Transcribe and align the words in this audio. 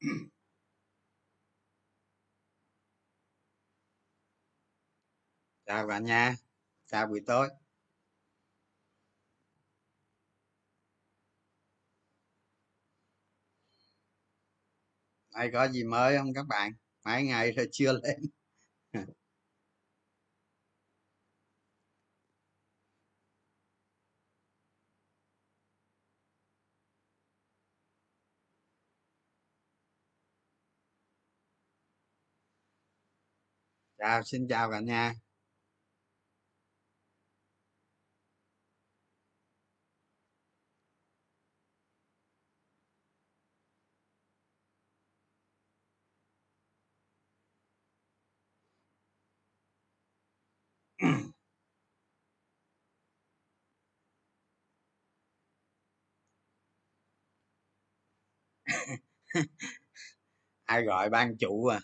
chào 5.66 5.88
cả 5.88 5.98
nhà 5.98 6.36
chào 6.86 7.06
buổi 7.06 7.20
tối. 7.26 7.48
Hay 15.34 15.50
có 15.52 15.68
gì 15.68 15.84
mới 15.84 16.18
không 16.18 16.34
các 16.34 16.46
bạn? 16.48 16.72
Mấy 17.04 17.22
ngày 17.22 17.52
rồi 17.52 17.68
chưa 17.72 17.92
lên. 17.92 18.39
Chào 34.00 34.22
xin 34.24 34.48
chào 34.48 34.70
cả 34.70 34.80
nhà. 34.80 35.14
Ai 60.66 60.82
gọi 60.84 61.10
ban 61.10 61.36
chủ 61.38 61.66
à? 61.66 61.80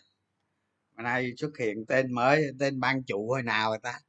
Bữa 0.96 1.02
nay 1.02 1.32
xuất 1.36 1.50
hiện 1.58 1.86
tên 1.88 2.14
mới 2.14 2.46
tên 2.60 2.80
ban 2.80 3.02
chủ 3.04 3.28
hồi 3.28 3.42
nào 3.42 3.70
rồi 3.70 3.78
ta? 3.82 4.00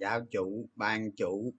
Giáo 0.00 0.20
chủ 0.30 0.68
ban 0.74 1.10
chủ. 1.16 1.52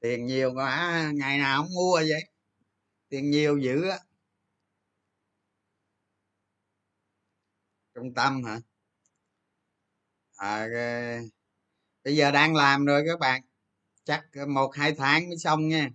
Tiền 0.00 0.26
nhiều 0.26 0.52
quá 0.54 1.10
ngày 1.14 1.38
nào 1.38 1.62
không 1.62 1.74
mua 1.74 1.96
vậy. 1.96 2.22
Tiền 3.08 3.30
nhiều 3.30 3.58
dữ 3.58 3.88
á. 3.88 3.98
Trung 7.94 8.14
tâm 8.14 8.44
hả? 8.44 8.60
À, 10.36 10.66
bây 12.04 12.16
giờ 12.16 12.30
đang 12.30 12.54
làm 12.54 12.84
rồi 12.86 13.02
các 13.06 13.18
bạn 13.20 13.42
chắc 14.10 14.48
một, 14.48 14.70
hai 14.76 14.92
tháng 14.98 15.28
mới 15.28 15.38
xong 15.38 15.68
nha. 15.68 15.90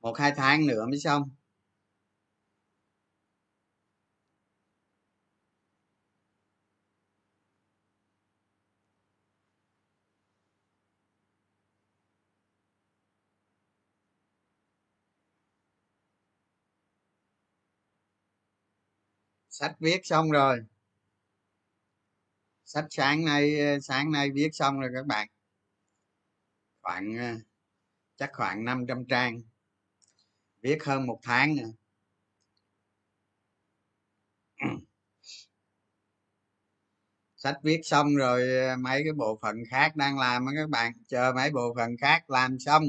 Một, 0.00 0.18
hai 0.18 0.32
tháng 0.36 0.66
nữa 0.66 0.86
mới 0.86 0.98
xong. 0.98 1.30
Sách 19.48 19.76
viết 19.80 20.00
xong 20.06 20.30
rồi. 20.30 20.58
Sách 22.64 22.84
sáng 22.90 23.24
nay 23.24 23.56
sáng 23.82 24.12
nay 24.12 24.30
viết 24.34 24.48
xong 24.52 24.80
rồi 24.80 24.90
các 24.94 25.06
bạn 25.06 25.28
khoảng 26.84 27.16
ờ, 27.18 27.34
chắc 28.16 28.30
khoảng 28.32 28.64
500 28.64 29.04
trang. 29.08 29.42
Viết 30.62 30.78
hơn 30.84 31.06
một 31.06 31.20
tháng 31.22 31.56
nữa. 31.56 31.72
Sách 37.36 37.56
viết 37.62 37.80
xong 37.84 38.16
rồi 38.16 38.58
ờ, 38.68 38.76
mấy 38.76 39.02
cái 39.04 39.12
bộ 39.12 39.38
phận 39.42 39.56
khác 39.70 39.96
đang 39.96 40.18
làm 40.18 40.46
các 40.56 40.68
bạn. 40.70 40.92
Chờ 41.08 41.32
mấy 41.36 41.50
bộ 41.50 41.74
phận 41.76 41.96
khác 42.00 42.30
làm 42.30 42.58
xong. 42.58 42.84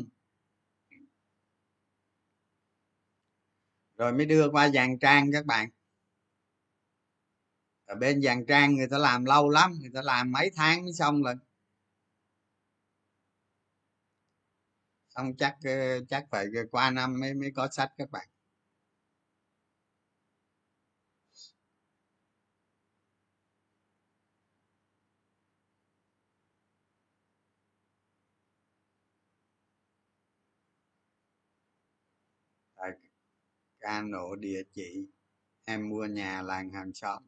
Rồi 3.97 4.13
mới 4.13 4.25
đưa 4.25 4.49
qua 4.49 4.69
dàn 4.69 4.99
trang 4.99 5.31
các 5.31 5.45
bạn. 5.45 5.69
Ở 7.85 7.95
bên 7.95 8.21
dàn 8.21 8.45
trang 8.45 8.75
người 8.75 8.87
ta 8.87 8.97
làm 8.97 9.25
lâu 9.25 9.49
lắm, 9.49 9.73
người 9.81 9.91
ta 9.93 10.01
làm 10.01 10.31
mấy 10.31 10.51
tháng 10.55 10.83
mới 10.83 10.93
xong 10.93 11.23
rồi. 11.23 11.35
Không 15.15 15.37
chắc 15.37 15.55
ờ, 15.63 15.99
chắc 16.09 16.25
phải 16.31 16.45
qua 16.71 16.91
năm 16.91 17.19
mới 17.19 17.33
mới 17.33 17.51
có 17.55 17.67
sách 17.71 17.89
các 17.97 18.11
bạn. 18.11 18.27
Ca 33.79 34.01
nổ 34.01 34.35
địa 34.35 34.63
chỉ, 34.73 35.07
em 35.65 35.89
mua 35.89 36.05
nhà 36.05 36.41
làng 36.41 36.69
hàng 36.69 36.93
xóm. 36.93 37.23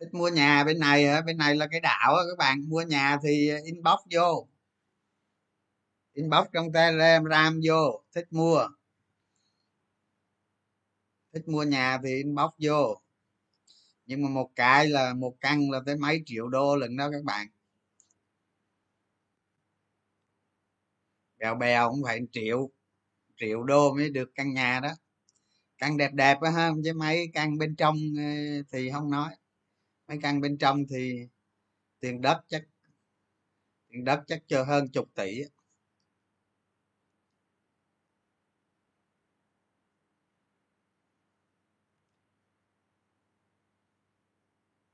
Thích 0.00 0.14
mua 0.14 0.28
nhà 0.28 0.64
bên 0.64 0.78
này 0.78 1.06
hả? 1.06 1.20
Bên 1.20 1.36
này 1.38 1.54
là 1.56 1.66
cái 1.70 1.80
đảo 1.80 2.14
các 2.30 2.38
bạn? 2.38 2.68
Mua 2.68 2.82
nhà 2.82 3.18
thì 3.22 3.50
inbox 3.64 3.98
vô 4.14 4.48
inbox 6.14 6.46
trong 6.52 6.72
telegram 6.72 7.60
vô, 7.64 8.04
thích 8.12 8.26
mua. 8.30 8.68
Thích 11.32 11.48
mua 11.48 11.62
nhà 11.62 11.98
thì 12.04 12.16
inbox 12.16 12.50
vô. 12.58 13.00
Nhưng 14.06 14.22
mà 14.22 14.28
một 14.28 14.50
cái 14.56 14.88
là, 14.88 15.14
một 15.14 15.36
căn 15.40 15.70
là 15.70 15.80
tới 15.86 15.96
mấy 15.96 16.22
triệu 16.26 16.48
đô 16.48 16.76
lần 16.76 16.96
đó 16.96 17.10
các 17.10 17.24
bạn. 17.24 17.46
Bèo 21.38 21.54
bèo 21.54 21.90
cũng 21.90 22.02
phải 22.04 22.20
triệu 22.32 22.70
triệu 23.36 23.62
đô 23.62 23.94
mới 23.94 24.10
được 24.10 24.30
căn 24.34 24.54
nhà 24.54 24.80
đó. 24.80 24.90
Căn 25.78 25.96
đẹp 25.96 26.12
đẹp 26.14 26.40
á 26.40 26.50
ha 26.50 26.70
chứ 26.84 26.92
mấy 26.92 27.30
căn 27.34 27.58
bên 27.58 27.76
trong 27.76 27.96
ờ, 28.16 28.22
thì 28.72 28.90
không 28.90 29.10
nói. 29.10 29.36
Mấy 30.08 30.18
căn 30.22 30.40
bên 30.40 30.58
trong 30.58 30.84
thì 30.90 31.28
tiền 32.00 32.20
đất 32.20 32.44
chắc, 32.48 32.62
tiền 33.88 34.04
đất 34.04 34.20
chắc 34.26 34.42
chờ 34.48 34.64
hơn 34.64 34.88
chục 34.88 35.08
tỷ 35.14 35.42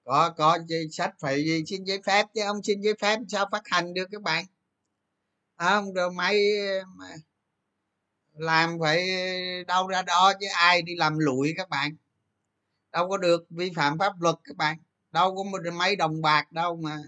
có 0.05 0.31
có 0.37 0.59
sách 0.93 1.15
phải 1.21 1.44
gì 1.44 1.65
xin 1.66 1.84
giấy 1.84 2.00
phép 2.06 2.27
chứ 2.34 2.41
ông 2.43 2.62
xin 2.62 2.81
giấy 2.81 2.94
phép 3.00 3.19
sao 3.28 3.49
phát 3.53 3.62
hành 3.65 3.94
được 3.94 4.09
các 4.12 4.22
bạn? 4.22 4.44
À, 5.56 5.71
không 5.71 5.94
rồi 5.94 6.12
máy 6.12 6.41
làm 8.33 8.78
phải 8.81 9.09
đâu 9.65 9.88
ra 9.88 10.03
đó 10.03 10.33
chứ 10.41 10.47
ai 10.55 10.83
đi 10.83 10.97
làm 10.97 11.19
lụi 11.19 11.55
các 11.56 11.69
bạn. 11.69 11.97
Đâu 12.93 13.09
có 13.09 13.16
được 13.16 13.47
vi 13.50 13.71
phạm 13.77 13.99
pháp 13.99 14.12
luật 14.21 14.37
các 14.44 14.56
bạn. 14.56 14.78
Đâu 15.12 15.37
có 15.37 15.43
một 15.43 15.61
mấy 15.75 15.97
đồng 15.97 16.22
bạc 16.22 16.53
đâu 16.53 16.77
mà 16.77 16.99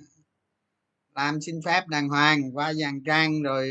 làm 1.15 1.41
xin 1.41 1.61
phép 1.65 1.89
đàng 1.89 2.09
hoàng, 2.09 2.57
qua 2.57 2.75
dàn 2.75 3.03
trang 3.05 3.43
rồi 3.43 3.71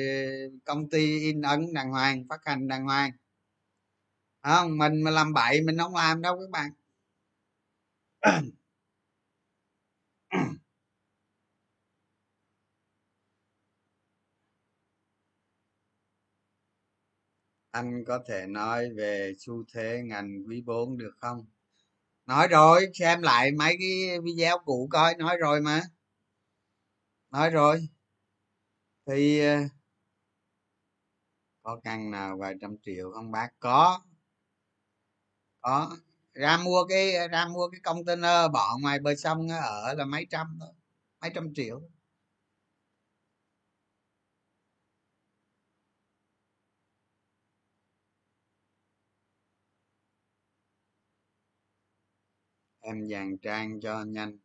công 0.66 0.90
ty 0.90 1.20
in 1.20 1.42
ấn 1.42 1.74
đàng 1.74 1.92
hoàng, 1.92 2.24
phát 2.30 2.40
hành 2.46 2.68
đàng 2.68 2.86
hoàng. 2.86 3.12
Không, 4.44 4.78
mình 4.78 5.02
mà 5.02 5.12
làm 5.12 5.34
bậy 5.34 5.62
mình 5.62 5.78
không 5.78 5.96
làm 5.96 6.22
đâu 6.22 6.40
các 6.40 6.50
bạn. 6.50 6.72
anh 17.72 18.04
có 18.08 18.20
thể 18.28 18.46
nói 18.48 18.90
về 18.98 19.34
xu 19.40 19.64
thế 19.74 20.02
ngành 20.06 20.44
quý 20.48 20.62
4 20.66 20.98
được 20.98 21.14
không? 21.18 21.46
Nói 22.26 22.48
rồi, 22.48 22.88
xem 22.94 23.22
lại 23.22 23.52
mấy 23.52 23.78
cái 23.80 24.20
video 24.22 24.58
cũ 24.66 24.88
coi, 24.92 25.16
nói 25.16 25.38
rồi 25.38 25.62
mà. 25.62 25.82
Nói 27.32 27.50
rồi. 27.50 27.88
Thì 29.06 29.40
ờ, 29.40 29.58
có 31.64 31.80
căn 31.84 32.12
nào 32.12 32.38
vài 32.38 32.54
trăm 32.62 32.76
triệu 32.82 33.12
không 33.12 33.32
bác? 33.32 33.50
Có. 33.60 34.02
Có. 35.62 35.98
Ra 36.34 36.58
mua 36.58 36.84
cái, 36.90 37.28
ra 37.30 37.48
mua 37.48 37.70
cái 37.70 37.82
container 37.84 38.52
bỏ 38.54 38.78
ngoài 38.82 39.00
bờ 39.00 39.16
sông 39.16 39.48
ở 39.50 39.94
là 39.94 40.06
mấy 40.06 40.28
trăm 40.30 40.58
thôi, 40.60 40.70
mấy 41.22 41.32
trăm 41.36 41.54
triệu 41.56 41.82
em 52.82 53.08
dàn 53.10 53.38
trang 53.38 53.80
cho 53.82 54.04
nhanh, 54.04 54.38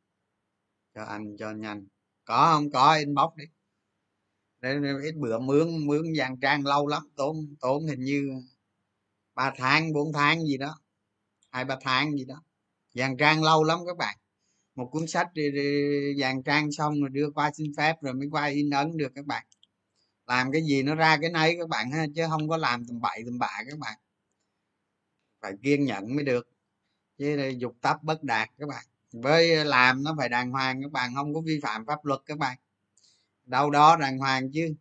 cho 0.94 1.02
anh 1.02 1.36
cho 1.38 1.50
nhanh. 1.50 1.86
Có 2.24 2.52
không? 2.54 2.70
Có, 2.70 2.94
inbox 2.94 3.34
đi. 3.36 3.44
Để 4.60 4.78
ít 5.02 5.14
bữa 5.16 5.38
mướn 5.38 5.86
mướn 5.86 6.14
dàn 6.16 6.40
trang 6.40 6.66
lâu 6.66 6.86
lắm. 6.86 7.02
Tốn 7.16 7.54
tốn 7.60 7.86
hình 7.86 8.00
như 8.00 8.30
ba 9.34 9.52
tháng, 9.56 9.92
bốn 9.92 10.12
tháng 10.12 10.46
gì 10.46 10.56
đó. 10.56 10.80
Hai, 11.50 11.64
ba 11.64 11.76
tháng 11.80 12.12
gì 12.18 12.24
đó. 12.24 12.42
Dàn 12.94 13.16
trang 13.16 13.42
lâu 13.42 13.64
lắm 13.64 13.78
các 13.86 13.96
bạn. 13.96 14.16
Một 14.74 14.88
cuốn 14.92 15.06
sách 15.06 15.28
dàn 16.20 16.42
trang 16.42 16.72
xong 16.72 17.00
rồi 17.00 17.10
đưa 17.10 17.30
qua 17.30 17.50
xin 17.54 17.72
phép 17.76 17.96
rồi 18.02 18.14
mới 18.14 18.28
qua 18.30 18.46
in 18.46 18.70
ấn 18.70 18.96
được 18.96 19.12
các 19.14 19.26
bạn. 19.26 19.46
Làm 20.26 20.52
cái 20.52 20.62
gì 20.62 20.82
nó 20.82 20.94
ra 20.94 21.18
cái 21.20 21.30
nấy 21.30 21.56
các 21.58 21.68
bạn 21.68 21.90
ha, 21.90 22.06
chứ 22.14 22.26
không 22.28 22.48
có 22.48 22.56
làm 22.56 22.86
tầm 22.86 23.00
bậy 23.00 23.22
tầm 23.26 23.38
bạ 23.38 23.62
các 23.70 23.78
bạn. 23.78 23.98
Phải 25.40 25.52
kiên 25.62 25.84
nhẫn 25.84 26.16
mới 26.16 26.24
được 26.24 26.55
chứ 27.18 27.52
dục 27.58 27.76
tập 27.80 27.96
bất 28.02 28.22
đạt 28.22 28.50
các 28.58 28.68
bạn. 28.68 28.84
Với 29.12 29.64
làm 29.64 30.02
nó 30.04 30.14
phải 30.18 30.28
đàng 30.28 30.50
hoàng 30.50 30.82
các 30.82 30.92
bạn 30.92 31.14
không 31.14 31.34
có 31.34 31.40
vi 31.40 31.60
phạm 31.62 31.86
pháp 31.86 32.04
luật 32.04 32.20
các 32.26 32.38
bạn. 32.38 32.58
Đâu 33.44 33.70
đó 33.70 33.96
đàng 33.96 34.18
hoàng 34.18 34.52
chứ. 34.52 34.74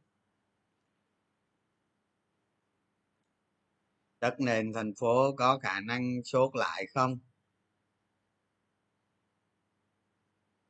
Đất 4.21 4.39
nền 4.39 4.73
thành 4.73 4.93
phố 4.95 5.35
có 5.37 5.59
khả 5.59 5.79
năng 5.79 6.23
sốt 6.23 6.55
lại 6.55 6.87
không? 6.93 7.19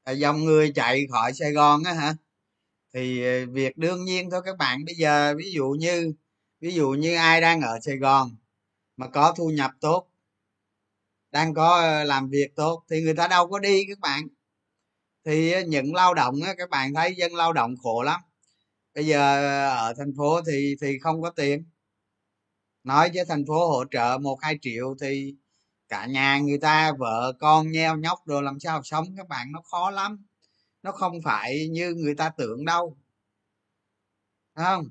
À, 0.04 0.12
dòng 0.12 0.46
người 0.46 0.72
chạy 0.76 1.08
khỏi 1.12 1.34
sài 1.34 1.52
gòn 1.52 1.84
á 1.84 1.94
hả? 1.94 2.16
Thì 2.94 3.24
à, 3.26 3.46
việc 3.52 3.78
đương 3.78 4.06
nhiên 4.06 4.30
thôi 4.32 4.42
các 4.46 4.58
bạn. 4.58 4.86
Bây 4.86 4.96
giờ 4.96 5.36
ví 5.38 5.52
dụ 5.52 5.70
như 5.80 6.14
ví 6.60 6.72
dụ 6.74 6.90
như 6.92 7.16
ai 7.16 7.42
đang 7.42 7.62
ở 7.62 7.80
sài 7.82 7.98
gòn 7.98 8.36
mà 8.98 9.08
có 9.10 9.34
thu 9.38 9.50
nhập 9.50 9.72
tốt 9.82 10.08
đang 11.36 11.54
có 11.54 11.82
ờ, 11.82 12.04
làm 12.04 12.30
việc 12.30 12.56
tốt 12.56 12.84
thì 12.90 13.02
người 13.02 13.14
ta 13.16 13.28
đâu 13.28 13.48
có 13.48 13.60
đi 13.60 13.86
các 13.90 14.00
bạn. 14.00 14.28
Thì 15.26 15.52
ờ, 15.52 15.62
những 15.62 15.96
lao 15.96 16.14
động 16.14 16.36
á, 16.46 16.54
các 16.58 16.70
bạn 16.70 16.94
thấy 16.94 17.16
dân 17.16 17.36
lao 17.36 17.54
động 17.54 17.76
khổ 17.84 18.04
lắm. 18.04 18.22
Bây 18.96 19.06
giờ 19.08 19.20
ờ, 19.20 19.76
ở 19.76 19.94
thành 19.98 20.14
phố 20.18 20.42
thì 20.48 20.76
thì 20.82 21.00
không 21.00 21.22
có 21.22 21.30
tiền. 21.30 21.66
Nói 22.84 23.12
với 23.14 23.26
thành 23.26 23.46
phố 23.48 23.68
hỗ 23.68 23.86
trợ 23.92 24.18
một 24.22 24.38
hai 24.42 24.58
triệu 24.62 24.96
thì 25.02 25.36
cả 25.90 26.06
nhà 26.06 26.40
người 26.40 26.58
ta 26.58 26.92
vợ 27.00 27.34
con 27.40 27.72
nheo 27.72 27.98
nhóc 27.98 28.20
rồi 28.26 28.44
làm 28.44 28.60
sao 28.60 28.84
sống 28.84 29.06
các 29.18 29.28
bạn 29.28 29.52
nó 29.52 29.62
khó 29.62 29.92
lắm. 29.92 30.26
Nó 30.84 30.92
không 30.92 31.22
phải 31.24 31.68
như 31.72 31.94
người 31.94 32.16
ta 32.16 32.30
tưởng 32.38 32.66
đâu. 32.66 32.98
Không? 34.56 34.90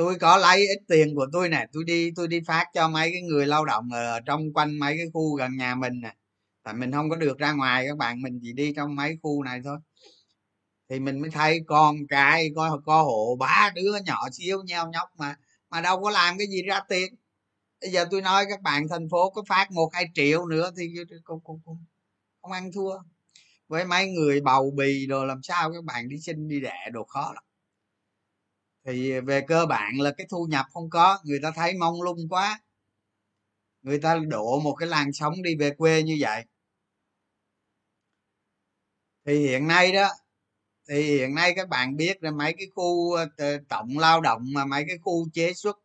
Tôi 0.00 0.18
có 0.20 0.36
lấy 0.36 0.68
ít 0.68 0.78
tiền 0.88 1.14
của 1.14 1.26
tôi 1.32 1.48
nè 1.48 1.66
tôi 1.72 1.84
đi 1.84 2.10
tôi 2.16 2.28
đi 2.28 2.40
phát 2.46 2.66
cho 2.74 2.88
mấy 2.88 3.10
cái 3.12 3.22
người 3.22 3.46
lao 3.46 3.64
động 3.64 3.88
ở 3.92 4.20
trong 4.20 4.52
quanh 4.52 4.78
mấy 4.78 4.96
cái 4.96 5.06
khu 5.12 5.34
gần 5.34 5.56
nhà 5.56 5.74
mình 5.74 6.00
nè. 6.00 6.14
Tại 6.62 6.74
mình 6.74 6.92
không 6.92 7.10
có 7.10 7.16
được 7.16 7.38
ra 7.38 7.52
ngoài 7.52 7.86
các 7.88 7.96
bạn 7.96 8.22
mình 8.22 8.40
chỉ 8.42 8.52
đi 8.52 8.72
trong 8.76 8.96
mấy 8.96 9.18
khu 9.22 9.42
này 9.42 9.60
thôi. 9.64 9.78
Thì 10.88 11.00
mình 11.00 11.20
mới 11.20 11.30
thấy 11.30 11.60
con 11.66 11.96
cái 12.08 12.50
có 12.56 12.80
có 12.86 13.02
hộ 13.02 13.36
ba 13.36 13.72
đứa 13.74 13.92
nhỏ 14.06 14.28
xíu 14.32 14.62
nhau 14.62 14.90
nhóc 14.92 15.08
mà 15.16 15.36
mà 15.70 15.80
đâu 15.80 16.02
có 16.02 16.10
làm 16.10 16.38
cái 16.38 16.46
gì 16.46 16.62
ra 16.62 16.80
tiền. 16.88 17.14
Bây 17.80 17.90
giờ 17.90 18.04
tôi 18.10 18.22
nói 18.22 18.44
các 18.48 18.62
bạn 18.62 18.88
thành 18.88 19.08
phố 19.10 19.30
có 19.30 19.42
phát 19.48 19.70
một 19.70 19.90
hai 19.92 20.04
triệu 20.14 20.46
nữa 20.46 20.70
thì 20.76 20.94
không, 21.24 21.40
không, 21.44 21.60
không, 21.64 21.84
không 22.42 22.52
ăn 22.52 22.72
thua. 22.72 22.98
Với 23.68 23.84
mấy 23.84 24.08
người 24.08 24.40
bầu 24.40 24.70
bì 24.76 25.06
rồi 25.06 25.26
làm 25.26 25.42
sao 25.42 25.72
các 25.72 25.84
bạn 25.84 26.08
đi 26.08 26.18
sinh 26.18 26.48
đi 26.48 26.60
đẻ 26.60 26.88
đồ 26.92 27.04
khó 27.04 27.32
lắm 27.34 27.44
thì 28.92 29.20
về 29.20 29.40
cơ 29.48 29.66
bản 29.66 30.00
là 30.00 30.10
cái 30.18 30.26
thu 30.30 30.46
nhập 30.50 30.66
không 30.72 30.90
có, 30.90 31.18
người 31.24 31.40
ta 31.42 31.50
thấy 31.50 31.74
mong 31.74 32.02
lung 32.02 32.28
quá. 32.30 32.60
Người 33.82 33.98
ta 33.98 34.16
đổ 34.28 34.60
một 34.60 34.74
cái 34.74 34.88
làn 34.88 35.12
sóng 35.12 35.42
đi 35.42 35.56
về 35.56 35.70
quê 35.70 36.02
như 36.02 36.16
vậy. 36.20 36.44
Thì 39.26 39.38
hiện 39.38 39.66
nay 39.66 39.92
đó, 39.92 40.08
thì 40.88 41.02
hiện 41.02 41.34
nay 41.34 41.52
các 41.56 41.68
bạn 41.68 41.96
biết 41.96 42.22
là 42.22 42.30
mấy 42.30 42.54
cái 42.58 42.66
khu 42.74 43.12
ờ, 43.36 43.58
tổng 43.68 43.98
lao 43.98 44.20
động 44.20 44.42
mà 44.54 44.64
mấy 44.64 44.84
cái 44.88 44.98
khu 45.02 45.26
chế 45.32 45.52
xuất, 45.54 45.78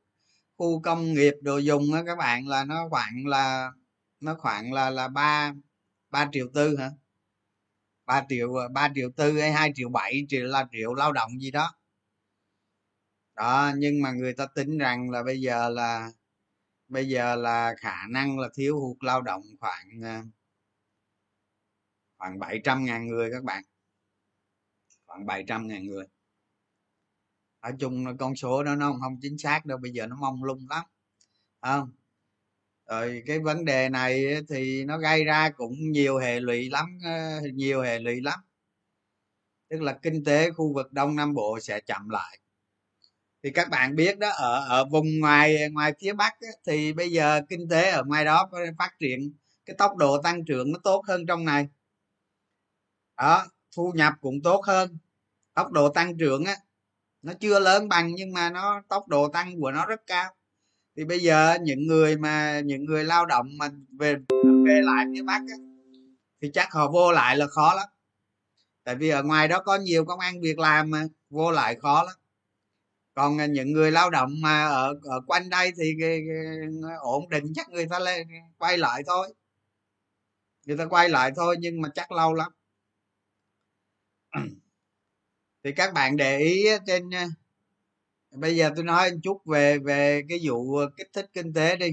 khu 0.58 0.82
công 0.82 1.14
nghiệp 1.14 1.34
đồ 1.42 1.58
dùng 1.58 1.94
á 1.94 2.04
các 2.06 2.18
bạn, 2.18 2.48
là 2.48 2.64
nó 2.66 2.88
khoảng 2.90 3.26
là, 3.26 3.72
nó 4.20 4.36
khoảng 4.40 4.74
là 4.74 4.90
là 4.90 5.08
ba 5.08 5.54
ba 6.10 6.30
triệu 6.32 6.48
tư 6.54 6.78
hả? 6.78 6.90
Ba 8.06 8.24
triệu 8.30 8.56
ờ, 8.56 8.68
ba 8.70 8.90
triệu 8.96 9.10
tư 9.18 9.40
hay 9.40 9.52
hai 9.52 9.72
triệu 9.76 9.90
bảy, 9.90 10.26
triệu 10.30 10.46
là 10.46 10.68
triệu 10.72 10.94
lao 10.94 11.12
động 11.12 11.32
gì 11.42 11.52
đó 11.52 11.74
đó, 13.36 13.72
nhưng 13.78 14.02
mà 14.02 14.12
người 14.12 14.34
ta 14.34 14.46
tính 14.56 14.78
rằng 14.78 15.10
là 15.10 15.24
bây 15.24 15.42
giờ 15.42 15.70
là, 15.70 16.12
bây 16.88 17.10
giờ 17.10 17.36
là 17.36 17.76
khả 17.80 18.08
năng 18.10 18.40
là 18.40 18.50
thiếu 18.56 18.80
hụt 18.80 18.98
lao 19.02 19.22
động 19.22 19.44
khoảng 19.60 19.88
ờ, 20.04 20.22
khoảng 22.18 22.40
700 22.40 22.86
ngàn 22.86 23.08
người 23.08 23.32
các 23.32 23.44
bạn. 23.44 23.64
Khoảng 25.08 25.26
700 25.26 25.68
ngàn 25.68 25.88
người. 25.88 26.06
Ở 27.60 27.72
chung 27.80 28.18
con 28.18 28.36
số 28.36 28.64
đó 28.64 28.76
nó 28.76 28.98
không 29.02 29.18
chính 29.22 29.38
xác 29.38 29.66
đâu, 29.66 29.78
bây 29.78 29.92
giờ 29.92 30.08
nó 30.08 30.16
mong 30.16 30.44
lung 30.44 30.68
lắm 30.70 30.86
không? 31.62 31.92
Rồi 32.90 33.24
cái 33.26 33.40
vấn 33.40 33.66
đề 33.66 33.90
này 33.90 34.26
thì 34.50 34.84
nó 34.86 34.98
gây 34.98 35.24
ra 35.26 35.50
cũng 35.50 35.74
nhiều 35.92 36.18
hệ 36.18 36.40
lụy 36.40 36.70
lắm 36.70 36.98
ờ, 37.04 37.42
nhiều 37.54 37.82
hệ 37.82 38.00
lụy 38.00 38.22
lắm. 38.22 38.40
Tức 39.70 39.82
là 39.82 40.00
kinh 40.02 40.24
tế 40.24 40.52
khu 40.52 40.74
vực 40.74 40.94
đông 40.94 41.16
nam 41.16 41.34
bộ 41.34 41.60
sẽ 41.62 41.80
chậm 41.82 42.10
lại 42.10 42.40
thì 43.46 43.52
các 43.52 43.70
bạn 43.70 43.96
biết 43.96 44.20
đó 44.20 44.30
ở 44.30 44.66
ở 44.70 44.86
vùng 44.86 45.20
ngoài 45.20 45.70
ngoài 45.72 45.94
phía 46.02 46.14
bắc 46.14 46.34
ấy, 46.42 46.52
thì 46.68 46.94
bây 46.94 47.12
giờ 47.12 47.42
kinh 47.50 47.70
tế 47.70 47.92
ở 47.92 48.04
ngoài 48.04 48.26
đó 48.26 48.50
phát 48.78 48.92
triển 49.00 49.34
cái 49.66 49.76
tốc 49.78 49.96
độ 49.98 50.22
tăng 50.22 50.46
trưởng 50.46 50.72
nó 50.72 50.80
tốt 50.84 51.04
hơn 51.08 51.26
trong 51.26 51.46
này. 51.46 51.68
Đó 53.18 53.46
thu 53.76 53.92
nhập 53.96 54.14
cũng 54.22 54.42
tốt 54.44 54.66
hơn. 54.66 54.98
Tốc 55.54 55.72
độ 55.72 55.90
tăng 55.90 56.18
trưởng 56.18 56.46
á 56.46 56.56
nó 57.22 57.34
chưa 57.40 57.60
lớn 57.60 57.90
bằng 57.90 58.16
nhưng 58.16 58.34
mà 58.34 58.50
nó 58.50 58.82
tốc 58.88 59.08
độ 59.08 59.28
tăng 59.28 59.60
của 59.60 59.72
nó 59.72 59.86
rất 59.86 60.02
cao. 60.08 60.36
Thì 60.98 61.06
bây 61.06 61.20
giờ 61.20 61.58
những 61.62 61.88
người 61.88 62.18
mà 62.18 62.60
những 62.60 62.86
người 62.86 63.04
lao 63.04 63.26
động 63.26 63.58
mà 63.58 63.70
về 64.00 64.16
về 64.66 64.82
lại 64.84 65.06
phía 65.14 65.24
bắc 65.24 65.42
á, 65.50 65.58
thì 66.42 66.52
chắc 66.54 66.72
họ 66.72 66.92
vô 66.92 67.12
lại 67.12 67.38
là 67.38 67.48
khó 67.48 67.74
lắm. 67.74 67.90
Tại 68.84 68.96
vì 68.96 69.10
ở 69.10 69.24
ngoài 69.24 69.48
đó 69.48 69.62
có 69.66 69.78
nhiều 69.78 70.06
công 70.06 70.20
ăn 70.20 70.42
việc 70.42 70.60
làm 70.60 70.90
mà 70.92 71.04
vô 71.30 71.52
lại 71.52 71.76
khó 71.76 72.04
lắm 72.04 72.16
còn 73.16 73.38
những 73.54 73.74
người 73.74 73.92
lao 73.92 74.10
động 74.10 74.42
mà 74.42 74.66
ở, 74.66 74.94
ở 75.04 75.22
quanh 75.28 75.50
đây 75.50 75.72
thì 75.78 75.94
cái, 76.02 76.22
cái, 76.28 76.38
ổn 77.02 77.30
định 77.30 77.54
chắc 77.56 77.70
người 77.70 77.88
ta 77.90 78.00
lên 78.00 78.28
quay 78.58 78.78
lại 78.78 79.04
thôi. 79.08 79.34
Người 80.66 80.78
ta 80.78 80.86
quay 80.86 81.10
lại 81.10 81.32
thôi 81.36 81.56
nhưng 81.60 81.82
mà 81.82 81.90
chắc 81.96 82.12
lâu 82.12 82.34
lắm. 82.34 82.52
Thì 85.64 85.72
các 85.72 85.94
bạn 85.94 86.18
để 86.18 86.38
ý 86.40 86.66
trên 86.88 87.10
à, 87.14 87.28
bây 88.32 88.56
giờ 88.56 88.72
tôi 88.76 88.84
nói 88.84 89.12
một 89.12 89.18
chút 89.24 89.42
về 89.46 89.78
về 89.80 90.22
cái 90.30 90.40
vụ 90.44 90.80
kích 90.98 91.08
thích 91.14 91.30
kinh 91.34 91.54
tế 91.54 91.76
đi. 91.76 91.90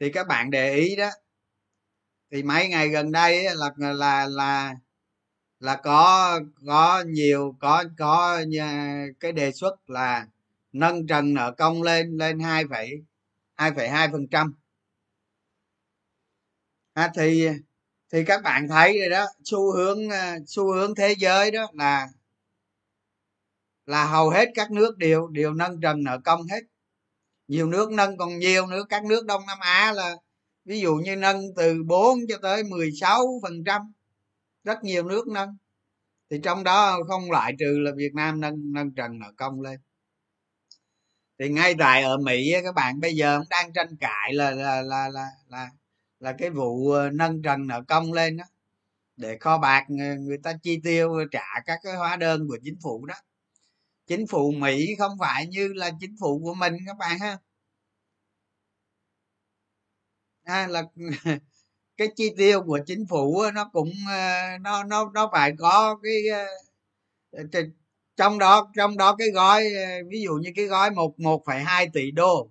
Thì 0.00 0.12
các 0.12 0.26
bạn 0.26 0.50
để 0.50 0.74
ý 0.74 0.96
đó 0.96 1.10
thì 2.30 2.42
mấy 2.42 2.68
ngày 2.68 2.88
gần 2.88 3.12
đây 3.12 3.44
là 3.54 3.70
là 3.78 4.26
là 4.26 4.74
là 5.60 5.76
có 5.76 6.40
có 6.66 7.04
nhiều, 7.06 7.56
có 7.60 7.84
có 7.98 8.42
à, 8.60 9.04
cái 9.20 9.32
đề 9.32 9.52
xuất 9.52 9.90
là 9.90 10.26
nâng 10.72 11.06
trần 11.06 11.34
nợ 11.34 11.54
công 11.58 11.82
lên 11.82 12.16
lên 12.18 12.40
hai 12.40 12.64
phẩy 12.70 12.90
hai 13.56 13.72
phẩy 13.72 13.88
hai 13.88 14.08
phần 14.12 14.26
trăm. 14.28 14.54
À, 16.94 17.12
thì 17.16 17.48
thì 18.12 18.24
các 18.24 18.42
bạn 18.42 18.68
thấy 18.68 18.98
rồi 18.98 19.08
đó, 19.10 19.26
xu 19.44 19.72
hướng 19.72 20.10
à, 20.10 20.38
xu 20.46 20.72
hướng 20.74 20.94
thế 20.94 21.14
giới 21.18 21.50
đó 21.50 21.70
là 21.74 22.08
là 23.86 24.04
hầu 24.06 24.30
hết 24.30 24.48
các 24.54 24.70
nước 24.70 24.98
đều 24.98 25.28
đều 25.28 25.54
nâng 25.54 25.80
trần 25.80 26.04
nợ 26.04 26.18
công 26.24 26.42
hết. 26.46 26.60
Nhiều 27.48 27.66
nước 27.66 27.92
nâng 27.92 28.16
còn 28.16 28.38
nhiều 28.38 28.66
nữa, 28.66 28.84
các 28.88 29.04
nước 29.04 29.26
đông 29.26 29.42
nam 29.46 29.58
á 29.60 29.92
là, 29.92 30.16
ví 30.64 30.80
dụ 30.80 30.94
như 30.94 31.16
nâng 31.16 31.42
từ 31.56 31.82
4 31.86 32.18
cho 32.28 32.38
tới 32.42 32.64
16 32.64 33.40
phần 33.42 33.64
trăm 33.64 33.92
rất 34.66 34.84
nhiều 34.84 35.04
nước 35.08 35.28
nâng. 35.28 35.56
Thì 36.30 36.40
trong 36.44 36.64
đó 36.64 36.98
không 37.08 37.30
loại 37.30 37.54
trừ 37.60 37.78
là 37.80 37.92
việt 37.96 38.14
nam 38.14 38.40
nâng 38.40 38.72
nâng 38.72 38.94
trần 38.94 39.18
nợ 39.18 39.32
công 39.38 39.60
lên. 39.62 39.80
Thì 41.38 41.48
ngay 41.48 41.74
tại 41.78 42.02
ở 42.02 42.18
mỹ 42.18 42.52
các 42.64 42.74
bạn 42.74 43.00
bây 43.00 43.16
giờ 43.16 43.38
cũng 43.38 43.48
đang 43.50 43.72
tranh 43.72 43.96
cãi 44.00 44.34
là 44.34 44.50
là 44.50 44.82
là 44.82 45.08
là 45.08 45.26
là, 45.48 45.70
là 46.20 46.34
cái 46.38 46.50
vụ 46.50 46.90
ờ, 46.90 47.10
nâng 47.10 47.42
trần 47.42 47.66
nợ 47.66 47.82
công 47.88 48.12
lên 48.12 48.36
đó 48.36 48.44
để 49.16 49.38
kho 49.40 49.58
bạc 49.58 49.86
người 50.20 50.38
ta 50.44 50.52
chi 50.62 50.80
tiêu 50.84 51.10
trả 51.32 51.46
các 51.66 51.80
cái 51.82 51.96
hóa 51.96 52.16
đơn 52.16 52.48
của 52.48 52.58
chính 52.64 52.78
phủ 52.82 53.06
đó. 53.06 53.14
Chính 54.06 54.26
phủ 54.26 54.52
mỹ 54.52 54.94
không 54.98 55.12
phải 55.20 55.46
như 55.46 55.72
là 55.74 55.90
chính 56.00 56.16
phủ 56.20 56.40
của 56.44 56.54
mình 56.54 56.74
các 56.86 56.96
bạn 56.98 57.18
ha. 57.18 57.38
À, 60.44 60.66
là 60.66 60.82
cái 61.96 62.08
chi 62.16 62.30
tiêu 62.36 62.62
của 62.62 62.78
chính 62.86 63.06
phủ 63.06 63.42
nó 63.54 63.64
cũng 63.72 63.92
ờ, 64.08 64.58
nó 64.60 64.84
nó 64.84 65.10
nó 65.14 65.28
phải 65.32 65.52
có 65.58 65.98
cái 66.02 66.14
ờ, 67.32 67.42
trong 68.16 68.38
đó 68.38 68.72
trong 68.76 68.96
đó 68.96 69.16
cái 69.18 69.28
gói 69.30 69.64
ờ, 69.74 69.84
ví 70.10 70.22
dụ 70.22 70.32
như 70.34 70.50
cái 70.56 70.64
gói 70.64 70.90
một 70.90 71.20
một 71.20 71.42
phẩy 71.46 71.60
hai 71.60 71.88
tỷ 71.92 72.10
đô 72.10 72.50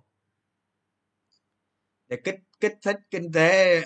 để 2.08 2.16
kích 2.24 2.40
kích 2.60 2.74
thích 2.82 2.96
kinh 3.10 3.32
tế 3.32 3.82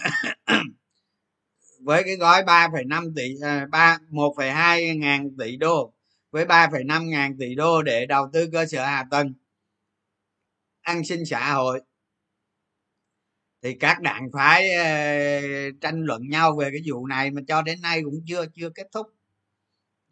với 1.81 2.03
cái 2.05 2.17
gói 2.17 2.43
3,5 2.43 3.13
tỷ 3.17 3.35
ba 3.71 3.99
một 4.11 4.35
phẩy 4.37 4.51
hai 4.51 4.97
ngàn 4.97 5.37
tỷ 5.39 5.57
đô 5.57 5.93
với 6.31 6.45
3,5 6.45 7.05
ngàn 7.09 7.37
tỷ 7.39 7.55
đô 7.55 7.83
để 7.83 8.07
đầu 8.07 8.31
tư 8.33 8.49
cơ 8.53 8.67
sở 8.67 8.85
hạ 8.85 9.07
tầng 9.11 9.33
an 10.83 11.05
sinh 11.05 11.27
xã 11.27 11.53
hội 11.53 11.81
thì 13.63 13.75
các 13.75 14.01
đảng 14.01 14.29
phái 14.33 14.73
ờ, 14.73 14.85
tranh 15.81 16.05
luận 16.05 16.29
nhau 16.29 16.57
về 16.57 16.71
cái 16.73 16.81
vụ 16.87 17.07
này 17.07 17.31
mà 17.31 17.41
cho 17.49 17.63
đến 17.63 17.81
nay 17.81 18.03
cũng 18.05 18.21
chưa 18.27 18.47
chưa 18.55 18.71
kết 18.71 18.87
thúc. 18.93 19.07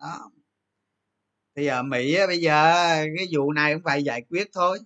Đó. 0.00 0.31
Thì 1.57 1.67
ở 1.67 1.83
mỹ 1.83 2.17
bây 2.26 2.38
giờ 2.38 2.75
cái 3.17 3.26
vụ 3.33 3.52
này 3.52 3.75
cũng 3.75 3.83
phải 3.85 4.02
giải 4.05 4.23
quyết 4.31 4.49
thôi. 4.52 4.78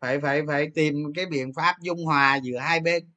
Phải 0.00 0.20
phải 0.20 0.42
phải 0.46 0.66
tìm 0.74 0.94
cái 1.14 1.26
biện 1.26 1.52
pháp 1.56 1.76
dung 1.82 2.04
hòa 2.04 2.36
giữa 2.42 2.58
hai 2.58 2.80
bên. 2.80 3.10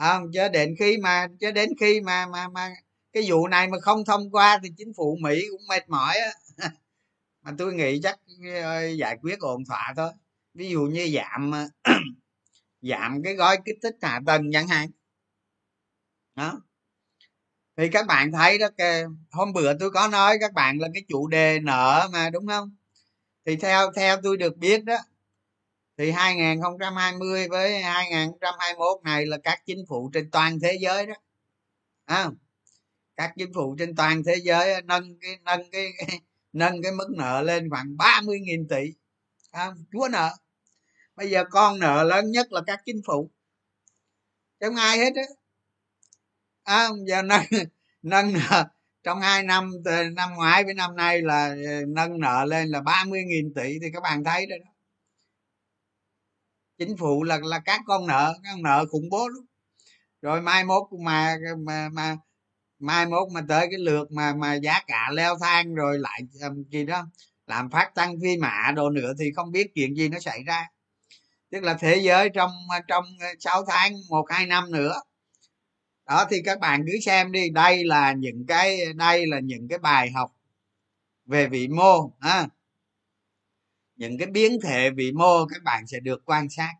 Không 0.00 0.30
chứ 0.32 0.48
đến 0.48 0.74
khi 0.78 0.96
mà, 0.98 1.28
chứ 1.40 1.50
đến 1.52 1.70
khi 1.80 2.00
mà 2.00 2.26
mà 2.26 2.48
mà 2.48 2.70
cái 3.12 3.24
vụ 3.28 3.48
này 3.48 3.68
mà 3.68 3.78
không 3.80 4.04
thông 4.04 4.30
qua 4.30 4.60
thì 4.62 4.68
chính 4.76 4.92
phủ 4.96 5.18
mỹ 5.22 5.42
cũng 5.50 5.62
mệt 5.68 5.88
mỏi 5.88 6.16
á. 6.16 6.32
Mà 7.42 7.52
tôi 7.58 7.74
nghĩ 7.74 8.00
chắc 8.02 8.20
ờ, 8.62 8.86
giải 8.86 9.16
quyết 9.22 9.40
ổn 9.40 9.64
thỏa 9.68 9.94
thôi. 9.96 10.10
Ví 10.54 10.70
dụ 10.70 10.82
như 10.82 11.10
giảm 11.14 11.52
giảm 12.90 13.22
cái 13.24 13.34
gói 13.34 13.56
kích 13.64 13.78
thích 13.82 13.96
hạ 14.02 14.20
tầng 14.26 14.52
chẳng 14.52 14.68
hạn. 14.68 14.90
Đó. 16.34 16.60
Thì 17.76 17.88
các 17.88 18.06
bạn 18.06 18.32
thấy 18.32 18.58
đó 18.58 18.68
hôm 19.30 19.52
bữa 19.52 19.78
tôi 19.78 19.90
có 19.90 20.08
nói 20.08 20.36
các 20.40 20.52
bạn 20.52 20.78
là 20.78 20.88
cái 20.94 21.04
chủ 21.08 21.28
đề 21.28 21.60
nợ 21.60 22.08
mà 22.12 22.30
đúng 22.30 22.46
không? 22.46 22.76
Thì 23.46 23.56
theo 23.56 23.92
theo 23.96 24.20
tôi 24.22 24.36
được 24.36 24.56
biết 24.56 24.84
đó 24.84 24.96
thì 25.98 26.10
2020 26.10 27.48
với 27.48 27.82
2021 27.82 29.02
này 29.04 29.26
là 29.26 29.38
các 29.44 29.62
chính 29.66 29.84
phủ 29.88 30.10
trên 30.14 30.30
toàn 30.30 30.60
thế 30.60 30.78
giới 30.80 31.06
đó. 31.06 31.14
À, 32.04 32.30
các 33.16 33.32
chính 33.36 33.52
phủ 33.54 33.76
trên 33.78 33.96
toàn 33.96 34.22
thế 34.24 34.36
giới 34.42 34.82
nâng 34.82 35.18
cái 35.20 35.38
nâng 35.44 35.70
cái, 35.70 35.92
cái 35.98 36.20
nâng 36.52 36.82
cái 36.82 36.92
mức 36.92 37.08
nợ 37.16 37.42
lên 37.42 37.70
khoảng 37.70 37.96
30.000 37.96 38.66
tỷ. 38.68 38.92
À, 39.50 39.72
chúa 39.92 40.08
nợ 40.12 40.30
bây 41.16 41.30
giờ 41.30 41.44
con 41.50 41.78
nợ 41.78 42.02
lớn 42.04 42.30
nhất 42.30 42.52
là 42.52 42.60
các 42.66 42.80
chính 42.86 43.02
phủ. 43.06 43.30
Trong 44.60 44.76
ai 44.76 44.98
hết 44.98 45.12
á? 45.16 45.22
À, 46.64 46.88
giờ 47.06 47.22
nâng 47.22 47.44
nâng 48.02 48.32
nợ. 48.32 48.64
Trong 49.02 49.20
hai 49.20 49.42
năm 49.42 49.70
từ 49.84 50.10
năm 50.16 50.34
ngoái 50.34 50.64
với 50.64 50.74
năm 50.74 50.96
nay 50.96 51.22
là 51.22 51.46
ờ, 51.48 51.84
nâng 51.88 52.20
nợ 52.20 52.44
lên 52.44 52.68
là 52.68 52.80
30.000 52.80 53.52
tỷ 53.54 53.78
thì 53.82 53.90
các 53.92 54.02
bạn 54.02 54.24
thấy 54.24 54.46
đó 54.46 54.56
chính 56.78 56.96
phủ 56.96 57.22
là 57.22 57.38
là 57.42 57.58
các 57.64 57.80
con 57.86 58.06
nợ 58.06 58.34
các 58.42 58.50
con 58.52 58.62
nợ 58.62 58.86
khủng 58.90 59.08
bố 59.10 59.28
lắm. 59.28 59.46
Rồi 60.22 60.42
mai 60.42 60.64
mốt 60.64 60.82
mà 61.04 61.36
mà 61.66 61.88
mà 61.88 62.16
mai 62.78 63.06
mốt 63.06 63.28
mà 63.32 63.40
tới 63.48 63.66
cái 63.70 63.78
lượt 63.80 64.12
mà 64.12 64.34
mà 64.34 64.54
giá 64.54 64.80
cả 64.86 65.10
leo 65.14 65.36
thang 65.40 65.74
rồi 65.74 65.98
lại 65.98 66.20
gì 66.70 66.84
đó 66.86 67.06
làm 67.46 67.70
phát 67.70 67.92
tăng 67.94 68.16
phi 68.22 68.36
mạ 68.36 68.72
đồ 68.76 68.90
nữa 68.90 69.12
thì 69.20 69.32
không 69.36 69.52
biết 69.52 69.66
chuyện 69.74 69.96
gì 69.96 70.08
nó 70.08 70.20
xảy 70.20 70.42
ra 70.46 70.68
tức 71.54 71.62
là 71.62 71.74
thế 71.74 71.96
giới 71.96 72.28
trong 72.28 72.50
trong 72.88 73.04
ờ, 73.20 73.26
6 73.40 73.64
tháng 73.66 73.92
một 74.10 74.24
hai 74.30 74.46
năm 74.46 74.72
nữa. 74.72 75.00
Đó 76.06 76.26
thì 76.30 76.42
các 76.44 76.60
bạn 76.60 76.84
cứ 76.86 76.98
xem 77.00 77.32
đi 77.32 77.50
đây 77.50 77.84
là 77.84 78.12
những 78.12 78.46
cái 78.48 78.92
đây 78.94 79.26
là 79.26 79.40
những 79.40 79.68
cái 79.68 79.78
bài 79.78 80.10
học 80.10 80.36
về 81.26 81.48
vị 81.48 81.68
mô 81.68 82.12
ha. 82.20 82.46
Những 83.96 84.18
cái 84.18 84.26
biến 84.26 84.58
thể 84.62 84.90
vị 84.90 85.12
mô 85.12 85.46
các 85.46 85.62
bạn 85.62 85.86
sẽ 85.86 86.00
được 86.00 86.22
quan 86.24 86.48
sát. 86.50 86.72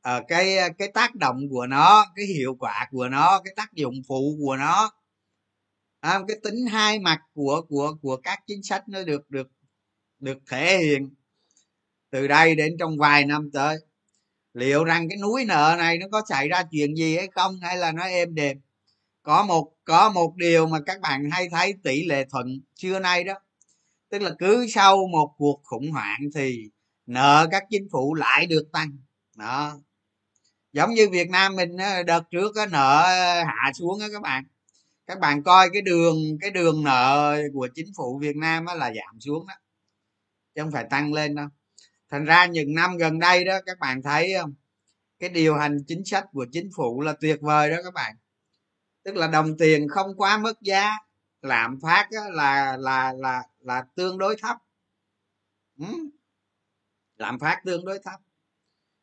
Ở 0.00 0.22
cái 0.28 0.56
cái 0.78 0.88
tác 0.94 1.14
động 1.14 1.48
của 1.50 1.66
nó 1.66 2.06
cái 2.16 2.26
hiệu 2.26 2.56
quả 2.60 2.88
của 2.90 3.08
nó 3.08 3.40
cái 3.44 3.54
tác 3.56 3.72
dụng 3.72 3.94
phụ 4.08 4.36
của 4.40 4.56
nó 4.56 4.92
à, 6.00 6.20
cái 6.28 6.36
tính 6.42 6.66
hai 6.66 6.98
mặt 6.98 7.20
của 7.34 7.62
của 7.68 7.96
của 8.02 8.16
các 8.16 8.38
chính 8.46 8.62
sách 8.62 8.88
nó 8.88 9.02
được 9.02 9.30
được 9.30 9.48
được 10.18 10.38
thể 10.50 10.78
hiện 10.78 11.14
từ 12.14 12.26
đây 12.26 12.54
đến 12.54 12.76
trong 12.78 12.98
vài 12.98 13.24
năm 13.24 13.50
tới, 13.52 13.76
liệu 14.52 14.84
rằng 14.84 15.08
cái 15.08 15.18
núi 15.18 15.44
nợ 15.44 15.76
này 15.78 15.98
nó 15.98 16.06
có 16.12 16.22
xảy 16.28 16.48
ra 16.48 16.62
chuyện 16.70 16.94
gì 16.96 17.16
hay 17.16 17.28
không, 17.34 17.58
hay 17.62 17.76
là 17.76 17.92
nó 17.92 18.04
êm 18.04 18.34
đềm? 18.34 18.60
Có 19.22 19.44
một 19.44 19.72
có 19.84 20.10
một 20.10 20.36
điều 20.36 20.66
mà 20.66 20.78
các 20.86 21.00
bạn 21.00 21.30
hay 21.30 21.48
thấy 21.50 21.74
tỷ 21.84 22.04
lệ 22.04 22.24
thuận 22.30 22.60
xưa 22.76 22.98
nay 22.98 23.24
đó, 23.24 23.34
tức 24.10 24.22
là 24.22 24.30
cứ 24.38 24.66
sau 24.74 25.06
một 25.12 25.34
cuộc 25.36 25.60
khủng 25.64 25.90
hoảng 25.90 26.20
thì 26.34 26.70
nợ 27.06 27.48
các 27.50 27.64
chính 27.70 27.88
phủ 27.92 28.14
lại 28.14 28.46
được 28.46 28.64
tăng. 28.72 28.90
Đó. 29.36 29.78
Giống 30.72 30.94
như 30.94 31.08
việt 31.08 31.30
nam 31.30 31.56
mình 31.56 31.76
ờ, 31.76 32.02
đợt 32.02 32.22
trước 32.30 32.52
cái 32.54 32.66
nợ 32.66 33.04
hạ 33.46 33.72
xuống 33.74 34.00
á 34.00 34.06
các 34.12 34.22
bạn. 34.22 34.44
Các 35.06 35.18
bạn 35.20 35.42
coi 35.42 35.70
cái 35.72 35.82
đường 35.82 36.16
cái 36.40 36.50
đường 36.50 36.84
nợ 36.84 37.38
của 37.54 37.68
chính 37.74 37.92
phủ 37.96 38.18
việt 38.18 38.36
nam 38.36 38.64
là 38.76 38.92
giảm 38.94 39.20
xuống 39.20 39.46
đó. 39.46 39.54
Chứ 40.54 40.62
không 40.62 40.72
phải 40.72 40.84
tăng 40.90 41.12
lên 41.12 41.34
đâu 41.34 41.48
thành 42.10 42.24
ra 42.24 42.46
những 42.46 42.74
năm 42.74 42.96
gần 42.96 43.18
đây 43.18 43.44
đó, 43.44 43.58
các 43.66 43.78
bạn 43.78 44.02
thấy 44.02 44.32
không? 44.40 44.54
Cái 45.18 45.28
điều 45.30 45.54
hành 45.54 45.78
chính 45.86 46.04
sách 46.04 46.26
của 46.32 46.46
chính 46.52 46.70
phủ 46.76 47.00
là 47.00 47.14
tuyệt 47.20 47.38
vời 47.40 47.70
đó 47.70 47.76
các 47.84 47.94
bạn. 47.94 48.16
Tức 49.02 49.16
là 49.16 49.26
đồng 49.26 49.56
tiền 49.58 49.88
không 49.88 50.16
quá 50.16 50.38
mất 50.38 50.60
giá, 50.62 50.90
lạm 51.42 51.78
phát 51.82 52.08
là 52.32 52.76
là 52.76 53.12
là 53.12 53.42
là 53.60 53.84
tương 53.94 54.18
đối 54.18 54.36
thấp. 54.42 54.56
Ừ. 55.78 55.86
lạm 57.16 57.38
phát 57.38 57.60
tương 57.64 57.84
đối 57.84 57.98
thấp. 58.04 58.20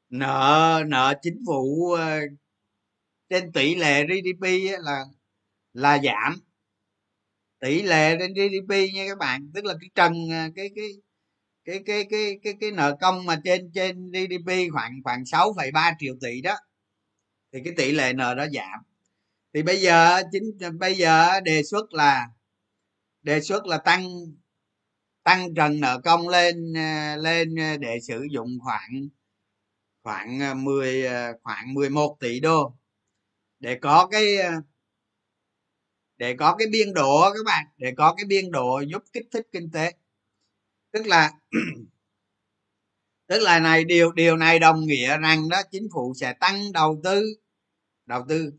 Nợ 0.10 0.84
nợ 0.88 1.14
chính 1.22 1.44
phủ 1.48 1.92
ờ, 1.94 2.20
trên 3.30 3.52
tỷ 3.52 3.76
lệ 3.76 4.04
gdp 4.08 4.46
là 4.80 5.06
là 5.74 6.00
giảm. 6.04 6.36
Tỷ 7.60 7.82
lệ 7.82 8.18
trên 8.20 8.34
gdp 8.34 8.74
nha 8.94 9.06
các 9.08 9.18
bạn. 9.18 9.52
Tức 9.54 9.66
là 9.66 9.74
cái 9.82 9.90
trần 9.96 10.14
ờ, 10.32 10.50
cái 10.56 10.70
cái 10.76 10.86
cái 11.72 11.84
cái 11.86 12.08
cái 12.10 12.40
cái 12.44 12.54
cái 12.60 12.72
nợ 12.72 12.98
công 13.02 13.26
mà 13.26 13.42
trên 13.44 13.72
trên 13.74 14.12
gdp 14.12 14.52
khoảng 14.74 14.94
khoảng 15.04 15.24
6,3 15.24 15.94
triệu 16.00 16.16
tỷ 16.22 16.42
đó 16.42 16.56
thì 17.54 17.60
cái 17.66 17.74
tỷ 17.78 17.92
lệ 17.92 18.14
nợ 18.14 18.36
đó 18.36 18.46
giảm. 18.54 18.80
Thì 19.54 19.64
bây 19.64 19.82
giờ 19.82 20.22
chính 20.32 20.58
bây 20.80 20.96
giờ 20.96 21.40
đề 21.40 21.64
xuất 21.64 21.94
là 21.94 22.28
đề 23.22 23.42
xuất 23.42 23.66
là 23.66 23.78
tăng 23.78 24.06
tăng 25.24 25.54
trần 25.56 25.80
nợ 25.80 26.02
công 26.04 26.30
lên 26.30 26.74
à, 26.78 27.16
lên 27.20 27.60
à, 27.60 27.78
để 27.78 28.00
sử 28.08 28.28
dụng 28.32 28.60
khoảng 28.64 29.08
khoảng 30.04 30.42
à, 30.42 30.54
10 30.54 31.04
khoảng 31.44 31.74
11 31.74 32.18
tỷ 32.20 32.40
đô. 32.40 32.76
Để 33.60 33.78
có 33.82 34.08
cái 34.12 34.38
để 36.18 36.36
có 36.40 36.56
cái 36.60 36.68
biên 36.72 36.94
độ 36.94 37.22
các 37.34 37.46
bạn 37.46 37.66
để 37.78 37.94
có 37.98 38.14
cái 38.18 38.26
biên 38.26 38.52
độ 38.52 38.80
giúp 38.80 39.04
kích 39.14 39.28
thích 39.32 39.48
kinh 39.52 39.72
tế 39.72 39.94
tức 40.92 41.08
là 41.08 41.32
tức 43.28 43.40
là 43.42 43.60
này, 43.60 43.84
điều 43.84 44.12
điều 44.12 44.38
này 44.38 44.60
đồng 44.60 44.82
nghĩa 44.86 45.18
rằng 45.18 45.50
đó, 45.50 45.62
chính 45.72 45.88
phủ 45.94 46.14
sẽ 46.20 46.34
tăng 46.34 46.72
đầu 46.72 47.02
tư 47.04 47.24
đầu 48.06 48.26
tư 48.30 48.54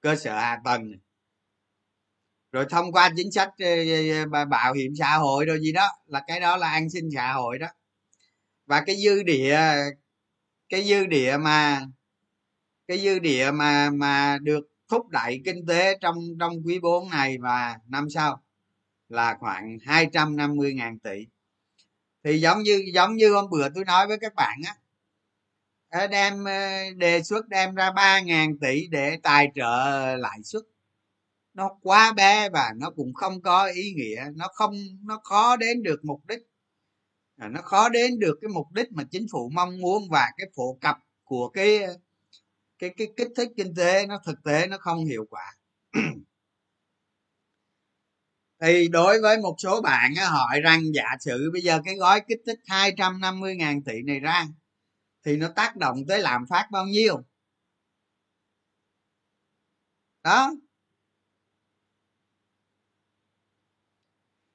cơ 0.00 0.16
sở 0.16 0.38
hạ 0.40 0.60
tầng 0.64 0.92
rồi 2.52 2.66
thông 2.70 2.92
qua 2.92 3.10
chính 3.16 3.32
sách 3.32 3.50
ờ, 3.58 3.66
ờ, 4.10 4.26
ờ, 4.32 4.44
bảo 4.44 4.74
hiểm 4.74 4.92
xã 4.98 5.16
hội 5.16 5.44
rồi 5.46 5.60
gì 5.60 5.72
đó, 5.72 5.88
là 6.06 6.22
cái 6.26 6.40
đó 6.40 6.56
là 6.56 6.68
an 6.70 6.90
sinh 6.90 7.08
xã 7.14 7.32
hội 7.32 7.58
đó. 7.58 7.66
Và 8.66 8.82
cái 8.86 8.96
dư 9.04 9.22
địa, 9.22 9.60
cái 10.68 10.84
dư 10.84 11.06
địa 11.06 11.36
mà, 11.40 11.86
cái 12.88 12.98
dư 12.98 13.18
địa 13.18 13.50
mà 13.54 13.90
mà 13.90 14.38
được 14.42 14.68
thúc 14.88 15.08
đẩy 15.08 15.42
kinh 15.44 15.66
tế 15.66 15.98
trong 16.00 16.18
trong 16.40 16.52
quý 16.66 16.78
4 16.80 17.10
này 17.10 17.38
và 17.38 17.78
năm 17.88 18.10
sau 18.10 18.42
là 19.08 19.36
khoảng 19.40 19.78
250 19.86 20.74
ngàn 20.74 20.98
tỷ 20.98 21.26
thì 22.26 22.40
giống 22.40 22.62
như 22.62 22.84
giống 22.94 23.16
như 23.16 23.32
hôm 23.32 23.50
bữa 23.50 23.68
tôi 23.74 23.84
nói 23.84 24.06
với 24.06 24.18
các 24.18 24.34
bạn 24.34 24.58
á 24.64 24.74
đem 26.10 26.44
ờ, 26.44 26.90
đề 26.96 27.22
xuất 27.22 27.48
đem 27.48 27.74
ra 27.74 27.90
3 27.90 28.20
ngàn 28.20 28.58
tỷ 28.58 28.86
để 28.90 29.18
tài 29.22 29.48
trợ 29.54 30.16
lãi 30.16 30.42
suất. 30.44 30.62
Nó 31.54 31.70
quá 31.82 32.12
bé 32.12 32.48
và 32.50 32.72
nó 32.76 32.90
cũng 32.90 33.14
không 33.14 33.42
có 33.42 33.66
ý 33.66 33.92
nghĩa, 33.96 34.24
nó 34.36 34.48
không, 34.54 34.74
nó 35.04 35.20
khó 35.24 35.56
đến 35.56 35.82
được 35.82 36.04
mục 36.04 36.26
đích. 36.26 36.40
À, 37.36 37.48
nó 37.48 37.62
khó 37.62 37.88
đến 37.88 38.18
được 38.18 38.38
cái 38.40 38.48
mục 38.48 38.72
đích 38.72 38.92
mà 38.92 39.04
chính 39.10 39.26
phủ 39.32 39.50
mong 39.54 39.80
muốn 39.80 40.02
và 40.10 40.30
cái 40.36 40.46
phổ 40.56 40.78
cập 40.80 40.96
của 41.24 41.48
cái 41.48 41.80
cái 42.78 42.90
cái 42.96 43.08
kích 43.16 43.28
thích 43.36 43.48
kinh 43.56 43.74
tế 43.76 44.06
nó 44.06 44.20
thực 44.26 44.42
tế 44.44 44.66
nó 44.66 44.78
không 44.80 45.04
hiệu 45.04 45.24
quả. 45.30 45.56
thì 48.60 48.88
đối 48.88 49.20
với 49.20 49.38
một 49.38 49.54
số 49.58 49.80
bạn 49.80 50.14
hỏi 50.30 50.60
rằng 50.60 50.82
giả 50.94 51.16
sử 51.20 51.50
bây 51.52 51.62
giờ 51.62 51.80
cái 51.84 51.94
gói 51.96 52.20
kích 52.28 52.40
thích 52.46 52.58
250.000 52.66 53.82
tỷ 53.86 54.02
này 54.02 54.20
ra 54.20 54.46
thì 55.24 55.36
nó 55.36 55.48
tác 55.56 55.76
động 55.76 55.98
tới 56.08 56.20
làm 56.20 56.46
phát 56.50 56.68
bao 56.70 56.86
nhiêu? 56.86 57.24
Đó. 60.22 60.52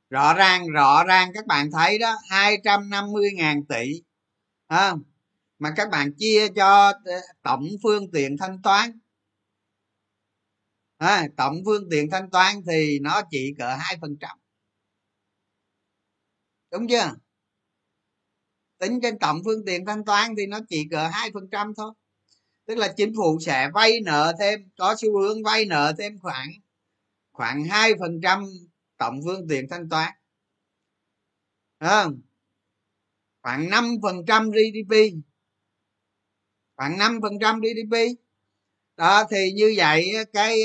Rõ 0.10 0.34
ràng 0.34 0.68
rõ 0.70 1.04
ràng 1.04 1.32
các 1.34 1.46
bạn 1.48 1.72
thấy 1.72 2.00
đó 2.00 2.16
250 2.30 3.30
ngàn 3.36 3.66
tỷ 3.66 4.02
à, 4.68 4.94
mà 5.60 5.74
các 5.76 5.90
bạn 5.92 6.14
chia 6.18 6.48
cho 6.56 6.94
ờ, 7.06 7.14
tổng 7.44 7.68
phương 7.84 8.12
tiện 8.12 8.38
thanh 8.38 8.62
toán 8.62 9.00
à, 11.02 11.28
tổng 11.38 11.56
phương 11.66 11.90
tiện 11.92 12.10
thanh 12.10 12.30
toán 12.30 12.56
thì 12.68 13.00
nó 13.00 13.22
chỉ 13.32 13.54
cỡ 13.58 13.76
hai 13.80 13.98
phần 14.02 14.18
trăm. 14.20 14.38
Đúng 16.72 16.88
chưa? 16.88 17.16
Tính 18.78 19.00
trên 19.02 19.20
tổng 19.20 19.42
phương 19.46 19.66
tiện 19.66 19.86
thanh 19.86 20.06
toán 20.06 20.36
thì 20.38 20.46
nó 20.46 20.60
chỉ 20.70 20.88
cỡ 20.92 21.08
hai 21.08 21.32
phần 21.34 21.50
trăm 21.52 21.74
thôi. 21.78 21.94
Tức 22.66 22.76
là 22.76 22.94
chính 22.98 23.14
phủ 23.18 23.40
sẽ 23.42 23.70
vay 23.74 24.02
nợ 24.02 24.34
thêm 24.40 24.70
có 24.78 24.96
xu 24.98 25.20
hướng 25.20 25.44
vay 25.44 25.66
nợ 25.66 25.94
thêm 25.98 26.20
khoảng 26.20 26.48
khoảng 27.32 27.64
hai 27.64 27.92
phần 28.00 28.20
trăm 28.24 28.44
tổng 28.98 29.20
phương 29.26 29.48
tiện 29.50 29.70
thanh 29.70 29.90
toán. 29.90 30.14
À, 31.78 32.06
khoảng 33.42 33.70
năm 33.70 33.96
phần 34.02 34.26
trăm 34.28 34.52
gdp 34.52 34.96
khoảng 36.76 36.98
năm 36.98 37.20
phần 37.22 37.34
trăm 37.42 37.60
gdp 37.60 37.96
đó 38.98 39.24
thì 39.32 39.52
như 39.52 39.74
vậy 39.78 40.12
cái 40.34 40.60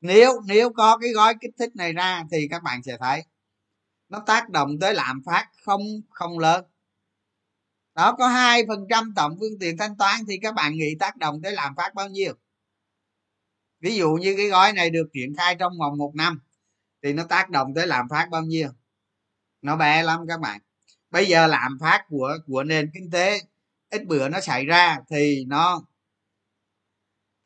nếu 0.00 0.40
nếu 0.46 0.72
có 0.72 0.98
cái 0.98 1.10
gói 1.10 1.34
kích 1.40 1.50
thích 1.58 1.76
này 1.76 1.92
ra 1.92 2.24
thì 2.30 2.48
các 2.50 2.62
bạn 2.62 2.82
sẽ 2.82 2.96
thấy 3.00 3.22
nó 4.08 4.22
tác 4.26 4.50
động 4.50 4.78
tới 4.80 4.94
lạm 4.94 5.22
phát 5.26 5.48
không 5.64 5.82
không 6.10 6.38
lớn. 6.38 6.64
Đó, 7.94 8.14
có 8.18 8.28
hai 8.28 8.62
phần 8.68 8.86
trăm 8.90 9.12
tổng 9.16 9.36
phương 9.40 9.58
tiện 9.60 9.76
thanh 9.76 9.96
toán 9.96 10.20
thì 10.28 10.38
các 10.42 10.54
bạn 10.54 10.74
nghĩ 10.74 10.94
tác 11.00 11.16
động 11.16 11.42
tới 11.42 11.52
lạm 11.52 11.74
phát 11.76 11.94
bao 11.94 12.08
nhiêu? 12.08 12.34
Ví 13.80 13.96
dụ 13.96 14.12
như 14.12 14.34
cái 14.36 14.46
gói 14.46 14.72
này 14.72 14.90
được 14.90 15.08
triển 15.12 15.34
khai 15.36 15.54
trong 15.54 15.72
vòng 15.78 15.98
một 15.98 16.12
năm 16.14 16.40
thì 17.02 17.12
nó 17.12 17.24
tác 17.24 17.50
động 17.50 17.74
tới 17.74 17.86
lạm 17.86 18.08
phát 18.08 18.28
bao 18.30 18.42
nhiêu? 18.42 18.68
Nó 19.62 19.76
bé 19.76 20.02
lắm 20.02 20.20
các 20.28 20.40
bạn. 20.40 20.60
Bây 21.10 21.26
giờ 21.26 21.46
lạm 21.46 21.78
phát 21.80 22.04
của 22.08 22.38
của 22.46 22.64
nền 22.64 22.90
kinh 22.94 23.10
tế, 23.10 23.40
ít 23.90 24.06
bữa 24.06 24.28
nó 24.28 24.40
xảy 24.40 24.64
ra 24.64 24.98
thì 25.10 25.44
nó 25.48 25.82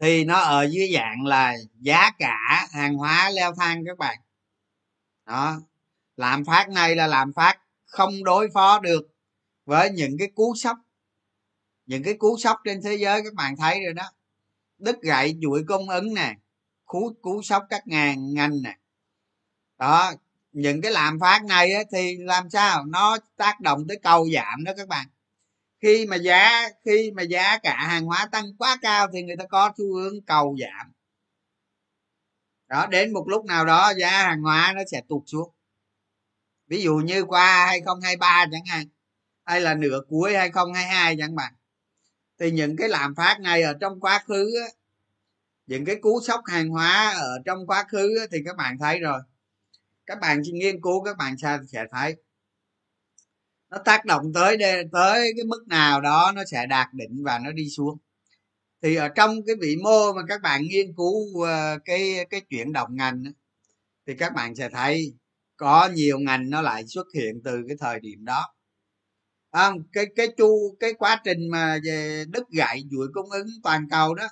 thì 0.04 0.24
nó 0.24 0.38
ở 0.38 0.68
dưới 0.70 0.90
dạng 0.94 1.24
là 1.26 1.54
giá 1.80 2.10
cả 2.18 2.66
hàng 2.72 2.94
hóa 2.94 3.30
leo 3.30 3.54
thang 3.54 3.82
các 3.86 3.98
bạn. 3.98 4.18
Đó. 5.26 5.60
Lạm 6.16 6.44
phát 6.44 6.68
này 6.68 6.96
là 6.96 7.06
lạm 7.06 7.32
phát 7.32 7.58
không 7.84 8.24
đối 8.24 8.50
phó 8.54 8.78
được 8.78 9.02
với 9.64 9.90
những 9.90 10.18
cái 10.18 10.28
cú 10.34 10.54
sốc. 10.56 10.78
Những 11.86 12.02
cái 12.02 12.14
cú 12.14 12.36
sốc 12.38 12.60
trên 12.64 12.80
thế 12.82 12.94
giới 12.94 13.22
các 13.22 13.34
bạn 13.34 13.56
thấy 13.56 13.84
rồi 13.84 13.94
đó. 13.94 14.10
Đứt 14.78 15.02
gãy 15.02 15.36
chuỗi 15.42 15.64
cung 15.68 15.88
ứng 15.88 16.14
nè 16.14 16.34
cú 16.84 17.12
cú 17.22 17.42
sốc 17.42 17.64
các 17.70 17.86
ngàn 17.86 18.34
ngành 18.34 18.62
nè. 18.62 18.76
Đó. 19.78 20.12
Những 20.52 20.80
cái 20.80 20.92
lạm 20.92 21.18
phát 21.20 21.44
này 21.44 21.72
á, 21.72 21.82
thì 21.92 22.16
làm 22.16 22.50
sao? 22.50 22.84
Nó 22.84 23.18
tác 23.36 23.60
động 23.60 23.84
tới 23.88 23.98
cầu 24.02 24.26
giảm 24.34 24.64
đó 24.64 24.72
các 24.76 24.88
bạn 24.88 25.06
khi 25.84 26.06
mà 26.06 26.16
giá 26.16 26.68
khi 26.84 27.10
mà 27.16 27.22
giá 27.22 27.58
cả 27.58 27.86
hàng 27.88 28.04
hóa 28.04 28.28
tăng 28.32 28.44
quá 28.58 28.78
cao 28.82 29.08
thì 29.12 29.22
người 29.22 29.36
ta 29.38 29.44
có 29.46 29.72
xu 29.78 29.94
hướng 29.94 30.22
cầu 30.26 30.56
giảm. 30.60 30.92
Đó 32.68 32.86
đến 32.86 33.12
một 33.12 33.24
lúc 33.28 33.44
nào 33.44 33.64
đó 33.64 33.92
giá 33.98 34.10
hàng 34.10 34.42
hóa 34.42 34.72
nó 34.76 34.82
sẽ 34.90 35.02
tụt 35.08 35.22
xuống. 35.26 35.54
Ví 36.66 36.82
dụ 36.82 36.96
như 36.96 37.24
qua 37.24 37.66
2023 37.66 38.46
chẳng 38.52 38.64
hạn 38.66 38.86
hay 39.44 39.60
là 39.60 39.74
nửa 39.74 40.00
cuối 40.08 40.36
2022 40.36 41.16
chẳng 41.18 41.36
hạn 41.36 41.54
thì 42.38 42.50
những 42.50 42.76
cái 42.76 42.88
lạm 42.88 43.14
phát 43.14 43.40
này 43.40 43.62
ở 43.62 43.74
trong 43.80 44.00
quá 44.00 44.22
khứ 44.26 44.50
á, 44.66 44.68
những 45.66 45.84
cái 45.84 45.96
cú 45.96 46.20
sốc 46.26 46.40
hàng 46.46 46.68
hóa 46.68 47.14
ở 47.16 47.38
trong 47.44 47.66
quá 47.66 47.84
khứ 47.88 48.18
á, 48.20 48.26
thì 48.32 48.38
các 48.44 48.56
bạn 48.56 48.78
thấy 48.78 49.00
rồi. 49.00 49.20
Các 50.06 50.20
bạn 50.20 50.42
nghiên 50.52 50.80
cứu 50.82 51.04
các 51.04 51.16
bạn 51.16 51.36
sẽ 51.72 51.84
thấy 51.90 52.16
nó 53.74 53.82
tác 53.84 54.04
động 54.04 54.32
tới 54.34 54.58
tới 54.92 55.32
cái 55.36 55.44
mức 55.46 55.68
nào 55.68 56.00
đó 56.00 56.32
nó 56.36 56.42
sẽ 56.50 56.66
đạt 56.66 56.88
đỉnh 56.94 57.22
và 57.24 57.38
nó 57.38 57.52
đi 57.52 57.68
xuống. 57.70 57.98
Thì 58.82 58.96
ở 58.96 59.08
trong 59.08 59.36
cái 59.46 59.56
vĩ 59.60 59.76
mô 59.76 60.12
mà 60.12 60.22
các 60.28 60.42
bạn 60.42 60.62
nghiên 60.62 60.94
cứu 60.96 61.42
ờ, 61.42 61.78
cái 61.84 62.26
cái 62.30 62.40
chuyển 62.50 62.72
động 62.72 62.88
ngành 62.96 63.24
thì 64.06 64.14
các 64.18 64.34
bạn 64.34 64.54
sẽ 64.54 64.68
thấy 64.70 65.14
có 65.56 65.88
nhiều 65.94 66.18
ngành 66.18 66.50
nó 66.50 66.62
lại 66.62 66.84
xuất 66.86 67.06
hiện 67.14 67.42
từ 67.44 67.62
cái 67.68 67.76
thời 67.80 68.00
điểm 68.00 68.24
đó. 68.24 68.54
À, 69.50 69.70
cái 69.92 70.06
cái 70.16 70.28
chu 70.36 70.76
cái 70.80 70.94
quá 70.94 71.20
trình 71.24 71.50
mà 71.50 71.78
về 71.84 72.24
đứt 72.28 72.44
gãy 72.50 72.84
chuỗi 72.90 73.08
cung 73.14 73.30
ứng 73.30 73.46
toàn 73.62 73.88
cầu 73.90 74.14
đó 74.14 74.28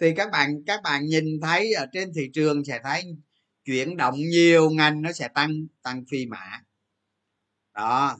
thì 0.00 0.14
các 0.16 0.30
bạn 0.32 0.62
các 0.66 0.80
bạn 0.84 1.06
nhìn 1.06 1.40
thấy 1.42 1.72
ở 1.72 1.86
trên 1.92 2.12
thị 2.14 2.30
trường 2.34 2.64
sẽ 2.64 2.80
thấy 2.84 3.04
chuyển 3.64 3.96
động 3.96 4.14
nhiều 4.16 4.70
ngành 4.70 5.02
nó 5.02 5.12
sẽ 5.12 5.28
tăng 5.34 5.50
tăng 5.82 6.04
phi 6.10 6.26
mã. 6.26 6.62
Đó 7.74 8.18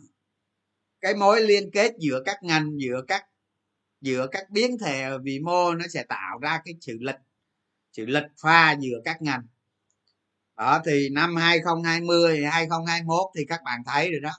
cái 1.01 1.15
mối 1.15 1.41
liên 1.41 1.71
kết 1.73 1.93
giữa 1.99 2.23
các 2.25 2.43
ngành, 2.43 2.71
giữa 2.81 3.03
các 3.09 3.27
giữa 4.01 4.27
các 4.33 4.51
biến 4.51 4.79
thể 4.79 5.03
ở 5.03 5.19
vĩ 5.19 5.39
mô 5.39 5.75
nó 5.75 5.85
sẽ 5.91 6.05
tạo 6.05 6.39
ra 6.39 6.61
cái 6.65 6.75
sự 6.81 6.97
lệch 7.01 7.21
sự 7.93 8.07
lệch 8.07 8.31
pha 8.43 8.73
giữa 8.81 9.01
các 9.05 9.23
ngành. 9.23 9.47
Đó, 10.57 10.83
thì 10.85 11.09
năm 11.09 11.37
2020 11.37 12.45
2021 12.45 13.21
thì 13.37 13.45
các 13.49 13.61
bạn 13.65 13.81
thấy 13.87 14.11
rồi 14.11 14.21
đó. 14.21 14.33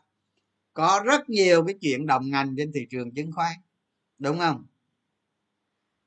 Có 0.74 1.02
rất 1.06 1.30
nhiều 1.30 1.66
cái 1.66 1.76
chuyện 1.82 2.06
đồng 2.06 2.30
ngành 2.30 2.56
trên 2.58 2.72
thị 2.74 2.88
trường 2.90 3.14
chứng 3.14 3.32
khoán, 3.32 3.54
đúng 4.18 4.40
không? 4.40 4.66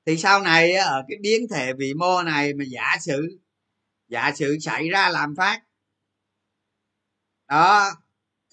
Thì 0.06 0.16
sau 0.16 0.40
này 0.40 0.72
ở 0.72 1.04
cái 1.08 1.18
biến 1.20 1.46
thể 1.50 1.72
vĩ 1.72 1.94
mô 1.94 2.22
này 2.22 2.54
mà 2.54 2.64
giả 2.68 2.96
sử 3.00 3.38
giả 4.08 4.32
sử 4.34 4.58
xảy 4.58 4.88
ra 4.88 5.08
làm 5.08 5.34
phát, 5.36 5.62
đó 7.48 7.90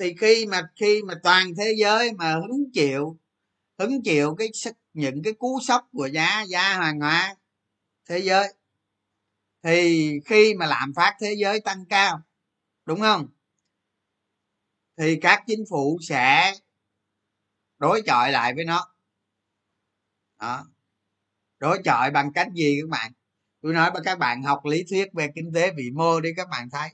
thì 0.01 0.15
khi 0.19 0.45
mà 0.45 0.69
khi 0.75 1.01
mà 1.01 1.13
toàn 1.23 1.55
thế 1.57 1.75
giới 1.77 2.13
mà 2.13 2.33
hứng 2.33 2.71
chịu 2.73 3.19
hứng 3.79 4.03
chịu 4.03 4.35
cái 4.35 4.47
những 4.93 5.23
cái 5.23 5.33
cú 5.33 5.59
sốc 5.61 5.87
của 5.91 6.05
giá 6.05 6.41
giá 6.41 6.73
hàng 6.73 6.99
hóa 6.99 7.35
thế 8.09 8.19
giới, 8.19 8.53
thì 9.63 10.09
khi 10.25 10.53
mà 10.53 10.65
lạm 10.65 10.93
phát 10.95 11.17
thế 11.19 11.35
giới 11.37 11.59
tăng 11.59 11.85
cao, 11.85 12.21
đúng 12.85 12.99
không? 12.99 13.27
Thì 14.97 15.19
các 15.21 15.43
chính 15.47 15.63
phủ 15.69 15.99
sẽ 16.01 16.53
đối 17.79 18.01
chọi 18.01 18.31
lại 18.31 18.53
với 18.53 18.65
nó. 18.65 18.87
Đó. 20.39 20.65
Đối 21.59 21.81
chọi 21.83 22.11
bằng 22.11 22.33
cách 22.33 22.47
gì 22.55 22.77
các 22.81 22.89
bạn? 22.89 23.11
Tôi 23.61 23.73
nói 23.73 23.91
với 23.91 24.01
các 24.05 24.19
bạn 24.19 24.43
học 24.43 24.65
lý 24.65 24.83
thuyết 24.89 25.13
về 25.13 25.29
kinh 25.35 25.51
tế 25.53 25.71
vĩ 25.71 25.91
mô 25.93 26.19
đi, 26.19 26.29
các 26.37 26.47
bạn 26.49 26.69
thấy 26.69 26.89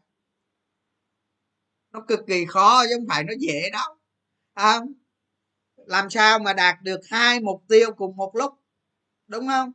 nó 1.91 2.02
cực 2.08 2.19
kỳ 2.28 2.45
khó 2.45 2.84
chứ 2.86 2.95
không 2.97 3.08
phải 3.10 3.23
nó 3.23 3.34
dễ 3.39 3.69
đâu. 3.69 3.95
À, 4.54 4.80
làm 5.76 6.10
sao 6.10 6.39
mà 6.39 6.54
đạt 6.54 6.76
được 6.84 7.00
hai 7.10 7.39
mục 7.39 7.63
tiêu 7.69 7.91
cùng 7.97 8.15
một 8.15 8.36
lúc 8.36 8.54
đúng 9.28 9.47
không? 9.47 9.71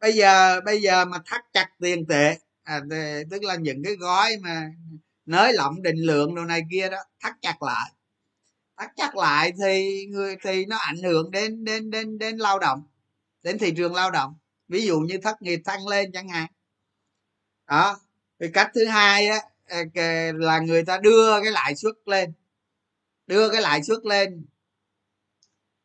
Bây 0.00 0.12
giờ 0.12 0.60
bây 0.60 0.82
giờ 0.82 1.04
mà 1.04 1.18
thắt 1.26 1.40
chặt 1.52 1.68
tiền 1.78 2.06
tệ 2.06 2.38
à, 2.62 2.80
tức 3.30 3.42
là 3.42 3.56
những 3.56 3.82
cái 3.84 3.96
gói 3.96 4.36
mà 4.42 4.70
nới 5.26 5.52
lỏng 5.52 5.82
định 5.82 5.96
lượng 5.96 6.34
đồ 6.34 6.44
này 6.44 6.62
kia 6.70 6.88
đó 6.90 6.98
thắt 7.20 7.32
chặt 7.42 7.62
lại. 7.62 7.92
Thắt 8.76 8.90
chặt 8.96 9.16
lại 9.16 9.52
thì 9.58 10.06
người 10.06 10.36
thì 10.42 10.66
nó 10.66 10.76
ảnh 10.76 11.02
hưởng 11.02 11.30
đến 11.30 11.64
đến 11.64 11.90
đến 11.90 12.18
đến 12.18 12.36
lao 12.36 12.58
động 12.58 12.82
đến 13.42 13.58
thị 13.58 13.74
trường 13.76 13.94
lao 13.94 14.10
động. 14.10 14.34
Ví 14.68 14.86
dụ 14.86 15.00
như 15.00 15.18
thất 15.22 15.42
nghiệp 15.42 15.60
tăng 15.64 15.86
lên 15.86 16.12
chẳng 16.12 16.28
hạn. 16.28 16.46
Đó 17.66 18.00
thì 18.40 18.46
cách 18.54 18.70
thứ 18.74 18.86
hai 18.86 19.26
á 19.26 19.38
Ờ, 19.70 20.32
là 20.32 20.58
người 20.58 20.84
ta 20.84 20.98
đưa 20.98 21.42
cái 21.42 21.52
lãi 21.52 21.76
suất 21.76 21.94
lên. 22.06 22.32
Đưa 23.26 23.50
cái 23.52 23.62
lãi 23.62 23.82
suất 23.82 23.98
lên. 24.04 24.46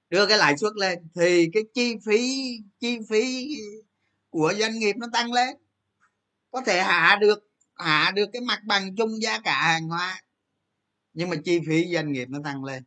Đưa 0.10 0.28
cái 0.28 0.38
lãi 0.38 0.58
suất 0.58 0.74
lên 0.76 1.08
thì 1.16 1.50
cái 1.54 1.64
chi 1.74 1.96
phí 2.06 2.48
chi 2.80 3.00
phí 3.10 3.56
của 4.30 4.54
doanh 4.58 4.80
nghiệp 4.80 4.96
nó 4.98 5.08
tăng 5.14 5.34
lên. 5.34 5.56
Có 6.52 6.62
thể 6.62 6.82
hạ 6.84 7.18
được 7.22 7.40
hạ 7.74 8.12
được 8.16 8.30
cái 8.34 8.42
mặt 8.42 8.60
bằng 8.66 8.96
chung 8.96 9.22
giá 9.22 9.40
cả 9.40 9.62
hàng 9.64 9.88
hóa, 9.88 10.22
nhưng 11.14 11.30
mà 11.30 11.36
chi 11.46 11.60
phí 11.68 11.94
doanh 11.94 12.12
nghiệp 12.12 12.30
nó 12.30 12.40
tăng 12.44 12.64
lên. 12.64 12.84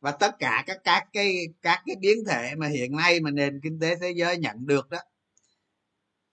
Và 0.00 0.10
tất 0.10 0.36
cả 0.38 0.64
các 0.66 0.78
các 0.84 1.04
cái 1.12 1.46
các 1.62 1.82
cái 1.86 1.96
biến 2.00 2.18
thể 2.28 2.54
mà 2.58 2.68
hiện 2.68 2.96
nay 2.96 3.20
mà 3.20 3.30
nền 3.30 3.60
kinh 3.62 3.80
tế 3.80 3.96
thế 4.00 4.12
giới 4.16 4.38
nhận 4.38 4.66
được 4.66 4.90
đó, 4.90 4.98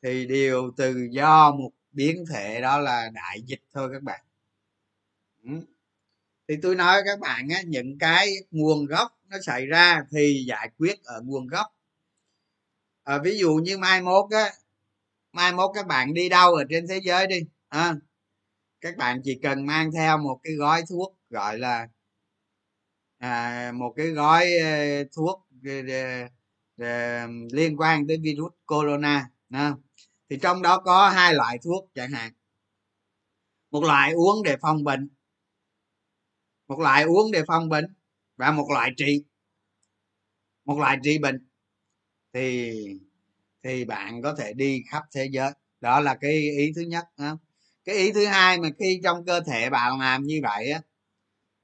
thì 0.03 0.25
đều 0.27 0.71
từ 0.77 1.07
do 1.11 1.51
một 1.51 1.71
biến 1.97 2.25
thể 2.29 2.61
đó 2.61 2.79
là 2.79 3.09
đại 3.13 3.41
dịch 3.41 3.61
thôi 3.73 3.89
các 3.93 4.03
bạn 4.03 4.21
ừ. 5.43 5.51
thì 6.47 6.55
tôi 6.61 6.75
nói 6.75 7.01
các 7.05 7.19
bạn 7.19 7.49
á, 7.49 7.61
những 7.67 7.99
cái 7.99 8.27
nguồn 8.51 8.85
gốc 8.85 9.11
nó 9.29 9.37
xảy 9.45 9.65
ra 9.65 10.01
thì 10.11 10.45
giải 10.47 10.69
quyết 10.77 11.03
ở 11.03 11.21
nguồn 11.21 11.47
gốc 11.47 11.67
à, 13.03 13.17
ví 13.23 13.37
dụ 13.37 13.55
như 13.55 13.77
mai 13.77 14.01
mốt 14.01 14.31
á 14.31 14.49
mai 15.33 15.53
mốt 15.53 15.71
các 15.75 15.87
bạn 15.87 16.13
đi 16.13 16.29
đâu 16.29 16.53
ở 16.53 16.63
trên 16.69 16.87
thế 16.87 17.01
giới 17.03 17.27
đi 17.27 17.39
à, 17.69 17.95
các 18.81 18.97
bạn 18.97 19.21
chỉ 19.23 19.39
cần 19.43 19.65
mang 19.65 19.91
theo 19.91 20.17
một 20.17 20.39
cái 20.43 20.53
gói 20.53 20.83
thuốc 20.89 21.17
gọi 21.29 21.59
là 21.59 21.87
à, 23.19 23.71
một 23.75 23.93
cái 23.95 24.07
gói 24.07 24.45
ờ, 24.63 25.03
thuốc 25.15 25.47
ờ, 25.65 25.71
ờ, 26.77 27.27
liên 27.53 27.77
quan 27.77 28.07
tới 28.07 28.17
virus 28.17 28.51
corona 28.65 29.29
không? 29.51 29.86
Thì 30.29 30.37
trong 30.41 30.61
đó 30.61 30.79
có 30.85 31.09
hai 31.09 31.33
loại 31.33 31.57
thuốc 31.63 31.89
chẳng 31.95 32.11
hạn. 32.11 32.33
Một 33.71 33.83
loại 33.83 34.13
uống 34.13 34.43
để 34.43 34.57
phòng 34.61 34.83
bệnh. 34.83 35.09
Một 36.67 36.79
loại 36.79 37.03
uống 37.03 37.31
để 37.31 37.43
phòng 37.47 37.69
bệnh 37.69 37.85
và 38.35 38.51
một 38.51 38.67
loại 38.73 38.91
trị. 38.97 39.23
Một 40.65 40.79
loại 40.79 40.97
trị 41.03 41.17
bệnh. 41.17 41.47
Thì 42.33 42.73
thì 43.63 43.85
bạn 43.85 44.21
có 44.21 44.35
thể 44.35 44.53
đi 44.53 44.83
khắp 44.91 45.03
thế 45.15 45.29
giới. 45.31 45.51
Đó 45.81 45.99
là 45.99 46.15
cái 46.15 46.31
ý 46.31 46.71
thứ 46.75 46.81
nhất 46.81 47.05
cái 47.87 47.95
ý 47.95 48.11
thứ 48.11 48.25
hai 48.25 48.59
mà 48.59 48.69
khi 48.79 48.99
trong 49.03 49.25
cơ 49.25 49.41
thể 49.41 49.69
bạn 49.69 49.99
làm 49.99 50.23
như 50.23 50.39
vậy 50.43 50.71
á, 50.71 50.81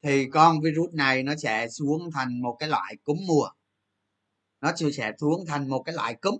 thì 0.03 0.25
con 0.29 0.61
virus 0.61 0.93
này 0.93 1.23
nó 1.23 1.35
sẽ 1.35 1.69
xuống 1.69 2.09
thành 2.13 2.41
một 2.41 2.55
cái 2.59 2.69
loại 2.69 2.95
cúm 3.03 3.17
mùa. 3.27 3.49
Nó 4.61 4.71
sẽ 4.93 5.11
xuống 5.19 5.45
thành 5.47 5.69
một 5.69 5.83
cái 5.85 5.95
loại 5.95 6.15
cúm. 6.15 6.37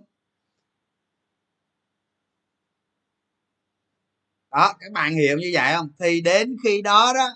Đó 4.54 4.74
các 4.80 4.92
bạn 4.92 5.14
hiểu 5.14 5.38
như 5.38 5.50
vậy 5.54 5.72
không? 5.76 5.88
Thì 5.98 6.20
đến 6.20 6.56
khi 6.64 6.82
đó 6.82 7.12
đó 7.14 7.28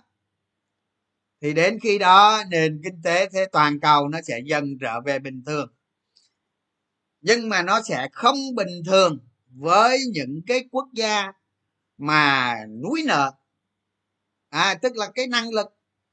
thì 1.41 1.53
đến 1.53 1.79
khi 1.83 1.99
đó 1.99 2.43
nền 2.51 2.81
kinh 2.85 3.03
tế 3.05 3.29
thế 3.33 3.47
toàn 3.53 3.81
cầu 3.81 4.09
nó 4.09 4.19
sẽ 4.23 4.41
dần 4.47 4.79
trở 4.81 5.01
về 5.01 5.19
bình 5.19 5.43
thường. 5.47 5.73
Nhưng 7.21 7.49
mà 7.49 7.63
nó 7.63 7.81
sẽ 7.83 8.09
không 8.13 8.37
bình 8.57 8.83
thường 8.87 9.19
với 9.49 9.99
những 10.13 10.41
cái 10.47 10.65
quốc 10.71 10.89
gia 10.95 11.33
mà 11.99 12.57
núi 12.83 13.03
nợ. 13.07 13.33
À 14.49 14.75
tức 14.83 14.97
là 14.97 15.11
cái 15.15 15.27
năng 15.27 15.51
lực 15.51 15.67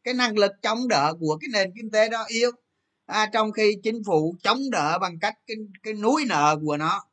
cái 0.03 0.13
năng 0.13 0.37
lực 0.37 0.51
chống 0.61 0.87
đỡ 0.87 1.13
của 1.19 1.37
cái 1.41 1.47
nền 1.53 1.71
kinh 1.75 1.91
tế 1.91 2.09
đó 2.09 2.25
yếu. 2.27 2.51
À, 3.05 3.29
trong 3.33 3.51
khi 3.51 3.75
chính 3.83 4.03
phủ 4.05 4.35
chống 4.43 4.59
đỡ 4.71 4.99
bằng 4.99 5.19
cách 5.19 5.35
cái, 5.47 5.57
cái 5.83 5.93
núi 5.93 6.25
nợ 6.29 6.57
của 6.65 6.77
nó 6.77 7.03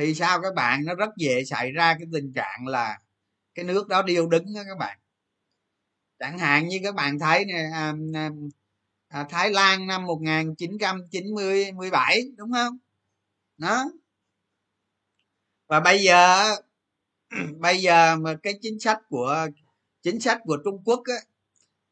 thì 0.00 0.14
sao 0.14 0.40
các 0.42 0.54
bạn? 0.54 0.84
Nó 0.84 0.94
rất 0.94 1.10
dễ 1.16 1.44
xảy 1.44 1.72
ra 1.72 1.94
cái 1.98 2.06
tình 2.12 2.32
trạng 2.32 2.66
là 2.66 2.98
cái 3.54 3.64
nước 3.64 3.88
đó 3.88 4.02
điêu 4.02 4.28
đứng 4.28 4.54
đó 4.54 4.60
các 4.68 4.78
bạn. 4.78 4.98
Chẳng 6.18 6.38
hạn 6.38 6.68
như 6.68 6.80
các 6.82 6.94
bạn 6.94 7.18
thấy 7.18 7.44
nè 7.44 7.68
à, 7.72 7.94
à, 8.14 8.30
à 9.08 9.26
Thái 9.30 9.50
Lan 9.50 9.86
năm 9.86 10.06
1997 10.06 12.22
đúng 12.36 12.52
không? 12.52 12.78
Đó. 13.58 13.84
Và 15.66 15.80
bây 15.80 16.02
giờ 16.02 16.54
bây 17.58 17.78
giờ 17.78 18.16
mà 18.16 18.34
cái 18.42 18.54
chính 18.62 18.80
sách 18.80 18.98
của 19.08 19.48
chính 20.02 20.20
sách 20.20 20.40
của 20.44 20.56
Trung 20.64 20.82
Quốc 20.84 21.02
á, 21.04 21.16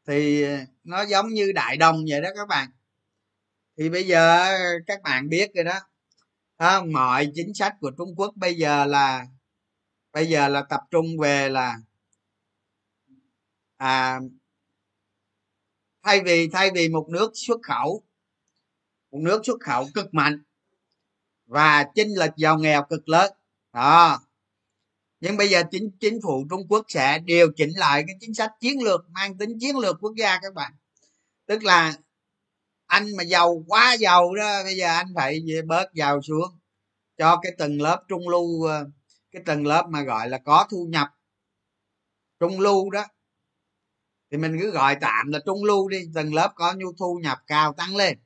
thì 0.07 0.45
nó 0.83 1.01
giống 1.01 1.29
như 1.29 1.51
đại 1.55 1.77
đồng 1.77 2.05
vậy 2.09 2.21
đó 2.21 2.29
các 2.35 2.47
bạn. 2.47 2.69
Thì 3.77 3.89
bây 3.89 4.07
giờ 4.07 4.49
các 4.87 5.01
bạn 5.01 5.29
biết 5.29 5.51
rồi 5.55 5.63
đó 5.63 5.79
à, 6.59 6.81
mọi 6.93 7.31
chính 7.35 7.53
sách 7.53 7.75
của 7.81 7.91
trung 7.97 8.13
quốc 8.15 8.33
bây 8.35 8.55
giờ 8.55 8.85
là 8.85 9.27
bây 10.13 10.25
giờ 10.29 10.47
là 10.47 10.63
tập 10.69 10.81
trung 10.91 11.05
về 11.19 11.49
là 11.49 11.77
à 13.77 14.19
thay 16.03 16.21
vì 16.21 16.49
thay 16.49 16.71
vì 16.73 16.89
một 16.89 17.09
nước 17.09 17.31
xuất 17.33 17.59
khẩu 17.63 18.03
một 19.11 19.19
nước 19.21 19.41
xuất 19.45 19.57
khẩu 19.61 19.87
cực 19.93 20.13
mạnh 20.13 20.43
và 21.45 21.83
chênh 21.95 22.19
lệch 22.19 22.35
giàu 22.37 22.57
nghèo 22.57 22.85
cực 22.89 23.09
lớn 23.09 23.33
đó. 23.73 24.19
Nhưng 25.19 25.37
bây 25.37 25.49
giờ 25.49 25.63
chính 25.71 25.91
chính 25.99 26.19
phủ 26.23 26.45
trung 26.49 26.67
quốc 26.69 26.85
sẽ 26.89 27.19
điều 27.19 27.51
chỉnh 27.55 27.71
lại 27.75 28.03
cái 28.07 28.15
chính 28.19 28.33
sách 28.33 28.51
chiến 28.59 28.83
lược 28.83 29.09
mang 29.09 29.37
tính 29.37 29.59
chiến 29.59 29.77
lược 29.77 29.97
quốc 30.01 30.13
gia 30.17 30.39
các 30.41 30.53
bạn. 30.53 30.73
Tức 31.45 31.63
là 31.63 31.93
anh 32.89 33.15
mà 33.17 33.23
giàu 33.23 33.63
quá 33.67 33.93
giàu 33.99 34.35
đó 34.35 34.63
bây 34.63 34.75
giờ 34.75 34.87
anh 34.87 35.07
phải 35.15 35.41
bớt 35.67 35.93
giàu 35.93 36.21
xuống. 36.21 36.59
Cho 37.17 37.39
cái 37.43 37.51
tầng 37.57 37.81
lớp 37.81 38.03
trung 38.07 38.29
lưu 38.29 38.63
ờ, 38.63 38.89
cái 39.31 39.43
tầng 39.45 39.67
lớp 39.67 39.85
mà 39.89 40.01
gọi 40.03 40.29
là 40.29 40.37
có 40.37 40.67
thu 40.71 40.87
nhập 40.89 41.07
trung 42.39 42.59
lưu 42.59 42.89
đó. 42.89 43.05
Thì 44.31 44.37
mình 44.37 44.57
cứ 44.61 44.71
gọi 44.71 44.95
tạm 45.01 45.27
là 45.27 45.39
trung 45.45 45.63
lưu 45.63 45.89
đi 45.89 45.97
tầng 46.13 46.33
lớp 46.33 46.51
có 46.55 46.73
nhu 46.73 46.93
thu 46.93 47.19
nhập 47.23 47.37
cao 47.47 47.73
tăng 47.73 47.95
lên. 47.95 48.19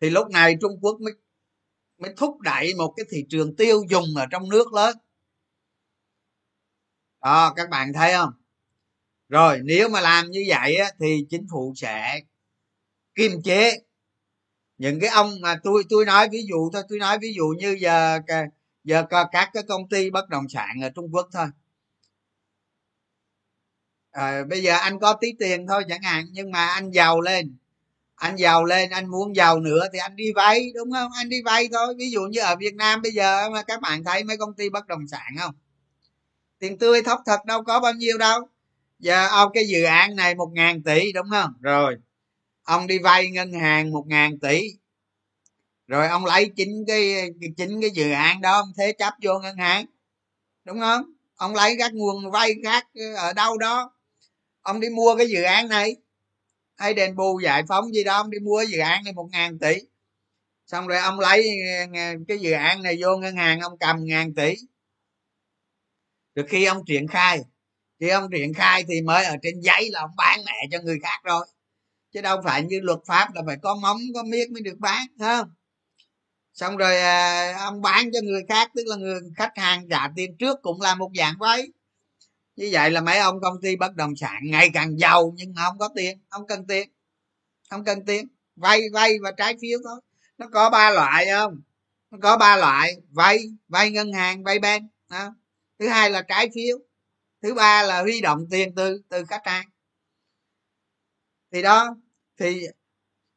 Thì 0.00 0.10
lúc 0.10 0.30
này 0.30 0.56
trung 0.60 0.78
quốc 0.80 1.00
mới 1.00 1.12
mới 1.98 2.14
thúc 2.16 2.40
đẩy 2.40 2.74
một 2.74 2.94
cái 2.96 3.06
thị 3.10 3.26
trường 3.30 3.56
tiêu 3.56 3.82
dùng 3.90 4.06
ở 4.16 4.26
trong 4.30 4.48
nước 4.48 4.72
lớn. 4.72 4.96
Đó 7.22 7.52
các 7.56 7.70
bạn 7.70 7.92
thấy 7.92 8.12
không? 8.12 8.32
Rồi 9.28 9.60
nếu 9.64 9.88
mà 9.88 10.00
làm 10.00 10.30
như 10.30 10.44
vậy 10.48 10.76
á, 10.76 10.90
thì 11.00 11.26
chính 11.30 11.46
phủ 11.50 11.72
sẽ 11.76 12.20
kiềm 13.14 13.42
chế. 13.44 13.80
Những 14.78 15.00
cái 15.00 15.10
ông 15.10 15.40
mà 15.40 15.56
tôi 15.62 15.84
tôi 15.88 16.04
nói 16.04 16.28
ví 16.28 16.46
dụ 16.48 16.70
thôi 16.72 16.82
tôi 16.88 16.98
nói 16.98 17.18
ví 17.18 17.32
dụ 17.36 17.54
như 17.58 17.76
giờ 17.80 18.18
giờ 18.84 19.04
các 19.10 19.50
cái 19.52 19.62
công 19.68 19.88
ty 19.88 20.10
bất 20.10 20.28
động 20.28 20.48
sản 20.48 20.82
ở 20.82 20.90
trung 20.94 21.14
quốc 21.14 21.28
thôi. 21.32 21.46
À, 24.10 24.44
bây 24.44 24.62
giờ 24.62 24.76
anh 24.76 24.98
có 25.00 25.12
tí 25.20 25.28
tiền 25.38 25.66
thôi 25.66 25.84
chẳng 25.88 26.02
hạn 26.02 26.26
nhưng 26.30 26.50
mà 26.50 26.66
anh 26.66 26.90
giàu 26.90 27.20
lên 27.20 27.56
anh 28.14 28.36
giàu 28.36 28.64
lên 28.64 28.90
anh 28.90 29.10
muốn 29.10 29.36
giàu 29.36 29.60
nữa 29.60 29.84
thì 29.92 29.98
anh 29.98 30.16
đi 30.16 30.32
vay 30.32 30.72
đúng 30.74 30.92
không? 30.92 31.10
Anh 31.16 31.28
đi 31.28 31.42
vay 31.42 31.68
thôi. 31.72 31.94
Ví 31.98 32.10
dụ 32.10 32.20
như 32.22 32.40
ở 32.40 32.56
việt 32.56 32.74
nam 32.74 33.02
bây 33.02 33.12
giờ 33.12 33.50
mà 33.50 33.62
các 33.62 33.80
bạn 33.80 34.04
thấy 34.04 34.24
mấy 34.24 34.36
công 34.36 34.54
ty 34.54 34.70
bất 34.70 34.86
động 34.86 35.06
sản 35.06 35.34
không? 35.40 35.54
Tiền 36.58 36.78
tươi 36.78 37.02
thóc 37.02 37.22
thật 37.26 37.44
đâu 37.46 37.64
có 37.64 37.80
bao 37.80 37.92
nhiêu 37.92 38.18
đâu. 38.18 38.48
Giờ 38.98 39.28
ông 39.28 39.50
cái 39.54 39.64
dự 39.68 39.84
án 39.84 40.16
này 40.16 40.34
một 40.34 40.50
ngàn 40.52 40.82
tỷ 40.82 41.12
đúng 41.12 41.30
không? 41.30 41.52
Rồi 41.60 41.96
ông 42.64 42.86
đi 42.86 42.98
vay 42.98 43.30
ngân 43.30 43.52
hàng 43.52 43.90
một 43.90 44.04
ngàn 44.06 44.38
tỷ. 44.38 44.62
Rồi 45.86 46.08
ông 46.08 46.24
lấy 46.24 46.50
chính 46.56 46.84
cái 46.86 47.30
chính 47.56 47.80
cái 47.80 47.90
dự 47.90 48.10
án 48.10 48.40
đó, 48.40 48.56
ông 48.56 48.72
thế 48.76 48.92
chấp 48.92 49.14
vô 49.22 49.38
ngân 49.38 49.56
hàng. 49.56 49.86
Đúng 50.64 50.80
không? 50.80 51.02
Ông 51.36 51.54
lấy 51.54 51.76
các 51.78 51.94
nguồn 51.94 52.30
vay 52.30 52.54
khác 52.64 52.86
ở 53.16 53.32
đâu 53.32 53.58
đó. 53.58 53.92
Ông 54.60 54.80
đi 54.80 54.88
mua 54.88 55.16
cái 55.16 55.28
dự 55.28 55.42
án 55.42 55.68
này. 55.68 55.96
Hay 56.76 56.94
đền 56.94 57.16
bù 57.16 57.40
giải 57.40 57.62
phóng 57.68 57.92
gì 57.92 58.04
đó, 58.04 58.16
ông 58.16 58.30
đi 58.30 58.38
mua 58.38 58.62
dự 58.62 58.78
án 58.78 59.04
này 59.04 59.12
một 59.12 59.28
ngàn 59.32 59.58
tỷ. 59.58 59.74
Xong 60.66 60.86
rồi 60.86 60.98
ông 60.98 61.20
lấy 61.20 61.46
ờ, 61.94 62.00
cái 62.28 62.38
dự 62.38 62.52
án 62.52 62.82
này 62.82 62.98
vô 63.00 63.16
ngân 63.16 63.36
hàng, 63.36 63.60
ông 63.60 63.78
cầm 63.78 64.04
ngàn 64.04 64.34
tỷ. 64.34 64.54
Được 66.34 66.46
khi 66.48 66.64
ông 66.64 66.84
triển 66.86 67.08
khai, 67.08 67.40
khi 68.00 68.08
ông 68.08 68.30
triển 68.32 68.54
khai 68.54 68.84
thì 68.88 69.02
mới 69.02 69.24
ở 69.24 69.36
trên 69.42 69.60
giấy 69.60 69.90
là 69.90 70.00
ông 70.00 70.16
bán 70.16 70.40
mẹ 70.46 70.68
cho 70.70 70.78
người 70.82 70.98
khác 71.02 71.20
rồi 71.24 71.46
chứ 72.14 72.20
đâu 72.20 72.40
phải 72.44 72.62
như 72.62 72.80
luật 72.80 72.98
pháp 73.06 73.28
là 73.34 73.42
phải 73.46 73.56
có 73.62 73.74
móng, 73.74 74.00
có 74.14 74.22
miết 74.22 74.50
mới 74.50 74.62
được 74.62 74.78
bán 74.78 75.06
không? 75.18 75.48
Xong 76.54 76.76
rồi 76.76 77.00
à, 77.00 77.56
ông 77.58 77.82
bán 77.82 78.10
cho 78.12 78.20
người 78.22 78.42
khác, 78.48 78.70
tức 78.74 78.82
là 78.86 78.96
người 78.96 79.20
khách 79.36 79.52
hàng 79.56 79.88
trả 79.90 80.08
tiền 80.16 80.36
trước 80.36 80.58
cũng 80.62 80.80
là 80.80 80.94
một 80.94 81.10
dạng 81.14 81.34
vay 81.40 81.68
như 82.56 82.68
vậy 82.72 82.90
là 82.90 83.00
mấy 83.00 83.18
ông 83.18 83.40
công 83.40 83.60
ty 83.62 83.76
bất 83.76 83.94
động 83.94 84.16
sản 84.16 84.42
ngày 84.44 84.70
càng 84.74 84.98
giàu 84.98 85.34
nhưng 85.36 85.54
mà 85.54 85.64
không 85.64 85.78
có 85.78 85.88
tiền, 85.96 86.18
không 86.30 86.46
cần 86.46 86.66
tiền, 86.66 86.88
không 87.70 87.84
cần 87.84 88.04
tiền. 88.06 88.28
Vay 88.56 88.80
vay 88.92 89.14
và 89.22 89.32
trái 89.32 89.56
phiếu 89.60 89.78
thôi. 89.84 90.00
Nó 90.38 90.46
có 90.52 90.70
ba 90.70 90.90
loại 90.90 91.26
không? 91.34 91.62
Nó 92.10 92.18
có 92.22 92.36
ba 92.36 92.56
loại, 92.56 92.96
vay 93.10 93.38
vay 93.68 93.90
ngân 93.90 94.12
hàng, 94.12 94.44
vay 94.44 94.58
bên 94.58 94.88
không? 95.08 95.34
thứ 95.78 95.88
hai 95.88 96.10
là 96.10 96.22
trái 96.22 96.50
phiếu, 96.54 96.78
thứ 97.42 97.54
ba 97.54 97.82
là 97.82 98.02
huy 98.02 98.20
động 98.20 98.46
tiền 98.50 98.74
từ 98.76 99.02
từ 99.08 99.24
khách 99.24 99.46
hàng. 99.46 99.66
Thì 101.52 101.62
đó 101.62 101.96
thì 102.38 102.66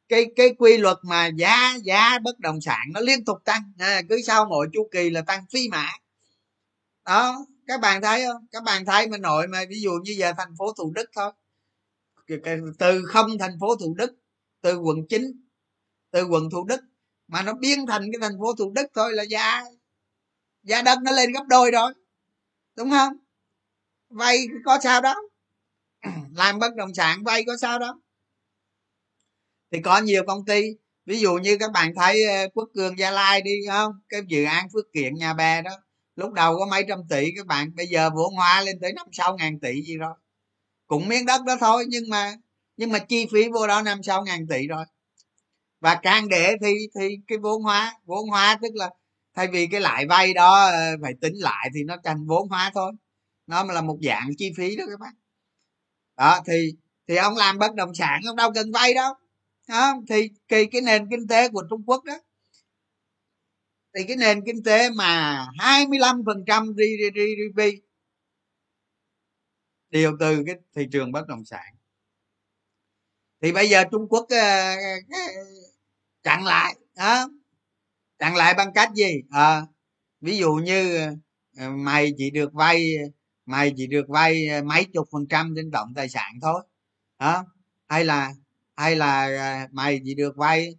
cái 0.09 0.25
cái 0.35 0.55
quy 0.57 0.77
luật 0.77 0.97
mà 1.03 1.27
giá 1.27 1.75
giá 1.83 2.19
bất 2.19 2.39
động 2.39 2.61
sản 2.61 2.87
nó 2.93 2.99
liên 2.99 3.25
tục 3.25 3.37
tăng. 3.45 3.71
À, 3.77 4.01
cứ 4.09 4.21
sau 4.21 4.45
mỗi 4.45 4.67
chu 4.73 4.89
kỳ 4.91 5.09
là 5.09 5.21
tăng 5.21 5.45
phi 5.53 5.69
mã. 5.69 5.87
Đó 7.05 7.45
các 7.67 7.81
bạn 7.81 8.01
thấy 8.01 8.25
không? 8.25 8.47
Các 8.51 8.63
bạn 8.63 8.85
thấy 8.85 9.07
mà 9.07 9.17
nội 9.17 9.47
mà 9.47 9.63
ví 9.69 9.81
dụ 9.81 9.91
như 10.03 10.11
giờ 10.17 10.33
thành 10.37 10.55
phố 10.57 10.73
thủ 10.73 10.91
đức 10.95 11.09
thôi. 11.15 11.31
Từ 12.79 13.05
không 13.05 13.37
thành 13.39 13.57
phố 13.59 13.75
thủ 13.75 13.95
đức 13.97 14.15
từ 14.61 14.77
quận 14.77 15.07
9 15.09 15.31
từ 16.11 16.25
quận 16.25 16.49
thủ 16.49 16.65
đức 16.65 16.81
mà 17.27 17.41
nó 17.41 17.53
biến 17.53 17.85
thành 17.87 18.01
cái 18.13 18.29
thành 18.29 18.39
phố 18.39 18.53
thủ 18.55 18.71
đức 18.75 18.87
thôi 18.93 19.13
là 19.13 19.23
giá 19.23 19.63
giá 20.63 20.81
đất 20.81 20.99
nó 21.03 21.11
lên 21.11 21.31
gấp 21.31 21.43
đôi 21.47 21.71
rồi. 21.71 21.93
Đúng 22.75 22.89
không? 22.89 23.17
Vay 24.09 24.47
có 24.65 24.79
sao 24.83 25.01
đó. 25.01 25.15
Làm 26.33 26.59
bất 26.59 26.75
động 26.75 26.93
sản 26.93 27.23
vay 27.23 27.43
có 27.47 27.57
sao 27.57 27.79
đó 27.79 27.99
thì 29.71 29.81
có 29.81 29.97
nhiều 29.97 30.23
công 30.27 30.45
ty. 30.45 30.61
Ví 31.05 31.19
dụ 31.19 31.35
như 31.35 31.57
các 31.57 31.71
bạn 31.71 31.95
thấy 31.95 32.25
ờ, 32.25 32.47
quốc 32.53 32.69
cường 32.75 32.99
gia 32.99 33.11
lai 33.11 33.41
đi 33.41 33.51
không? 33.67 33.91
Cái 34.09 34.21
dự 34.27 34.43
án 34.43 34.67
phước 34.73 34.85
kiện 34.93 35.15
nhà 35.15 35.33
bè 35.33 35.61
đó. 35.61 35.71
Lúc 36.15 36.33
đầu 36.33 36.57
có 36.59 36.65
mấy 36.65 36.85
trăm 36.87 36.99
tỷ 37.09 37.31
các 37.37 37.45
bạn, 37.45 37.75
bây 37.75 37.87
giờ 37.87 38.09
vốn 38.15 38.35
hóa 38.35 38.61
lên 38.61 38.79
tới 38.81 38.93
năm 38.93 39.07
sáu 39.11 39.37
ngàn 39.37 39.59
tỷ 39.59 39.81
gì 39.81 39.97
rồi. 39.97 40.13
Cũng 40.87 41.07
miếng 41.07 41.25
đất 41.25 41.41
đó 41.45 41.57
thôi, 41.59 41.85
nhưng 41.87 42.09
mà 42.09 42.33
nhưng 42.77 42.91
mà 42.91 42.99
chi 42.99 43.27
phí 43.31 43.49
vô 43.49 43.67
đó 43.67 43.81
năm 43.81 44.03
sáu 44.03 44.23
ngàn 44.23 44.47
tỷ 44.47 44.67
rồi. 44.67 44.85
Và 45.79 45.95
càng 45.95 46.29
để 46.29 46.55
thì 46.61 46.73
thì 46.99 47.17
cái 47.27 47.37
vốn 47.37 47.63
hóa 47.63 47.93
vốn 48.05 48.29
hóa 48.29 48.59
tức 48.61 48.75
là 48.75 48.89
thay 49.35 49.47
vì 49.47 49.67
cái 49.67 49.81
lãi 49.81 50.05
vay 50.07 50.33
đó 50.33 50.65
ờ, 50.65 50.95
phải 51.01 51.13
tính 51.21 51.35
lại 51.35 51.69
thì 51.75 51.83
nó 51.83 51.97
thành 52.03 52.25
vốn 52.27 52.49
hóa 52.49 52.71
thôi. 52.73 52.91
Nó 53.47 53.63
là 53.63 53.81
một 53.81 53.97
dạng 54.01 54.29
chi 54.37 54.51
phí 54.57 54.75
đó 54.75 54.83
các 54.89 54.99
bạn 54.99 55.13
đó, 56.17 56.41
thì 56.47 56.73
thì 57.07 57.15
ông 57.15 57.37
làm 57.37 57.57
bất 57.57 57.75
động 57.75 57.93
sản 57.95 58.21
ông 58.27 58.35
đâu 58.35 58.51
cần 58.55 58.71
vay 58.71 58.93
đâu 58.93 59.13
đó, 59.67 59.93
thì 60.09 60.29
cái, 60.47 60.65
cái 60.71 60.81
nền 60.81 61.07
kinh 61.11 61.27
tế 61.27 61.49
của 61.49 61.63
trung 61.69 61.83
quốc 61.85 62.03
đó 62.03 62.13
thì 63.95 64.03
cái 64.07 64.17
nền 64.17 64.41
kinh 64.45 64.63
tế 64.63 64.89
mà 64.89 65.45
25% 65.57 66.73
GDP 66.73 67.81
đều 69.89 70.17
từ 70.19 70.43
cái 70.45 70.55
thị 70.75 70.87
trường 70.91 71.11
bất 71.11 71.27
động 71.27 71.45
sản. 71.45 71.75
Thì 73.41 73.51
bây 73.51 73.69
giờ 73.69 73.83
trung 73.91 74.07
quốc 74.09 74.25
ờ, 74.29 74.75
ờ, 75.09 75.19
chặn 76.23 76.45
lại 76.45 76.75
đó 76.95 77.29
chặn 78.19 78.35
lại 78.35 78.53
bằng 78.53 78.73
cách 78.73 78.89
gì? 78.95 79.21
À, 79.29 79.61
ví 80.21 80.37
dụ 80.37 80.53
như 80.53 81.07
mày 81.75 82.13
chỉ 82.17 82.29
được 82.31 82.53
vay 82.53 82.93
mày 83.45 83.73
chỉ 83.77 83.87
được 83.87 84.05
vay 84.09 84.61
mấy 84.61 84.85
chục 84.93 85.07
phần 85.11 85.27
trăm 85.29 85.53
trên 85.55 85.71
tổng 85.71 85.93
tài 85.95 86.09
sản 86.09 86.33
thôi 86.41 86.61
đó 87.19 87.45
hay 87.87 88.05
là 88.05 88.33
hay 88.77 88.95
là 88.95 89.21
à, 89.21 89.67
mày 89.71 90.01
chỉ 90.05 90.15
được 90.15 90.37
vay 90.37 90.75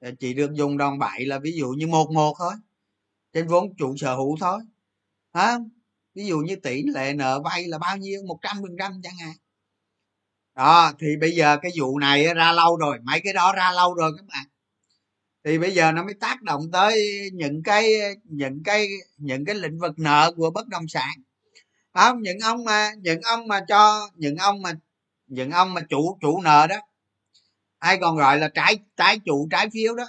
à, 0.00 0.10
chỉ 0.20 0.34
được 0.34 0.50
dùng 0.54 0.78
đòn 0.78 0.98
bẩy 0.98 1.26
là 1.26 1.38
ví 1.38 1.52
dụ 1.52 1.68
như 1.68 1.86
một 1.86 2.10
một 2.12 2.36
thôi, 2.38 2.52
trên 3.32 3.46
vốn 3.48 3.76
chủ 3.78 3.96
sở 3.96 4.16
hữu 4.16 4.36
thôi, 4.40 4.60
hả? 5.34 5.58
Ví 6.14 6.26
dụ 6.26 6.38
như 6.38 6.56
tỷ 6.56 6.82
lệ 6.82 7.12
nợ 7.12 7.42
vay 7.44 7.66
là 7.66 7.78
bao 7.78 7.96
nhiêu? 7.96 8.22
Một 8.26 8.38
trăm 8.42 8.56
phần 8.62 8.76
trăm 8.78 8.92
chẳng 9.02 9.16
hạn. 9.20 9.34
Đó, 10.54 10.92
thì 11.00 11.06
bây 11.20 11.30
giờ 11.30 11.56
cái 11.62 11.72
vụ 11.78 11.98
này 11.98 12.34
ra 12.34 12.52
lâu 12.52 12.76
rồi, 12.76 12.98
mấy 13.02 13.20
cái 13.24 13.32
đó 13.32 13.52
ra 13.52 13.72
lâu 13.72 13.94
rồi 13.94 14.12
các 14.16 14.26
bạn. 14.26 14.46
Thì 15.44 15.58
bây 15.58 15.74
giờ 15.74 15.92
nó 15.92 16.04
mới 16.04 16.14
tác 16.14 16.42
động 16.42 16.62
tới 16.72 17.04
những 17.32 17.62
cái 17.62 17.92
những 18.24 18.62
cái 18.64 18.88
những 19.16 19.44
cái 19.44 19.54
lĩnh 19.54 19.78
vực 19.78 19.98
nợ 19.98 20.32
của 20.36 20.50
bất 20.50 20.68
động 20.68 20.88
sản. 20.88 21.14
Không, 21.94 22.22
những 22.22 22.38
ông 22.38 22.64
mà, 22.64 22.90
những 22.98 23.20
ông 23.22 23.48
mà 23.48 23.60
cho, 23.68 24.10
những 24.14 24.36
ông 24.36 24.62
mà, 24.62 24.72
những 25.26 25.50
ông 25.50 25.74
mà 25.74 25.80
chủ 25.88 26.18
chủ 26.20 26.40
nợ 26.42 26.66
đó 26.66 26.76
hay 27.80 27.98
còn 28.00 28.16
gọi 28.16 28.38
là 28.38 28.48
trái 28.48 28.78
trái 28.96 29.18
chủ, 29.24 29.48
trái 29.50 29.68
phiếu 29.72 29.94
đó. 29.94 30.04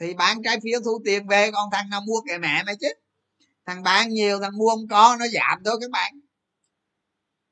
Thì 0.00 0.14
bán 0.14 0.42
trái 0.42 0.60
phiếu 0.62 0.80
thu 0.84 1.02
tiền 1.04 1.26
về 1.26 1.50
con 1.50 1.68
thằng 1.72 1.90
nào 1.90 2.00
mua 2.00 2.20
kệ 2.28 2.38
mẹ 2.38 2.62
mày 2.66 2.76
chứ. 2.80 2.88
Thằng 3.66 3.82
bán 3.82 4.08
nhiều, 4.08 4.40
thằng 4.40 4.58
mua 4.58 4.70
không 4.70 4.88
có, 4.88 5.16
nó 5.20 5.26
giảm 5.28 5.62
thôi 5.64 5.78
các 5.80 5.90
bạn. 5.90 6.20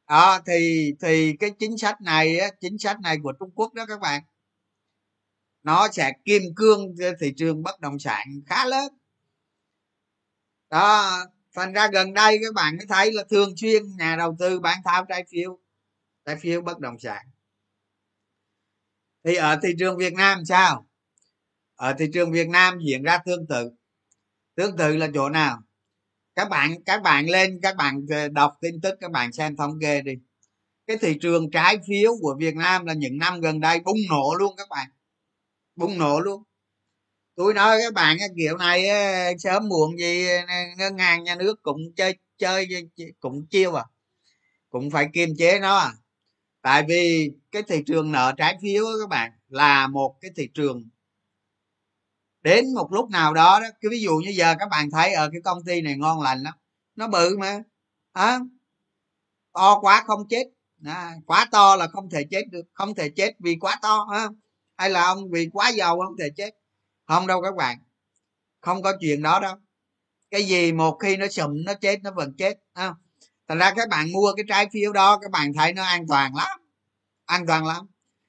Đó 0.08 0.40
thì 0.46 0.92
thì 1.00 1.36
cái 1.40 1.50
chính 1.58 1.78
sách 1.78 2.00
này 2.00 2.38
chính 2.60 2.78
sách 2.78 3.00
này 3.00 3.16
của 3.22 3.32
trung 3.32 3.50
quốc 3.54 3.74
đó 3.74 3.86
các 3.88 4.00
bạn, 4.00 4.22
nó 5.62 5.88
sẽ 5.92 6.12
kim 6.24 6.42
cương 6.56 6.94
thị 7.20 7.32
trường 7.36 7.62
bất 7.62 7.80
động 7.80 7.98
sản 7.98 8.26
khá 8.46 8.64
lớn. 8.64 8.92
Đó, 10.70 11.18
thành 11.54 11.72
ra 11.72 11.88
gần 11.92 12.14
đây 12.14 12.38
các 12.42 12.54
bạn 12.54 12.76
mới 12.76 12.86
thấy 12.86 13.12
là 13.12 13.24
thường 13.30 13.56
xuyên 13.56 13.96
nhà 13.96 14.16
đầu 14.16 14.36
tư 14.38 14.60
bán 14.60 14.78
tháo 14.84 15.04
trái 15.04 15.24
phiếu 15.30 15.58
trái 16.24 16.36
phiếu 16.36 16.62
bất 16.62 16.78
động 16.78 16.98
sản 16.98 17.26
thì 19.26 19.34
ở 19.34 19.58
thị 19.62 19.68
trường 19.78 19.96
việt 19.98 20.12
nam 20.12 20.44
sao? 20.44 20.86
Ở 21.74 21.94
thị 21.98 22.06
trường 22.14 22.32
việt 22.32 22.48
nam 22.48 22.78
diễn 22.86 23.02
ra 23.02 23.18
tương 23.26 23.46
tự. 23.46 23.70
Tương 24.54 24.76
tự 24.76 24.96
là 24.96 25.08
chỗ 25.14 25.28
nào? 25.28 25.58
Các 26.34 26.48
bạn 26.48 26.84
các 26.84 27.02
bạn 27.02 27.26
lên, 27.26 27.58
các 27.62 27.76
bạn 27.76 28.06
ờ, 28.10 28.28
đọc 28.28 28.54
tin 28.60 28.80
tức, 28.80 28.94
các 29.00 29.10
bạn 29.10 29.32
xem 29.32 29.56
thống 29.56 29.78
kê 29.80 30.02
đi. 30.02 30.12
Cái 30.86 30.96
thị 31.00 31.18
trường 31.20 31.50
trái 31.50 31.78
phiếu 31.88 32.12
của 32.20 32.36
việt 32.38 32.56
nam 32.56 32.86
là 32.86 32.94
những 32.94 33.18
năm 33.18 33.40
gần 33.40 33.60
đây 33.60 33.80
bùng 33.80 33.98
nổ 34.10 34.34
luôn 34.38 34.54
các 34.56 34.68
bạn. 34.70 34.88
Bùng 35.76 35.98
nổ 35.98 36.20
luôn. 36.20 36.42
Tôi 37.36 37.54
nói 37.54 37.78
các 37.84 37.94
bạn 37.94 38.16
kiểu 38.36 38.56
này 38.56 38.88
sớm 39.38 39.68
muộn 39.68 39.98
gì 39.98 40.26
ờ, 40.28 40.44
ngân 40.76 40.98
hàng, 40.98 41.24
nhà 41.24 41.34
nước 41.34 41.62
cũng 41.62 41.80
chơi 41.96 42.18
chơi, 42.38 42.68
cũng 43.20 43.46
chiêu 43.50 43.74
à. 43.74 43.84
Cũng 44.70 44.90
phải 44.90 45.08
kiềm 45.12 45.28
chế 45.38 45.58
nó 45.58 45.76
à 45.76 45.92
tại 46.66 46.84
vì 46.88 47.32
cái 47.50 47.62
thị 47.62 47.82
trường 47.86 48.12
nợ 48.12 48.34
trái 48.36 48.58
phiếu 48.62 48.84
các 49.00 49.08
bạn 49.08 49.32
là 49.48 49.86
một 49.86 50.16
cái 50.20 50.30
thị 50.36 50.48
trường 50.54 50.88
đến 52.42 52.74
một 52.74 52.92
lúc 52.92 53.10
nào 53.10 53.34
đó 53.34 53.60
đó 53.60 53.66
cái 53.80 53.90
ví 53.90 54.00
dụ 54.00 54.16
như 54.16 54.30
giờ 54.30 54.54
các 54.58 54.68
bạn 54.70 54.90
thấy 54.90 55.12
ở 55.12 55.28
cái 55.32 55.40
công 55.44 55.64
ty 55.64 55.80
này 55.80 55.96
ngon 55.98 56.20
lành 56.20 56.42
lắm 56.42 56.54
nó 56.96 57.08
bự 57.08 57.36
mà 57.36 57.62
à, 58.12 58.38
to 59.52 59.80
quá 59.80 60.04
không 60.06 60.28
chết 60.28 60.44
à, 60.84 61.14
quá 61.26 61.46
to 61.52 61.76
là 61.76 61.86
không 61.88 62.10
thể 62.10 62.24
chết 62.30 62.42
được 62.50 62.62
không 62.72 62.94
thể 62.94 63.08
chết 63.16 63.34
vì 63.38 63.56
quá 63.60 63.78
to 63.82 64.06
ha 64.12 64.28
hay 64.76 64.90
là 64.90 65.04
ông 65.04 65.30
vì 65.30 65.48
quá 65.52 65.68
giàu 65.68 66.00
không 66.00 66.16
thể 66.18 66.28
chết? 66.36 66.50
Không 67.06 67.26
đâu 67.26 67.42
các 67.42 67.54
bạn 67.56 67.78
không 68.60 68.82
có 68.82 68.92
chuyện 69.00 69.22
đó 69.22 69.40
đâu. 69.40 69.56
Cái 70.30 70.44
gì 70.44 70.72
một 70.72 70.98
khi 71.00 71.16
nó 71.16 71.28
sụm 71.28 71.64
nó 71.66 71.74
chết 71.74 72.02
nó 72.02 72.10
vẫn 72.10 72.34
chết 72.38 72.58
à 72.72 72.94
thành 73.48 73.58
ra 73.58 73.72
các 73.76 73.88
bạn 73.88 74.12
mua 74.12 74.32
cái 74.36 74.44
trái 74.48 74.68
phiếu 74.72 74.92
đó 74.92 75.18
các 75.22 75.30
bạn 75.30 75.52
thấy 75.54 75.72
nó 75.72 75.84
an 75.84 76.06
toàn 76.08 76.34
lắm. 76.34 76.60
An 77.26 77.46
toàn 77.46 77.66
lắm. 77.66 77.86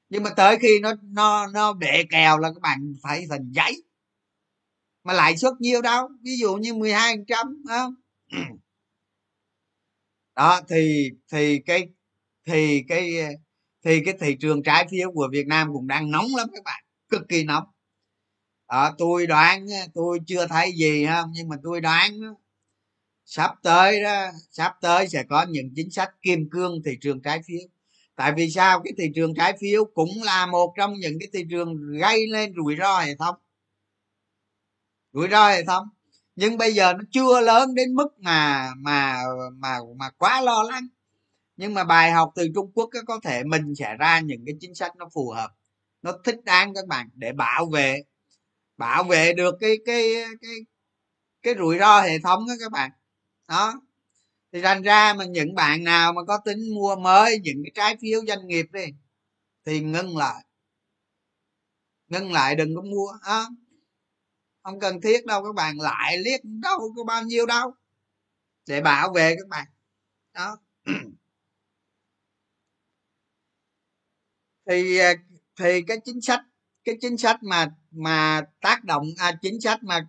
Nhưng 0.10 0.23
mà 0.23 0.30
tới 0.30 0.58
khi 0.62 0.80
nó 0.82 0.93
nó 1.03 1.47
nó 1.47 1.73
bể 1.73 2.03
kèo 2.10 2.38
là 2.38 2.49
các 2.53 2.62
bạn 2.62 2.93
phải 3.03 3.25
thành 3.30 3.51
giấy. 3.51 3.84
Mà 5.03 5.13
lãi 5.13 5.38
suất 5.38 5.53
nhiêu 5.60 5.82
đâu? 5.82 6.10
Ví 6.23 6.38
dụ 6.38 6.56
như 6.56 6.73
12 6.73 7.15
phần 7.15 7.25
trăm 7.25 7.63
không? 7.67 7.93
Đó 10.36 10.62
thì 10.69 11.10
thì 11.32 11.60
cái 11.60 11.88
thì 12.45 12.84
cái 12.88 13.13
thì 13.86 14.01
cái 14.06 14.13
thị 14.19 14.36
trường 14.39 14.63
trái 14.63 14.88
phiếu 14.91 15.12
của 15.12 15.30
Việt 15.32 15.47
Nam 15.47 15.73
cũng 15.73 15.88
đang 15.88 16.12
nóng 16.12 16.36
lắm 16.38 16.49
các 16.53 16.63
bạn. 16.63 16.84
Cực 17.10 17.21
kỳ 17.30 17.43
nóng. 17.43 17.63
À, 18.67 18.91
tôi 18.97 19.27
đoán 19.27 19.67
tôi 19.93 20.19
chưa 20.27 20.47
thấy 20.47 20.71
gì 20.77 21.06
không? 21.06 21.30
Nhưng 21.34 21.49
mà 21.49 21.56
tôi 21.63 21.82
đoán 21.82 22.19
sắp 23.27 23.51
tới 23.63 24.03
đó, 24.03 24.27
sắp 24.51 24.73
tới 24.81 25.07
sẽ 25.07 25.23
có 25.29 25.45
những 25.49 25.69
chính 25.75 25.91
sách 25.91 26.11
kim 26.21 26.49
cương 26.51 26.83
thị 26.85 26.91
trường 27.01 27.21
trái 27.21 27.41
phiếu. 27.47 27.59
Tại 28.15 28.33
vì 28.37 28.49
sao? 28.49 28.81
Cái 28.83 28.93
thị 28.97 29.11
trường 29.15 29.35
trái 29.35 29.53
phiếu 29.61 29.85
cũng 29.85 30.09
là 30.23 30.45
một 30.45 30.73
trong 30.77 30.93
những 30.93 31.17
cái 31.19 31.29
thị 31.33 31.45
trường 31.49 31.75
gây 31.99 32.27
lên 32.27 32.53
rủi 32.57 32.75
ro 32.75 32.99
hệ 32.99 33.15
thống. 33.15 33.35
Rủi 35.13 35.27
ro 35.29 35.49
hệ 35.49 35.63
thống. 35.63 35.87
Nhưng 36.35 36.57
bây 36.57 36.73
giờ 36.73 36.93
nó 36.93 37.03
chưa 37.11 37.41
lớn 37.41 37.75
đến 37.75 37.95
mức 37.95 38.07
mà 38.19 38.69
mà 38.77 39.21
mà 39.53 39.77
mà 39.95 40.09
quá 40.09 40.41
lo 40.41 40.63
lắng. 40.63 40.87
Nhưng 41.57 41.73
mà 41.73 41.83
bài 41.83 42.11
học 42.11 42.31
từ 42.35 42.47
trung 42.55 42.71
quốc 42.73 42.89
có 43.07 43.19
thể 43.23 43.43
mình 43.43 43.75
sẽ 43.75 43.95
ra 43.99 44.19
những 44.19 44.45
cái 44.45 44.55
chính 44.61 44.75
sách 44.75 44.95
nó 44.97 45.09
phù 45.13 45.29
hợp, 45.31 45.51
nó 46.01 46.13
thích 46.23 46.43
đáng 46.45 46.73
các 46.73 46.87
bạn 46.87 47.09
để 47.15 47.33
bảo 47.33 47.65
vệ 47.65 48.03
bảo 48.77 49.03
vệ 49.03 49.33
được 49.33 49.55
cái 49.59 49.77
cái 49.85 50.13
cái 50.41 50.51
cái 51.43 51.55
rủi 51.59 51.79
ro 51.79 52.01
hệ 52.01 52.19
thống 52.19 52.47
đó 52.47 52.53
các 52.59 52.71
bạn 52.71 52.91
đó. 53.47 53.81
Thì 54.53 54.62
thành 54.62 54.81
ra 54.81 55.13
mà 55.13 55.25
những 55.25 55.55
bạn 55.55 55.83
nào 55.83 56.13
mà 56.13 56.23
có 56.23 56.38
tính 56.45 56.75
mua 56.75 56.95
mới 56.95 57.39
những 57.43 57.63
cái 57.63 57.71
trái 57.75 57.97
phiếu 58.01 58.21
doanh 58.27 58.47
nghiệp 58.47 58.65
đi 58.73 58.86
thì 59.65 59.79
ngưng 59.79 60.17
lại. 60.17 60.45
Ngưng 62.07 62.31
lại 62.31 62.55
đừng 62.55 62.75
có 62.75 62.81
mua 62.81 63.12
đó 63.25 63.49
không 64.67 64.79
cần 64.79 65.01
thiết 65.01 65.25
đâu 65.25 65.43
các 65.43 65.55
bạn 65.55 65.79
lại 65.79 66.17
liếc 66.17 66.39
đâu 66.43 66.79
có 66.95 67.03
bao 67.03 67.23
nhiêu 67.23 67.45
đâu 67.45 67.73
để 68.67 68.81
bảo 68.81 69.13
vệ 69.13 69.36
các 69.36 69.47
bạn. 69.47 69.67
Đó. 70.33 70.57
Thì 74.69 74.97
à, 74.97 75.13
thì 75.60 75.81
cái 75.81 75.97
chính 76.05 76.21
sách 76.21 76.41
cái 76.83 76.95
chính 77.01 77.17
sách 77.17 77.43
mà 77.43 77.67
mà 77.91 78.41
tác 78.62 78.83
động 78.83 79.07
à, 79.17 79.31
chính 79.41 79.62
sách 79.62 79.83
mà 79.83 80.07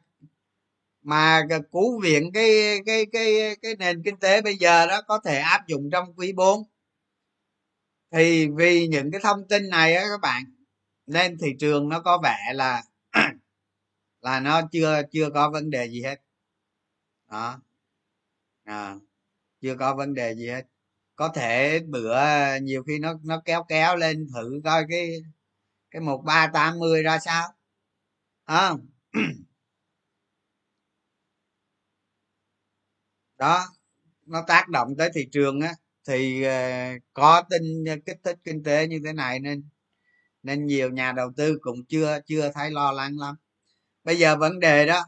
mà 1.08 1.42
cứu 1.72 2.00
viện 2.00 2.32
cái 2.32 2.78
cái 2.86 3.06
cái 3.12 3.56
cái 3.62 3.76
nền 3.78 4.02
kinh 4.02 4.16
tế 4.16 4.42
bây 4.42 4.56
giờ 4.56 4.86
đó 4.86 5.02
có 5.08 5.20
thể 5.24 5.38
áp 5.38 5.66
dụng 5.66 5.90
trong 5.92 6.14
quý 6.16 6.32
4 6.32 6.62
thì 8.12 8.48
vì 8.48 8.88
những 8.88 9.10
cái 9.10 9.20
thông 9.24 9.48
tin 9.48 9.68
này 9.70 9.94
á 9.94 10.04
các 10.10 10.20
bạn 10.22 10.44
nên 11.06 11.38
thị 11.38 11.56
trường 11.60 11.88
nó 11.88 12.00
có 12.00 12.18
vẻ 12.24 12.52
là 12.54 12.82
là 14.22 14.40
nó 14.40 14.62
chưa 14.72 15.02
chưa 15.12 15.30
có 15.30 15.50
vấn 15.50 15.70
đề 15.70 15.88
gì 15.88 16.02
hết. 16.02 16.16
Đó. 17.30 17.60
À, 18.64 18.94
chưa 19.60 19.76
có 19.76 19.94
vấn 19.94 20.14
đề 20.14 20.34
gì 20.34 20.48
hết. 20.48 20.62
Có 21.16 21.28
thể 21.28 21.80
bữa 21.88 22.16
nhiều 22.62 22.82
khi 22.82 22.98
nó 22.98 23.14
nó 23.24 23.42
kéo 23.44 23.64
kéo 23.68 23.96
lên 23.96 24.26
thử 24.34 24.60
coi 24.64 24.84
cái 24.90 25.10
cái 25.90 26.02
một 26.02 26.22
ba 26.24 26.50
tám 26.54 26.78
mươi 26.78 27.02
ra 27.02 27.18
sao. 27.18 27.48
À. 28.44 28.72
đó 33.38 33.66
nó 34.26 34.44
tác 34.48 34.68
động 34.68 34.88
tới 34.98 35.10
thị 35.14 35.28
trường 35.32 35.60
á 35.60 35.72
thì 36.08 36.42
ờ, 36.42 36.52
có 37.14 37.42
tin 37.50 37.84
kích 38.06 38.18
thích 38.24 38.38
kinh 38.44 38.62
tế 38.64 38.86
như 38.88 39.00
thế 39.04 39.12
này 39.12 39.40
nên 39.40 39.64
nên 40.42 40.66
nhiều 40.66 40.90
nhà 40.90 41.12
đầu 41.12 41.32
tư 41.36 41.58
cũng 41.62 41.84
chưa 41.88 42.20
chưa 42.26 42.50
thấy 42.54 42.70
lo 42.70 42.92
lắng 42.92 43.18
lắm. 43.18 43.36
Bây 44.04 44.18
giờ 44.18 44.36
vấn 44.36 44.60
đề 44.60 44.86
đó 44.86 45.06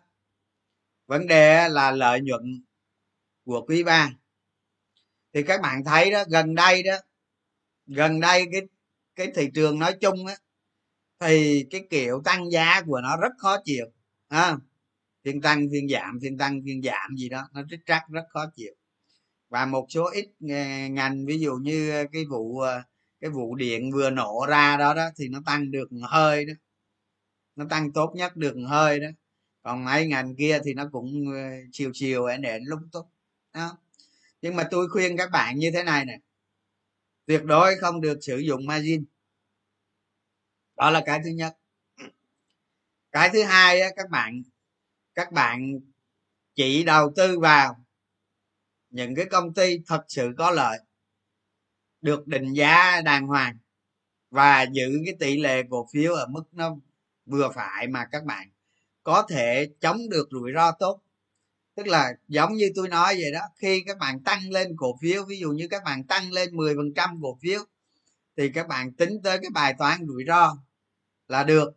vấn 1.07 1.27
đề 1.27 1.69
là 1.69 1.90
lợi 1.90 2.21
nhuận 2.21 2.64
của 3.45 3.64
quý 3.69 3.83
ba 3.85 4.11
thì 5.35 5.43
các 5.43 5.61
bạn 5.61 5.85
thấy 5.85 6.11
đó 6.11 6.25
gần 6.31 6.55
đây 6.55 6.83
đó 6.83 6.93
gần 7.87 8.21
đây 8.21 8.47
cái 8.53 8.62
cái 9.16 9.29
thị 9.35 9.51
trường 9.55 9.79
nói 9.79 9.93
chung 10.01 10.27
á 10.27 10.37
thì 11.21 11.66
cái 11.71 11.87
kiểu 11.90 12.23
tăng 12.25 12.51
giá 12.53 12.83
của 12.87 13.01
nó 13.01 13.16
rất 13.16 13.33
khó 13.38 13.57
chịu 13.64 13.87
à, 14.29 14.57
phiên 15.25 15.41
tăng 15.41 15.67
phiên 15.73 15.89
giảm 15.89 16.19
phiên 16.23 16.39
tăng 16.39 16.61
phiên 16.65 16.83
giảm 16.83 17.17
gì 17.17 17.29
đó 17.29 17.49
nó 17.53 17.63
rất 17.63 17.79
chắc 17.87 18.03
rất 18.09 18.25
khó 18.31 18.47
chịu. 18.57 18.73
Và 19.49 19.67
một 19.67 19.87
số 19.89 20.11
ít 20.11 20.27
ờ, 20.41 20.89
ngành 20.91 21.27
ví 21.27 21.39
dụ 21.39 21.55
như 21.55 21.91
ờ, 21.91 22.05
cái 22.13 22.25
vụ 22.25 22.59
ờ, 22.61 22.83
cái 23.21 23.31
vụ 23.31 23.55
điện 23.55 23.93
vừa 23.93 24.11
nổ 24.11 24.47
ra 24.49 24.77
đó 24.77 24.95
đó 24.95 25.09
thì 25.17 25.29
nó 25.29 25.41
tăng 25.47 25.71
được 25.71 25.89
hơi 26.03 26.45
đó. 26.45 26.55
Nó 27.57 27.67
tăng 27.71 27.93
tốt 27.93 28.13
nhất 28.17 28.37
được 28.37 28.57
hơi 28.69 29.01
đó. 29.01 29.09
Còn 29.63 29.85
mấy 29.85 30.07
ngành 30.07 30.37
kia 30.37 30.59
thì 30.65 30.75
nó 30.75 30.89
cũng 30.93 31.25
chiều 31.73 31.91
chiều 31.95 32.27
để 32.43 32.51
ẻn 32.51 32.63
lúc 32.65 32.81
tốt 32.93 33.11
đó. 33.55 33.79
Nhưng 34.43 34.57
mà 34.57 34.69
tôi 34.71 34.89
khuyên 34.89 35.17
các 35.17 35.31
bạn 35.31 35.59
như 35.59 35.71
thế 35.71 35.83
này 35.83 36.05
nè. 36.05 36.19
Tuyệt 37.27 37.45
đối 37.45 37.77
không 37.77 38.01
được 38.01 38.19
sử 38.23 38.39
dụng 38.39 38.67
margin. 38.67 39.05
Đó 40.77 40.91
là 40.91 41.03
cái 41.07 41.21
thứ 41.25 41.31
nhất. 41.31 41.57
Cái 43.13 43.31
thứ 43.33 43.43
hai 43.43 43.81
á, 43.81 43.89
các 43.97 44.11
bạn 44.11 44.43
các 45.21 45.33
bạn 45.33 45.81
chỉ 46.55 46.85
đầu 46.85 47.13
tư 47.17 47.39
vào 47.39 47.85
những 48.91 49.15
cái 49.15 49.25
công 49.25 49.55
ty 49.55 49.79
thật 49.87 50.05
sự 50.09 50.31
có 50.39 50.51
lợi, 50.51 50.79
được 52.01 52.27
định 52.27 52.53
giá 52.53 53.01
đàng 53.01 53.27
hoàng 53.27 53.59
và 54.31 54.63
giữ 54.73 55.01
cái 55.05 55.15
tỷ 55.21 55.41
lệ 55.41 55.63
cổ 55.71 55.89
phiếu 55.93 56.15
ở 56.15 56.27
mức 56.27 56.43
nó 56.53 56.77
vừa 57.27 57.51
phải 57.55 57.87
mà 57.87 58.09
các 58.13 58.25
bạn 58.25 58.51
có 59.03 59.27
thể 59.31 59.71
chống 59.81 60.09
được 60.11 60.29
rủi 60.31 60.53
ro 60.55 60.73
tốt. 60.73 61.03
Tức 61.75 61.87
là 61.87 62.13
giống 62.29 62.53
như 62.53 62.71
tôi 62.75 62.89
nói 62.89 63.15
vậy 63.15 63.33
đó, 63.33 63.41
khi 63.57 63.83
các 63.87 63.99
bạn 63.99 64.23
tăng 64.23 64.51
lên 64.51 64.77
cổ 64.77 64.99
phiếu, 65.03 65.25
ví 65.25 65.39
dụ 65.39 65.51
như 65.51 65.69
các 65.71 65.85
bạn 65.85 66.05
tăng 66.05 66.33
lên 66.33 66.57
10% 66.57 67.23
cổ 67.23 67.39
phiếu, 67.43 67.61
thì 68.37 68.49
các 68.55 68.69
bạn 68.69 68.93
tính 68.93 69.23
tới 69.23 69.39
cái 69.39 69.51
bài 69.51 69.75
toán 69.79 70.07
rủi 70.07 70.25
ro 70.27 70.57
là 71.29 71.45
được. 71.45 71.77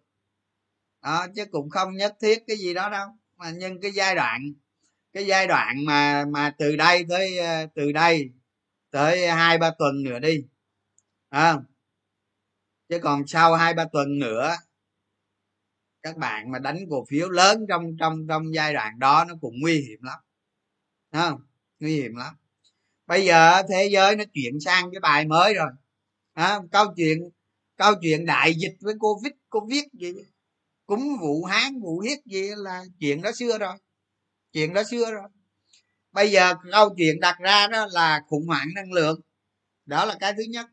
Đó, 1.02 1.28
chứ 1.36 1.46
cũng 1.46 1.70
không 1.70 1.94
nhất 1.94 2.16
thiết 2.22 2.44
cái 2.48 2.58
gì 2.58 2.74
đó 2.74 2.90
đâu 2.90 3.08
mà 3.38 3.52
nhưng 3.52 3.82
cái 3.82 3.91
giai 3.91 4.15
đoạn 4.15 4.41
cái 5.13 5.26
giai 5.26 5.48
đoạn 5.48 5.86
mà 5.86 6.26
mà 6.26 6.56
từ 6.58 6.76
đây 6.76 7.06
tới 7.10 7.38
ờ, 7.38 7.67
từ 7.76 7.91
đây 7.91 8.30
tới 8.91 9.28
hai 9.28 9.58
ba 9.58 9.72
tuần 9.80 10.04
nữa 10.04 10.19
đi 10.19 10.43
à, 11.30 11.58
chứ 12.89 13.00
còn 13.00 13.28
sau 13.28 13.56
hai 13.56 13.74
ba 13.74 13.86
tuần 13.93 14.19
nữa 14.19 14.56
các 16.04 16.17
bạn 16.17 16.52
mà 16.52 16.60
đánh 16.60 16.78
cổ 16.89 17.06
phiếu 17.10 17.30
lớn 17.30 17.65
trong 17.69 17.98
trong 18.00 18.28
trong 18.28 18.54
giai 18.54 18.74
đoạn 18.74 19.00
đó 19.00 19.26
nó 19.28 19.36
cũng 19.41 19.54
nguy 19.62 19.74
hiểm 19.80 20.00
lắm 20.04 20.19
à, 21.12 21.32
nguy 21.80 21.96
hiểm 22.02 22.15
lắm. 22.15 22.36
Bây 23.08 23.26
giờ 23.26 23.63
thế 23.69 23.89
giới 23.91 24.15
nó 24.15 24.24
chuyển 24.34 24.60
sang 24.60 24.91
cái 24.91 25.00
bài 25.00 25.26
mới 25.26 25.54
rồi 25.54 25.69
à, 26.34 26.60
câu 26.72 26.86
chuyện 26.98 27.19
câu 27.76 27.93
chuyện 28.02 28.26
đại 28.26 28.54
dịch 28.56 28.76
với 28.82 28.93
covid 29.00 29.32
covid 29.50 29.84
gì 29.93 30.13
cúng 30.86 31.17
vụ 31.22 31.43
hán 31.43 31.80
vụ 31.82 32.00
hiết 32.00 32.19
gì 32.26 32.50
là 32.58 32.84
chuyện 33.00 33.22
đó 33.22 33.32
xưa 33.32 33.58
rồi. 33.58 33.78
Chuyện 34.52 34.74
đó 34.74 34.84
xưa 34.84 35.12
rồi. 35.12 35.30
Bây 36.12 36.32
giờ 36.32 36.54
câu 36.72 36.96
chuyện 36.98 37.19
đặt 37.19 37.38
ra 37.39 37.67
đó 37.67 37.88
là 37.91 38.22
khủng 38.28 38.48
hoảng 38.48 38.67
năng 38.76 38.91
lượng. 38.91 39.22
Đó 39.86 40.06
là 40.06 40.15
cái 40.19 40.34
thứ 40.38 40.43
nhất. 40.50 40.65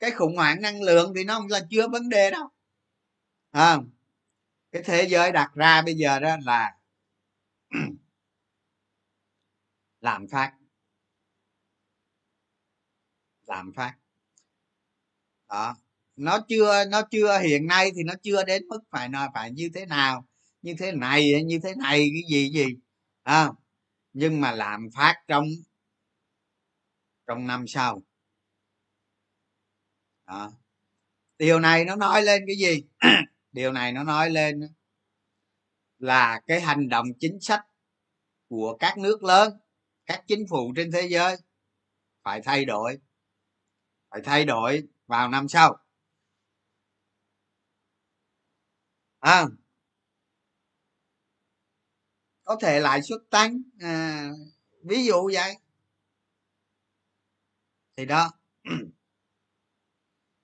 Cái 0.00 0.10
khủng 0.10 0.36
hoảng 0.36 0.62
năng 0.62 0.82
lượng 0.82 1.12
thì 1.16 1.24
nó 1.24 1.34
không 1.38 1.48
là 1.48 1.60
chưa 1.70 1.88
vấn 1.88 2.08
đề 2.08 2.30
đâu. 2.30 2.48
À, 3.50 3.78
cái 4.72 4.82
thế 4.82 5.06
giới 5.08 5.32
đặt 5.32 5.50
ra 5.54 5.82
bây 5.82 5.94
giờ 5.94 6.20
đó 6.20 6.36
là 6.44 6.74
làm 10.00 10.26
phát. 10.28 10.52
Làm 13.46 13.72
phát. 13.76 13.94
Đó 15.48 15.76
nó 16.18 16.38
chưa 16.48 16.84
nó 16.90 17.02
chưa 17.10 17.38
hiện 17.38 17.66
nay 17.66 17.90
thì 17.96 18.02
nó 18.02 18.14
chưa 18.22 18.44
đến 18.44 18.68
mức 18.68 18.80
phải 18.90 19.08
nói 19.08 19.28
phải 19.34 19.50
như 19.52 19.70
thế 19.74 19.86
nào 19.86 20.26
như 20.62 20.74
thế 20.78 20.92
này 20.92 21.44
như 21.44 21.58
thế 21.62 21.74
này 21.74 21.98
cái 21.98 22.22
gì 22.30 22.50
gì 22.50 22.66
à, 23.22 23.48
nhưng 24.12 24.40
mà 24.40 24.52
làm 24.52 24.88
phát 24.94 25.14
trong 25.28 25.44
trong 27.26 27.46
năm 27.46 27.64
sau. 27.68 28.02
À, 30.24 30.48
điều 31.38 31.60
này 31.60 31.84
nó 31.84 31.96
nói 31.96 32.22
lên 32.22 32.42
cái 32.46 32.56
gì? 32.56 32.84
Điều 33.52 33.72
này 33.72 33.92
nó 33.92 34.04
nói 34.04 34.30
lên 34.30 34.60
là 35.98 36.40
cái 36.46 36.60
hành 36.60 36.88
động 36.88 37.06
chính 37.20 37.40
sách 37.40 37.66
của 38.48 38.76
các 38.80 38.98
nước 38.98 39.24
lớn 39.24 39.52
các 40.06 40.24
chính 40.26 40.46
phủ 40.50 40.72
trên 40.76 40.92
thế 40.92 41.08
giới 41.10 41.36
phải 42.24 42.40
thay 42.44 42.64
đổi 42.64 42.98
phải 44.10 44.20
thay 44.24 44.44
đổi 44.44 44.82
vào 45.06 45.28
năm 45.28 45.48
sau. 45.48 45.76
À, 49.20 49.46
có 52.44 52.56
thể 52.60 52.80
lãi 52.80 53.02
suất 53.02 53.20
tăng 53.30 53.62
à, 53.80 54.30
ví 54.84 55.06
dụ 55.06 55.30
vậy. 55.34 55.54
Thì 57.96 58.04
đó. 58.06 58.30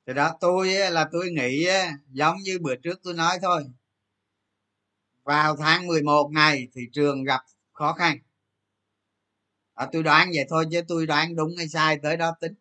Thì 0.07 0.15
đó 0.15 0.37
tôi 0.41 0.69
là 0.69 1.09
tôi 1.13 1.31
nghĩ 1.31 1.67
giống 2.09 2.37
như 2.39 2.59
bữa 2.63 2.75
trước 2.77 3.01
tôi 3.03 3.15
nói 3.15 3.39
thôi. 3.43 3.65
Vào 5.23 5.57
tháng 5.57 5.87
11 5.87 6.31
này 6.33 6.69
thị 6.75 6.83
trường 6.93 7.25
gặp 7.25 7.41
khó 7.73 7.93
khăn. 7.93 8.19
À, 9.75 9.89
tôi 9.93 10.03
đoán 10.03 10.31
vậy 10.35 10.45
thôi 10.49 10.67
chứ 10.73 10.83
tôi 10.89 11.07
đoán 11.07 11.37
đúng 11.37 11.51
hay 11.59 11.69
sai 11.69 11.99
tới 12.03 12.17
đó 12.17 12.35
tính. 12.41 12.55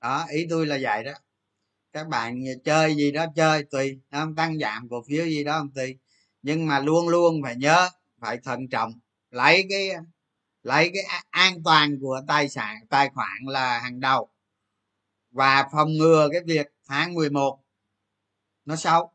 Đó 0.00 0.26
ý 0.30 0.46
tôi 0.50 0.66
là 0.66 0.78
vậy 0.82 1.04
đó 1.04 1.12
các 1.92 2.08
bạn 2.08 2.40
chơi 2.64 2.94
gì 2.96 3.12
đó 3.12 3.26
chơi 3.36 3.64
tùy 3.64 4.00
không 4.12 4.34
tăng 4.34 4.58
giảm 4.58 4.88
cổ 4.88 5.02
phiếu 5.08 5.24
gì 5.24 5.44
đó 5.44 5.58
không 5.58 5.70
tùy. 5.74 5.98
Nhưng 6.42 6.66
mà 6.66 6.80
luôn 6.80 7.08
luôn 7.08 7.42
phải 7.42 7.56
nhớ 7.56 7.88
phải 8.20 8.38
thận 8.44 8.68
trọng. 8.68 8.92
Lấy 9.30 9.66
cái 9.70 9.90
lấy 10.62 10.90
cái 10.94 11.02
an 11.30 11.62
toàn 11.64 11.98
của 12.00 12.20
tài 12.28 12.48
sản 12.48 12.76
tài 12.90 13.10
khoản 13.14 13.38
là 13.46 13.80
hàng 13.80 14.00
đầu. 14.00 14.28
Và 15.30 15.68
phòng 15.72 15.88
ngừa 15.92 16.28
cái 16.32 16.40
việc 16.46 16.66
tháng 16.88 17.14
11 17.14 17.64
nó 18.64 18.76
xấu. 18.76 19.12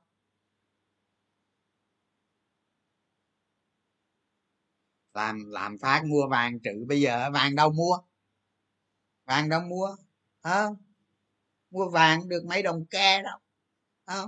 Làm 5.13 5.50
làm 5.50 5.78
phát 5.78 6.04
mua 6.06 6.28
vàng 6.28 6.60
trữ 6.63 6.86
bây 6.88 7.02
giờ 7.02 7.30
vàng 7.34 7.56
đâu 7.56 7.72
mua? 7.72 7.98
Vàng 9.26 9.50
đâu 9.50 9.62
mua? 9.62 9.96
À, 10.42 10.66
mua 11.71 11.89
vàng 11.89 12.30
được 12.30 12.45
mấy 12.45 12.63
đồng 12.63 12.86
ke 12.86 13.21
đâu 13.23 13.39
à, 14.06 14.23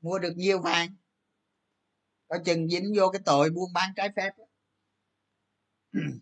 mua 0.00 0.18
được 0.18 0.32
nhiều 0.36 0.60
vàng. 0.60 0.88
Có 2.28 2.38
chừng 2.44 2.68
dính 2.68 2.92
vô 2.96 3.10
cái 3.12 3.20
tội 3.24 3.50
buôn 3.50 3.72
bán 3.72 3.92
trái 3.96 4.10
phép 4.16 4.30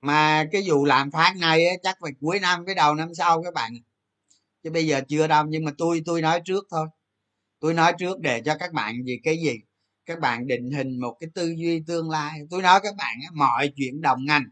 mà 0.00 0.44
cái 0.52 0.62
vụ 0.66 0.84
làm 0.84 1.10
phát 1.10 1.34
này 1.40 1.64
chắc 1.82 1.96
phải 2.00 2.12
cuối 2.20 2.40
năm 2.40 2.66
cái 2.66 2.74
đầu 2.74 2.94
năm 2.94 3.14
sau 3.14 3.42
các 3.42 3.54
bạn 3.54 3.72
chứ 4.62 4.70
bây 4.70 4.86
giờ 4.86 5.00
chưa 5.08 5.26
đâu 5.26 5.44
nhưng 5.48 5.64
mà 5.64 5.72
tôi 5.78 6.02
tôi 6.06 6.22
nói 6.22 6.40
trước 6.44 6.66
thôi. 6.70 6.88
Tôi 7.60 7.74
nói 7.74 7.92
trước 7.98 8.20
để 8.20 8.42
cho 8.44 8.56
các 8.58 8.72
bạn 8.72 9.04
gì 9.04 9.20
cái 9.24 9.36
gì? 9.44 9.60
Các 10.06 10.20
bạn 10.20 10.46
định 10.46 10.70
hình 10.70 11.00
một 11.00 11.16
cái 11.20 11.30
tư 11.34 11.54
duy 11.58 11.82
tương 11.86 12.10
lai. 12.10 12.40
Tôi 12.50 12.62
nói 12.62 12.80
các 12.82 12.94
bạn 12.96 13.16
mọi 13.34 13.72
chuyện 13.76 14.00
đồng 14.00 14.24
ngành 14.24 14.44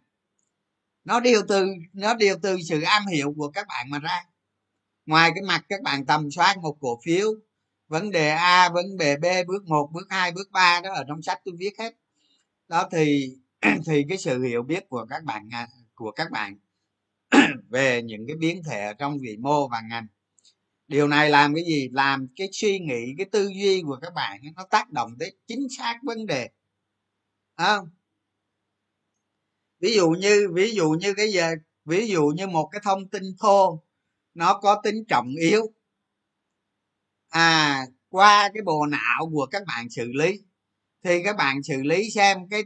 nó 1.04 1.20
đều 1.20 1.42
từ, 1.48 1.66
nó 1.92 2.14
đều 2.14 2.36
từ 2.42 2.56
sự 2.68 2.80
am 2.80 3.06
hiểu 3.06 3.34
của 3.36 3.50
các 3.50 3.66
bạn 3.68 3.90
mà 3.90 3.98
ra. 3.98 4.24
Ngoài 5.06 5.30
cái 5.34 5.42
mặt 5.42 5.64
các 5.68 5.82
bạn 5.82 6.06
tầm 6.06 6.30
soát 6.30 6.58
một 6.58 6.76
cổ 6.80 7.00
phiếu, 7.04 7.34
vấn 7.88 8.10
đề 8.10 8.28
a, 8.30 8.68
vấn 8.68 8.96
đề 8.96 9.16
b, 9.16 9.24
bước 9.46 9.64
một, 9.66 9.90
bước 9.92 10.06
hai, 10.10 10.32
bước 10.32 10.50
ba, 10.50 10.80
đó 10.84 10.92
ở 10.92 11.04
trong 11.08 11.22
sách 11.22 11.40
tôi 11.44 11.54
viết 11.58 11.78
hết. 11.78 11.94
Đó 12.68 12.88
thì 12.92 13.36
thì 13.86 14.04
cái 14.08 14.18
sự 14.18 14.42
hiểu 14.42 14.62
biết 14.62 14.88
của 14.88 15.06
các 15.10 15.24
bạn 15.24 15.48
à, 15.52 15.68
của 15.94 16.10
các 16.10 16.30
bạn 16.30 16.58
về 17.70 18.02
những 18.02 18.26
cái 18.26 18.36
biến 18.36 18.62
thể 18.62 18.92
trong 18.98 19.18
vĩ 19.18 19.36
mô 19.36 19.68
và 19.68 19.80
ngành. 19.80 20.06
Điều 20.88 21.08
này 21.08 21.30
làm 21.30 21.54
cái 21.54 21.64
gì? 21.64 21.88
Làm 21.92 22.28
cái 22.36 22.48
suy 22.52 22.78
nghĩ, 22.78 23.14
cái 23.18 23.26
tư 23.32 23.48
duy 23.48 23.82
của 23.82 23.98
các 24.02 24.14
bạn 24.14 24.40
nó 24.56 24.64
tác 24.70 24.90
động 24.90 25.16
tới 25.18 25.36
chính 25.46 25.66
xác 25.78 25.98
vấn 26.02 26.26
đề. 26.26 26.48
Không? 27.56 27.88
Ví 29.80 29.94
dụ 29.94 30.10
như, 30.10 30.48
ví 30.54 30.74
dụ 30.74 30.90
như 30.90 31.14
cái 31.14 31.32
giờ 31.32 31.54
ví 31.84 32.08
dụ 32.08 32.26
như 32.36 32.46
một 32.46 32.68
cái 32.72 32.80
thông 32.84 33.08
tin 33.08 33.22
thô, 33.40 33.82
nó 34.34 34.58
có 34.62 34.80
tính 34.84 35.04
trọng 35.08 35.34
yếu. 35.40 35.72
À 37.28 37.86
qua 38.08 38.50
cái 38.54 38.62
bộ 38.62 38.86
não 38.86 39.30
của 39.32 39.46
các 39.46 39.62
bạn 39.66 39.90
xử 39.90 40.12
lý, 40.12 40.42
thì 41.04 41.22
các 41.24 41.36
bạn 41.36 41.62
xử 41.62 41.82
lý 41.82 42.10
xem 42.10 42.48
cái, 42.50 42.62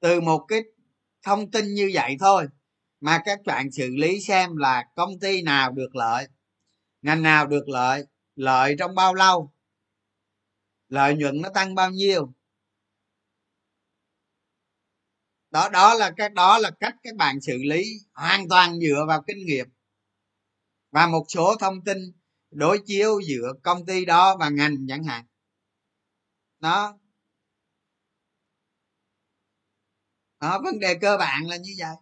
từ 0.00 0.20
một 0.20 0.44
cái 0.48 0.60
thông 1.22 1.50
tin 1.50 1.74
như 1.74 1.90
vậy 1.94 2.16
thôi, 2.20 2.46
mà 3.00 3.22
các 3.24 3.38
bạn 3.46 3.70
xử 3.70 3.88
lý 3.96 4.20
xem 4.20 4.56
là 4.56 4.84
công 4.96 5.20
ty 5.20 5.42
nào 5.42 5.72
được 5.72 5.96
lợi, 5.96 6.28
ngành 7.02 7.22
nào 7.22 7.46
được 7.46 7.68
lợi 7.68 8.04
lợi 8.38 8.74
trong 8.78 8.94
bao 8.94 9.14
lâu, 9.14 9.52
lợi 10.88 11.14
nhuận 11.14 11.40
nó 11.40 11.48
tăng 11.48 11.74
bao 11.74 11.90
nhiêu 11.90 12.32
đó 15.50 15.68
đó 15.68 15.94
là 15.94 16.10
cái, 16.16 16.28
đó 16.28 16.58
là 16.58 16.70
cách 16.80 16.94
các 17.02 17.16
bạn 17.16 17.40
xử 17.40 17.58
lý 17.70 17.84
hoàn 18.14 18.48
toàn 18.48 18.80
dựa 18.80 19.04
vào 19.08 19.22
kinh 19.26 19.46
nghiệm. 19.46 19.66
Và 20.90 21.06
một 21.06 21.24
số 21.28 21.56
thông 21.60 21.84
tin 21.84 21.98
đối 22.50 22.78
chiếu 22.86 23.20
giữa 23.20 23.52
công 23.62 23.86
ty 23.86 24.04
đó 24.04 24.36
và 24.36 24.48
ngành 24.48 24.76
chẳng 24.88 25.04
hạn. 25.04 25.24
Đó. 26.60 26.98
Đó, 30.40 30.60
vấn 30.64 30.78
đề 30.78 30.94
cơ 30.94 31.16
bản 31.16 31.46
là 31.46 31.56
như 31.56 31.74
vậy. 31.78 31.94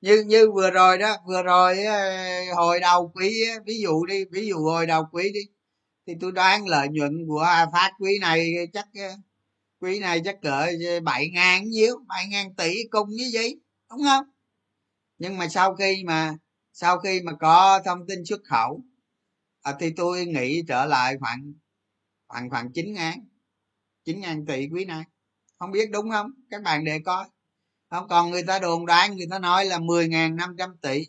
Như 0.00 0.24
như 0.26 0.50
vừa 0.54 0.70
rồi 0.70 0.98
đó, 0.98 1.16
vừa 1.26 1.42
rồi 1.42 1.76
hồi 2.56 2.80
đầu 2.80 3.12
quý 3.14 3.44
ví 3.66 3.80
dụ 3.82 4.06
đi, 4.06 4.24
ví 4.32 4.46
dụ 4.46 4.56
hồi 4.56 4.86
đầu 4.86 5.04
quý 5.12 5.30
đi, 5.34 5.40
thì 6.06 6.12
tôi 6.20 6.32
đoán 6.32 6.66
lợi 6.66 6.88
nhuận 6.90 7.12
của 7.28 7.46
phát 7.72 7.92
quý 7.98 8.18
này 8.20 8.54
chắc 8.72 8.86
quý 9.82 9.98
này 9.98 10.20
chắc 10.24 10.36
cỡ 10.42 10.66
ờ, 10.88 11.00
bảy 11.02 11.30
ngàn 11.30 11.68
nhiêu 11.68 11.96
bảy 12.08 12.26
ngàn 12.28 12.54
tỷ 12.54 12.74
cùng 12.90 13.08
như 13.10 13.30
vậy 13.32 13.60
đúng 13.90 14.02
không? 14.02 14.24
Nhưng 15.18 15.38
mà 15.38 15.48
sau 15.48 15.74
khi 15.74 16.04
mà 16.06 16.34
sau 16.72 16.98
khi 16.98 17.20
mà 17.22 17.32
có 17.40 17.80
thông 17.84 18.06
tin 18.06 18.24
xuất 18.24 18.40
khẩu 18.44 18.82
à, 19.62 19.72
thì 19.80 19.90
tôi 19.96 20.26
nghĩ 20.26 20.62
trở 20.68 20.84
lại 20.86 21.16
khoảng 21.20 21.52
khoảng 22.28 22.50
khoảng 22.50 22.72
chín 22.72 22.92
ngàn 22.92 23.24
chín 24.04 24.20
ngàn 24.20 24.46
tỷ 24.46 24.68
quý 24.72 24.84
này. 24.84 25.04
Không 25.58 25.70
biết 25.70 25.90
đúng 25.90 26.10
không? 26.10 26.30
Các 26.50 26.62
bạn 26.62 26.84
để 26.84 26.98
coi. 27.04 27.28
Không 27.90 28.08
còn 28.08 28.30
người 28.30 28.42
ta 28.42 28.58
đồn 28.58 28.86
đoán 28.86 29.16
người 29.16 29.26
ta 29.30 29.38
nói 29.38 29.64
là 29.64 29.78
mười 29.78 30.08
ngàn 30.08 30.36
năm 30.36 30.54
trăm 30.58 30.76
tỷ. 30.82 31.06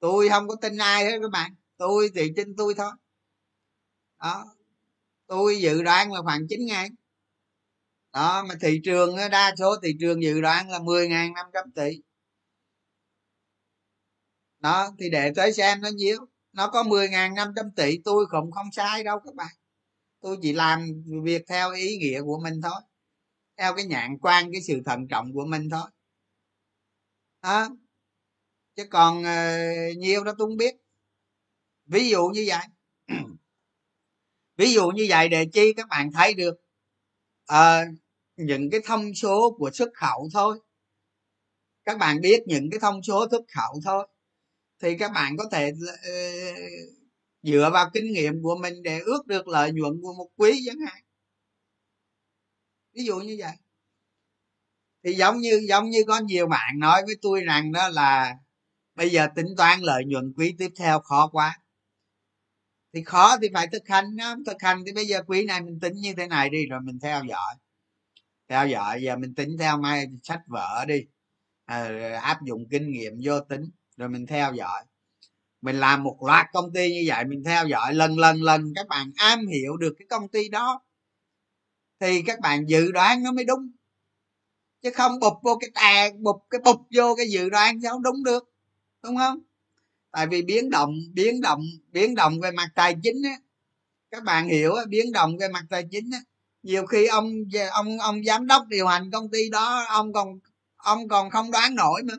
Tôi 0.00 0.28
không 0.28 0.48
có 0.48 0.54
tin 0.54 0.76
ai 0.76 1.04
hết 1.04 1.18
các 1.22 1.30
bạn. 1.30 1.54
Tôi 1.76 2.10
thì 2.14 2.32
tin 2.36 2.56
tôi 2.56 2.74
thôi. 2.74 2.92
Đó. 4.20 4.44
Tôi 5.26 5.60
dự 5.60 5.82
đoán 5.82 6.12
là 6.12 6.22
khoảng 6.22 6.48
chín 6.48 6.66
ngàn 6.66 6.94
đó 8.12 8.44
mà 8.48 8.54
thị 8.60 8.80
trường 8.84 9.16
đa 9.30 9.54
số 9.58 9.76
thị 9.82 9.96
trường 10.00 10.22
dự 10.22 10.40
đoán 10.40 10.70
là 10.70 10.78
mười 10.78 11.08
ngàn 11.08 11.32
năm 11.32 11.46
trăm 11.52 11.72
tỷ. 11.74 12.02
Đó 14.58 14.90
thì 14.98 15.10
để 15.10 15.32
tới 15.36 15.52
xem 15.52 15.80
nó 15.80 15.88
nhiêu 15.88 16.18
nó 16.52 16.68
có 16.68 16.82
mười 16.82 17.08
ngàn 17.08 17.34
năm 17.34 17.48
trăm 17.56 17.70
tỷ 17.76 17.98
tôi 18.04 18.26
cũng 18.30 18.50
không 18.50 18.72
sai 18.72 19.04
đâu 19.04 19.20
các 19.24 19.34
bạn. 19.34 19.54
Tôi 20.20 20.38
chỉ 20.42 20.52
làm 20.52 20.86
việc 21.22 21.42
theo 21.48 21.72
ý 21.72 21.96
nghĩa 21.96 22.22
của 22.22 22.40
mình 22.42 22.60
thôi. 22.62 22.80
Theo 23.56 23.74
cái 23.76 23.84
nhãn 23.84 24.18
quan 24.22 24.52
cái 24.52 24.62
sự 24.62 24.82
thận 24.84 25.08
trọng 25.08 25.32
của 25.32 25.44
mình 25.46 25.70
thôi. 25.70 25.90
Đó. 27.42 27.68
Chứ 28.76 28.84
còn 28.90 29.18
uh, 29.18 29.96
nhiều 29.96 30.24
đó 30.24 30.32
tôi 30.38 30.48
không 30.48 30.56
biết. 30.56 30.74
Ví 31.86 32.08
dụ 32.10 32.26
như 32.26 32.44
vậy. 32.48 32.66
Ví 34.56 34.72
dụ 34.72 34.88
như 34.88 35.06
vậy 35.08 35.28
để 35.28 35.46
chi 35.52 35.72
các 35.72 35.88
bạn 35.88 36.12
thấy 36.12 36.34
được 36.34 36.61
à, 37.52 37.86
những 38.36 38.70
cái 38.70 38.80
thông 38.84 39.14
số 39.14 39.54
của 39.58 39.70
xuất 39.74 39.88
khẩu 39.94 40.28
thôi. 40.32 40.60
Các 41.84 41.98
bạn 41.98 42.20
biết 42.20 42.42
những 42.46 42.70
cái 42.70 42.80
thông 42.80 43.02
số 43.02 43.26
xuất 43.30 43.42
khẩu 43.56 43.80
thôi. 43.84 44.08
Thì 44.82 44.98
các 44.98 45.12
bạn 45.14 45.36
có 45.36 45.44
thể 45.52 45.72
uh, 45.72 46.58
dựa 47.42 47.70
vào 47.72 47.90
kinh 47.94 48.12
nghiệm 48.12 48.42
của 48.42 48.56
mình 48.56 48.82
để 48.82 49.00
ước 49.00 49.26
được 49.26 49.48
lợi 49.48 49.72
nhuận 49.72 49.92
của 50.02 50.14
một 50.18 50.28
quý 50.36 50.62
chẳng 50.66 50.78
hạn. 50.86 51.02
Ví 52.94 53.04
dụ 53.04 53.16
như 53.16 53.36
vậy. 53.38 53.56
Thì 55.04 55.14
giống 55.14 55.38
như 55.38 55.60
giống 55.68 55.90
như 55.90 56.04
có 56.06 56.20
nhiều 56.20 56.46
bạn 56.46 56.78
nói 56.78 57.02
với 57.06 57.14
tôi 57.22 57.40
rằng 57.40 57.72
đó 57.72 57.88
là 57.88 58.34
bây 58.94 59.10
giờ 59.10 59.28
tính 59.36 59.46
toán 59.56 59.80
lợi 59.80 60.02
nhuận 60.06 60.32
quý 60.36 60.54
tiếp 60.58 60.68
theo 60.76 61.00
khó 61.00 61.28
quá 61.32 61.61
thì 62.94 63.02
khó 63.02 63.36
thì 63.42 63.48
phải 63.54 63.66
thực 63.72 63.88
hành 63.88 64.16
không 64.20 64.44
thực 64.44 64.62
hành 64.62 64.82
thì 64.86 64.92
bây 64.92 65.06
giờ 65.06 65.22
quý 65.26 65.44
này 65.44 65.60
mình 65.60 65.80
tính 65.80 65.94
như 65.96 66.14
thế 66.14 66.26
này 66.26 66.50
đi 66.50 66.66
rồi 66.66 66.80
mình 66.84 66.98
theo 67.02 67.24
dõi. 67.28 67.54
Theo 68.48 68.68
dõi 68.68 69.02
giờ 69.02 69.16
mình 69.16 69.34
tính 69.34 69.56
theo 69.58 69.78
mai 69.78 70.06
sách 70.22 70.40
vở 70.46 70.84
đi. 70.88 71.00
À, 71.64 71.88
áp 72.22 72.38
dụng 72.46 72.68
kinh 72.70 72.90
nghiệm 72.90 73.12
vô 73.24 73.40
tính 73.40 73.70
rồi 73.96 74.08
mình 74.08 74.26
theo 74.26 74.52
dõi. 74.54 74.84
Mình 75.62 75.76
làm 75.76 76.02
một 76.02 76.18
loạt 76.26 76.46
công 76.52 76.72
ty 76.72 76.90
như 76.90 77.04
vậy 77.06 77.24
mình 77.24 77.42
theo 77.44 77.66
dõi 77.66 77.94
lần 77.94 78.18
lần 78.18 78.42
lần. 78.42 78.72
Các 78.76 78.88
bạn 78.88 79.12
am 79.16 79.46
hiểu 79.46 79.76
được 79.76 79.94
cái 79.98 80.06
công 80.10 80.28
ty 80.28 80.48
đó 80.48 80.82
thì 82.00 82.22
các 82.26 82.40
bạn 82.40 82.68
dự 82.68 82.92
đoán 82.92 83.22
nó 83.22 83.32
mới 83.32 83.44
đúng. 83.44 83.70
Chứ 84.82 84.90
không 84.94 85.12
bụp 85.20 85.32
vô 85.42 85.58
cái 85.60 85.70
tàn 85.74 86.22
bụp 86.22 86.36
cái 86.50 86.60
bụp 86.64 86.76
vô 86.96 87.14
cái 87.16 87.26
dự 87.30 87.50
đoán 87.50 87.80
sao 87.82 87.98
đúng 87.98 88.24
được 88.24 88.44
đúng 89.02 89.16
không? 89.16 89.38
Tại 90.12 90.26
vì 90.26 90.42
biến 90.42 90.70
động 90.70 90.94
biến 91.14 91.40
động 91.40 91.60
biến 91.92 92.14
động 92.14 92.40
về 92.40 92.50
mặt 92.50 92.68
tài 92.74 92.96
chính 93.02 93.22
á 93.24 93.36
các 94.10 94.24
bạn 94.24 94.48
hiểu 94.48 94.74
á, 94.74 94.84
biến 94.88 95.12
động 95.12 95.36
về 95.38 95.48
mặt 95.48 95.64
tài 95.70 95.84
chính 95.90 96.10
á 96.12 96.18
nhiều 96.62 96.86
khi 96.86 97.06
ông 97.06 97.32
ông 97.72 97.98
ông 97.98 98.24
giám 98.24 98.46
đốc 98.46 98.66
điều 98.68 98.86
hành 98.86 99.10
công 99.10 99.30
ty 99.30 99.50
đó 99.50 99.84
ông 99.88 100.12
còn 100.12 100.38
ông 100.76 101.08
còn 101.08 101.30
không 101.30 101.50
đoán 101.50 101.74
nổi 101.74 102.02
mà 102.02 102.14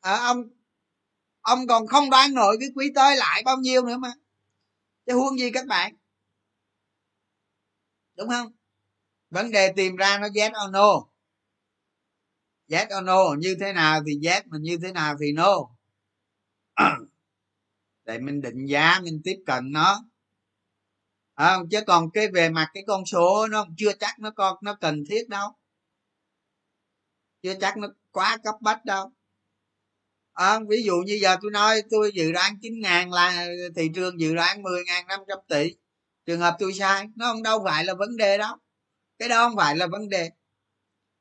à, 0.00 0.16
ông 0.16 0.42
ông 1.42 1.66
còn 1.66 1.86
không 1.86 2.10
đoán 2.10 2.34
nổi 2.34 2.56
cái 2.60 2.68
quý 2.74 2.92
tới 2.94 3.16
lại 3.16 3.42
bao 3.44 3.56
nhiêu 3.56 3.86
nữa 3.86 3.96
mà. 3.96 4.12
Chứ 5.06 5.14
huống 5.14 5.38
gì 5.38 5.50
các 5.50 5.66
bạn? 5.66 5.94
Đúng 8.16 8.28
không? 8.28 8.52
Vấn 9.30 9.50
đề 9.50 9.72
tìm 9.76 9.96
ra 9.96 10.18
nó 10.18 10.28
yes 10.34 10.52
or 10.66 10.72
no. 10.72 11.08
Yes 12.68 12.88
or 12.98 13.04
no 13.04 13.34
như 13.38 13.56
thế 13.60 13.72
nào 13.72 14.00
thì 14.06 14.28
yes 14.28 14.42
mà 14.46 14.58
như 14.60 14.78
thế 14.82 14.92
nào 14.92 15.14
thì 15.20 15.32
no. 15.32 15.58
để 18.04 18.18
mình 18.18 18.40
định 18.40 18.66
giá 18.66 19.00
mình 19.02 19.20
tiếp 19.24 19.36
cận 19.46 19.72
nó. 19.72 20.04
À, 21.34 21.58
chứ 21.70 21.80
còn 21.86 22.10
cái 22.10 22.28
về 22.28 22.48
mặt 22.50 22.70
cái 22.74 22.82
con 22.86 23.06
số 23.06 23.46
nó 23.50 23.66
chưa 23.76 23.92
chắc 24.00 24.18
nó 24.18 24.30
con 24.30 24.56
nó 24.62 24.74
cần 24.74 25.04
thiết 25.10 25.28
đâu. 25.28 25.48
Chưa 27.42 27.54
chắc 27.60 27.76
nó 27.76 27.88
quá 28.10 28.38
cấp 28.44 28.54
bách 28.60 28.84
đâu. 28.84 29.12
À, 30.32 30.58
ví 30.68 30.82
dụ 30.82 30.94
như 31.06 31.18
giờ 31.22 31.36
tôi 31.42 31.50
nói 31.50 31.82
tôi 31.90 32.12
dự 32.14 32.32
đoán 32.32 32.58
chín 32.62 32.80
ngàn 32.80 33.12
là 33.12 33.46
thị 33.76 33.90
trường 33.94 34.20
dự 34.20 34.34
đoán 34.34 34.62
mười 34.62 34.84
ngàn 34.86 35.06
năm 35.06 35.20
trăm 35.28 35.38
tỷ. 35.48 35.74
Trường 36.26 36.40
hợp 36.40 36.56
tôi 36.58 36.72
sai 36.72 37.08
nó 37.16 37.32
không 37.32 37.42
đâu 37.42 37.62
phải 37.64 37.84
là 37.84 37.94
vấn 37.94 38.16
đề 38.16 38.38
đó 38.38 38.58
cái 39.22 39.28
đó 39.28 39.48
không 39.48 39.56
phải 39.56 39.76
là 39.76 39.86
vấn 39.86 40.08
đề. 40.08 40.30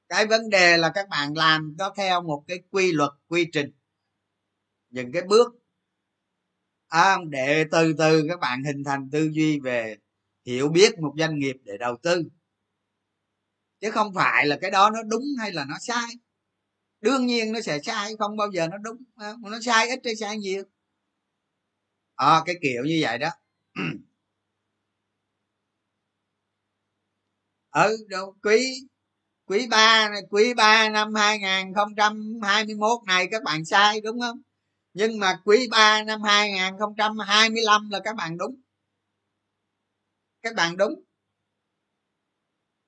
Cái 0.10 0.26
vấn 0.26 0.50
đề 0.50 0.78
là 0.78 0.92
các 0.96 1.10
bạn 1.10 1.38
làm 1.38 1.76
nó 1.78 1.94
theo 1.98 2.22
một 2.22 2.44
cái 2.48 2.60
quy 2.72 2.92
luật 2.92 3.12
quy 3.28 3.48
trình 3.54 3.72
những 4.92 5.12
cái 5.12 5.22
bước 5.28 5.56
à, 6.88 7.18
để 7.30 7.66
từ 7.72 7.94
từ 7.98 8.26
các 8.30 8.40
bạn 8.40 8.64
hình 8.64 8.84
thành 8.84 9.10
tư 9.12 9.30
duy 9.34 9.60
về 9.60 9.96
hiểu 10.46 10.70
biết 10.70 11.00
một 11.00 11.14
doanh 11.18 11.40
nghiệp 11.40 11.56
để 11.64 11.78
đầu 11.80 11.98
tư. 12.04 12.24
Chứ 13.82 13.92
không 13.92 14.14
phải 14.14 14.46
là 14.46 14.58
cái 14.62 14.72
đó 14.72 14.90
nó 14.90 15.04
đúng 15.04 15.24
hay 15.40 15.52
là 15.52 15.66
nó 15.66 15.76
sai. 15.82 16.08
Đương 17.02 17.26
nhiên 17.26 17.52
nó 17.52 17.62
sẽ 17.62 17.80
sai 17.84 18.14
không 18.20 18.38
bao 18.38 18.52
giờ 18.52 18.68
nó 18.68 18.78
đúng 18.78 18.98
nó 19.42 19.60
sai 19.62 19.90
ít 19.90 20.00
hay 20.06 20.16
sai 20.16 20.38
nhiều. 20.38 20.64
À, 22.16 22.42
cái 22.46 22.56
kiểu 22.62 22.84
như 22.86 23.00
vậy 23.02 23.18
đó. 23.18 23.30
Ừ 27.72 27.98
đâu 28.10 28.36
quý 28.44 28.88
quý 29.46 29.68
ba 29.68 30.10
quý 30.30 30.54
ba 30.54 30.90
năm 30.90 31.16
2021 31.16 33.04
này 33.08 33.28
các 33.32 33.44
bạn 33.44 33.66
sai 33.66 34.02
đúng 34.02 34.20
không? 34.22 34.42
Nhưng 34.94 35.20
mà 35.20 35.40
quý 35.46 35.68
ba 35.72 36.04
năm 36.04 36.22
2025 36.22 37.90
là 37.90 38.00
các 38.04 38.16
bạn 38.16 38.38
đúng. 38.38 38.56
Các 40.42 40.56
bạn 40.56 40.78
đúng. 40.78 40.94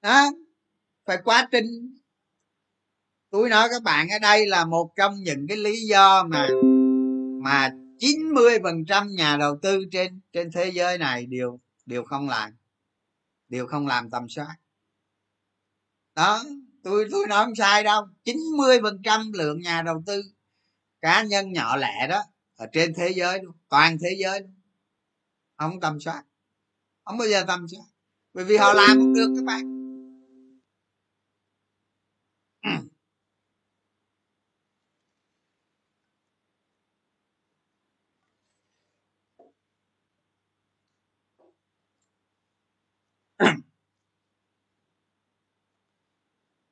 Đó. 0.01 0.31
Phải 1.05 1.17
quá 1.23 1.47
trình 1.51 1.95
tôi 3.29 3.49
nói 3.49 3.67
các 3.71 3.83
bạn 3.83 4.09
ở 4.09 4.19
đây 4.19 4.47
là 4.47 4.65
một 4.65 4.93
trong 4.95 5.15
những 5.23 5.47
cái 5.47 5.57
lý 5.57 5.87
do 5.87 6.23
mà 6.23 6.47
mà 7.43 7.71
90 7.99 8.59
phần 8.63 8.85
trăm 8.85 9.07
nhà 9.15 9.37
đầu 9.37 9.59
tư 9.61 9.85
trên 9.91 10.19
trên 10.33 10.51
thế 10.51 10.71
giới 10.73 10.97
này 10.97 11.25
đều 11.25 11.59
đều 11.85 12.03
không 12.03 12.29
làm. 12.29 12.51
Đều 13.49 13.67
không 13.67 13.87
làm 13.87 14.09
tầm 14.09 14.29
soát. 14.29 14.55
Đó. 16.15 16.43
Tôi 16.83 17.07
tôi 17.11 17.27
nói 17.27 17.45
không 17.45 17.55
sai 17.55 17.83
đâu. 17.83 18.07
90 18.25 18.79
phần 18.81 19.01
trăm 19.03 19.31
lượng 19.33 19.59
nhà 19.61 19.81
đầu 19.81 20.03
tư 20.05 20.23
cá 21.03 21.23
nhân 21.23 21.53
nhỏ 21.53 21.75
lẻ 21.75 22.07
đó, 22.09 22.23
ở 22.55 22.67
trên 22.73 22.93
thế 22.93 23.09
giới 23.09 23.43
luôn, 23.43 23.55
toàn 23.69 23.97
thế 24.01 24.15
giới 24.19 24.41
luôn. 24.41 24.53
không 25.57 25.79
tầm 25.79 25.99
soát, 25.99 26.23
không 27.03 27.17
bao 27.17 27.27
giờ 27.27 27.43
tầm 27.47 27.67
soát, 27.67 27.85
bởi 28.33 28.45
vì 28.45 28.57
họ 28.57 28.73
làm 28.73 28.97
không 28.97 29.13
được 29.13 29.33
các 29.35 29.45
bạn 29.45 29.73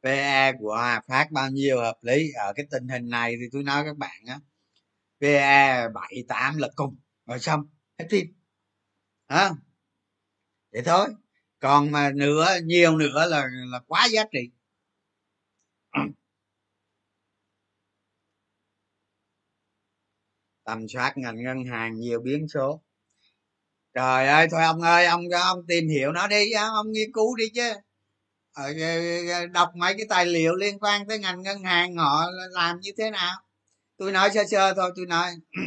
PE 0.04 0.54
của 0.60 0.74
Hòa 0.76 1.02
Phát 1.08 1.32
bao 1.32 1.50
nhiêu 1.50 1.78
hợp 1.78 1.98
lý? 2.02 2.32
Ở 2.36 2.54
cái 2.56 2.66
tình 2.72 2.88
hình 2.88 3.10
này 3.10 3.36
thì 3.40 3.46
tôi 3.52 3.64
nói 3.64 3.84
các 3.86 3.98
bạn 3.98 4.22
á 4.28 4.40
PE 5.22 5.88
bảy 5.94 6.24
tám 6.28 6.58
là 6.58 6.70
cùng, 6.76 6.98
rồi 7.26 7.40
xong, 7.40 7.70
hết 8.00 8.06
phim. 8.12 8.28
Hả 9.30 9.52
vậy 10.72 10.82
thôi. 10.86 11.08
Còn 11.60 11.92
mà 11.92 12.12
nữa, 12.16 12.48
nhiều 12.64 12.98
nữa 12.98 13.26
là 13.30 13.48
là 13.72 13.80
quá 13.88 14.08
giá 14.12 14.24
trị. 14.32 14.52
Tầm 20.64 20.88
soát 20.88 21.14
ngành 21.18 21.44
ngân 21.44 21.66
hàng 21.66 22.00
nhiều 22.00 22.20
biến 22.22 22.48
số. 22.48 22.82
Trời 23.94 24.28
ơi, 24.28 24.48
thôi 24.52 24.64
ông 24.64 24.82
ơi, 24.82 25.06
ông 25.06 25.22
ông 25.44 25.60
tìm 25.68 25.88
hiểu 25.88 26.12
nó 26.12 26.28
đi 26.28 26.52
ông 26.52 26.92
nghiên 26.92 27.12
cứu 27.14 27.36
đi 27.36 27.50
chứ. 27.56 27.74
Ờ, 28.54 28.74
Đọc 29.54 29.70
mấy 29.76 29.94
cái 29.98 30.06
tài 30.10 30.26
liệu 30.26 30.56
liên 30.56 30.80
quan 30.80 31.08
tới 31.08 31.20
ngành 31.20 31.42
ngân 31.42 31.64
hàng 31.64 31.96
họ 31.98 32.26
làm 32.52 32.80
như 32.80 32.92
thế 32.98 33.12
nào? 33.12 33.38
Tôi 33.98 34.12
nói 34.12 34.30
sơ 34.34 34.44
sơ 34.52 34.74
thôi 34.74 34.92
tôi 34.96 35.06
nói. 35.06 35.32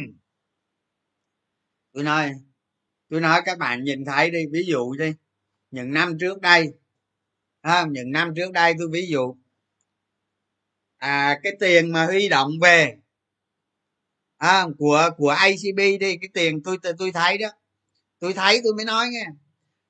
Tôi 1.93 2.03
nói 2.03 2.31
tôi 3.09 3.21
nói 3.21 3.41
các 3.45 3.57
bạn 3.57 3.83
nhìn 3.83 4.05
thấy 4.05 4.31
đi 4.31 4.39
ví 4.51 4.63
dụ 4.67 4.93
đi. 4.93 5.13
Những 5.71 5.93
năm 5.93 6.17
trước 6.19 6.41
đây 6.41 6.73
à, 7.61 7.85
những 7.91 8.11
năm 8.11 8.33
trước 8.35 8.51
đây 8.51 8.73
tôi 8.79 8.87
ví 8.91 9.07
dụ 9.07 9.35
à 10.97 11.39
cái 11.43 11.53
tiền 11.59 11.91
mà 11.91 12.05
huy 12.05 12.29
động 12.29 12.51
về 12.61 12.97
à, 14.37 14.65
của 14.77 15.09
của 15.17 15.29
acb 15.29 15.77
đi 15.77 15.99
cái 15.99 16.29
tiền 16.33 16.63
tôi 16.63 16.77
tôi 16.99 17.11
thấy 17.11 17.37
đó. 17.37 17.47
Tôi 18.19 18.33
thấy 18.33 18.61
tôi 18.63 18.73
mới 18.75 18.85
nói 18.85 19.07
nghe 19.09 19.25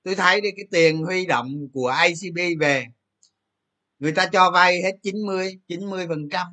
tôi 0.06 0.16
thấy 0.16 0.42
đi 0.42 0.50
cái 0.56 0.66
tiền 0.72 1.04
huy 1.04 1.26
động 1.26 1.68
của 1.74 1.96
ICB 2.08 2.38
về 2.60 2.86
người 4.00 4.12
ta 4.12 4.30
cho 4.34 4.52
vay 4.52 4.82
hết 4.82 4.92
90 5.04 5.60
90 5.68 6.08
phần 6.08 6.30
trăm. 6.32 6.48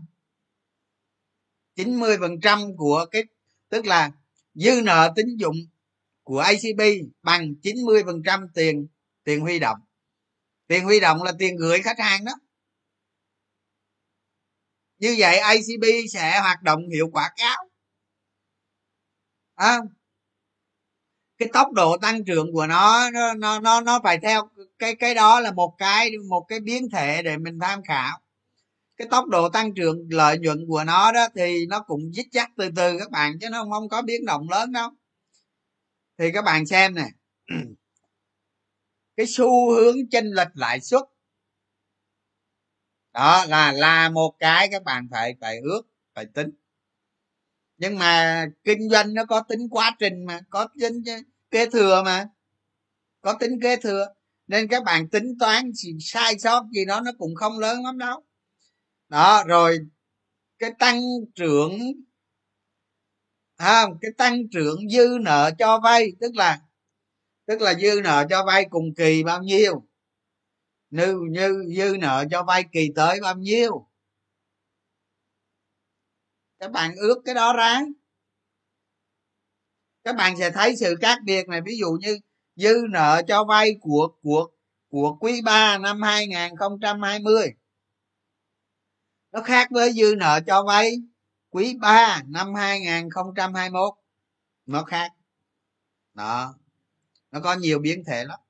90 1.75 2.17
phần 2.21 2.41
trăm 2.41 2.77
của 2.77 3.07
cái 3.11 3.25
tức 3.69 3.87
là 3.87 4.11
dư 4.55 4.81
nợ 4.85 5.13
tín 5.17 5.27
dụng 5.37 5.57
của 6.23 6.45
ICB 6.51 6.81
bằng 7.23 7.55
90 7.63 8.03
phần 8.07 8.23
trăm 8.27 8.47
tiền 8.55 8.87
tiền 9.25 9.41
huy 9.41 9.59
động. 9.59 9.79
Tiền 10.67 10.85
huy 10.85 11.01
động 11.01 11.23
là 11.23 11.33
tiền 11.39 11.57
gửi 11.57 11.83
khách 11.83 11.99
hàng 11.99 12.25
đó. 12.25 12.33
Như 14.99 15.17
vậy 15.19 15.41
ICB 15.55 15.85
sẽ 16.13 16.41
hoạt 16.41 16.63
động 16.63 16.81
hiệu 16.95 17.09
quả 17.13 17.33
cao. 17.37 17.69
À, 19.55 19.79
cái 21.43 21.51
tốc 21.53 21.73
độ 21.73 21.97
tăng 21.97 22.25
trưởng 22.25 22.53
của 22.53 22.67
nó 22.67 23.11
nó 23.11 23.59
nó 23.61 23.81
nó 23.81 24.01
phải 24.05 24.19
theo 24.19 24.49
cái 24.79 24.95
cái 24.95 25.15
đó 25.15 25.41
là 25.41 25.53
một 25.53 25.75
cái 25.79 26.11
một 26.29 26.45
cái 26.49 26.61
biến 26.61 26.89
thể 26.91 27.23
để 27.23 27.37
mình 27.37 27.59
tham 27.61 27.83
khảo. 27.83 28.21
Cái 28.97 29.09
tốc 29.11 29.29
độ 29.29 29.49
tăng 29.49 29.75
trưởng, 29.75 30.09
lợi 30.11 30.39
nhuận 30.39 30.65
của 30.69 30.85
nó 30.85 31.13
đó 31.13 31.29
thì 31.35 31.67
nó 31.67 31.81
cũng 31.81 32.13
dích 32.13 32.27
chắc 32.33 32.51
từ 32.57 32.69
từ 32.77 32.99
các 32.99 33.11
bạn 33.11 33.39
chứ 33.41 33.49
nó 33.51 33.67
không 33.71 33.89
có 33.89 34.03
biến 34.03 34.25
động 34.25 34.51
lớn 34.51 34.73
đâu. 34.73 34.91
Thì 36.19 36.33
các 36.33 36.45
bạn 36.45 36.67
xem 36.67 36.95
nè. 36.95 37.09
Cái 39.17 39.27
xu 39.27 39.71
hướng 39.75 39.97
chênh 40.11 40.27
lệch 40.27 40.51
lãi 40.55 40.81
suất. 40.81 41.03
Đó 43.13 43.45
là 43.49 43.73
là 43.73 44.09
một 44.09 44.35
cái 44.39 44.69
các 44.69 44.83
bạn 44.83 45.09
phải 45.11 45.35
phải 45.41 45.59
ước, 45.59 45.83
phải 46.15 46.27
tính. 46.27 46.51
Nhưng 47.79 47.99
mà 47.99 48.47
kinh 48.65 48.89
doanh 48.91 49.15
nó 49.15 49.25
có 49.25 49.41
tính 49.41 49.69
quá 49.71 49.97
trình 49.99 50.25
mà, 50.27 50.41
có 50.51 50.69
tính 50.81 51.03
kế 51.53 51.71
thừa 51.71 52.03
mà. 52.05 52.27
Có 53.21 53.37
tính 53.41 53.61
kế 53.63 53.77
thừa. 53.77 54.07
Nên 54.47 54.69
các 54.69 54.85
bạn 54.85 55.09
tính 55.09 55.35
toán 55.41 55.71
sai 56.01 56.39
sót 56.39 56.63
gì 56.73 56.85
đó 56.85 57.01
nó 57.01 57.11
cũng 57.19 57.35
không 57.35 57.59
lớn 57.59 57.85
lắm 57.85 57.99
đâu. 57.99 58.25
Đó 59.09 59.45
rồi 59.47 59.79
cái 60.59 60.71
tăng 60.79 61.01
trưởng 61.35 61.79
à, 63.57 63.87
cái 64.01 64.11
tăng 64.19 64.49
trưởng 64.53 64.89
dư 64.89 65.19
nợ 65.21 65.51
cho 65.59 65.81
vay 65.85 66.13
tức 66.21 66.35
là 66.35 66.61
tức 67.47 67.61
là 67.61 67.75
dư 67.75 68.01
nợ 68.05 68.27
cho 68.31 68.45
vay 68.47 68.67
cùng 68.71 68.95
kỳ 68.97 69.23
bao 69.23 69.43
nhiêu? 69.43 69.87
Như 70.91 71.19
như 71.31 71.65
dư 71.77 71.97
nợ 72.01 72.25
cho 72.31 72.43
vay 72.43 72.65
kỳ 72.73 72.89
tới 72.97 73.21
bao 73.21 73.37
nhiêu? 73.37 73.89
Các 76.59 76.71
bạn 76.71 76.95
ước 76.97 77.23
cái 77.25 77.35
đó 77.35 77.53
ra 77.53 77.81
các 80.05 80.17
bạn 80.17 80.37
sẽ 80.39 80.51
thấy 80.51 80.77
sự 80.77 80.97
khác 81.01 81.19
biệt 81.25 81.49
này. 81.49 81.61
Ví 81.61 81.77
dụ 81.79 81.91
như 82.01 82.19
dư 82.57 82.75
nợ 82.91 83.23
cho 83.29 83.45
vay 83.45 83.77
của 83.81 84.09
của 84.23 84.49
của 84.89 85.17
quý 85.21 85.43
3 85.45 85.79
năm 85.79 86.03
2020 86.03 87.55
nó 89.33 89.43
khác 89.43 89.69
với 89.71 89.93
dư 89.93 90.15
nợ 90.19 90.41
cho 90.47 90.65
vay 90.65 90.97
quý 91.51 91.77
3 91.81 92.23
năm 92.27 92.55
2021 92.55 93.95
nó 94.67 94.85
khác. 94.85 95.13
Đó. 96.15 96.55
Nó 97.31 97.41
có 97.41 97.55
nhiều 97.55 97.79
biến 97.79 98.03
thể 98.07 98.25
lắm. 98.25 98.41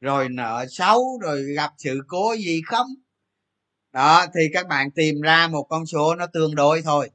Rồi 0.00 0.28
nợ 0.28 0.66
xấu, 0.70 1.18
rồi 1.22 1.42
gặp 1.56 1.72
sự 1.78 2.00
cố 2.08 2.34
gì 2.36 2.62
không? 2.66 2.86
Đó, 3.92 4.26
thì 4.34 4.40
các 4.52 4.66
bạn 4.68 4.90
tìm 4.90 5.20
ra 5.20 5.48
một 5.48 5.66
con 5.68 5.86
số 5.86 6.14
nó 6.14 6.26
tương 6.26 6.54
đối 6.54 6.82
thôi 6.82 7.10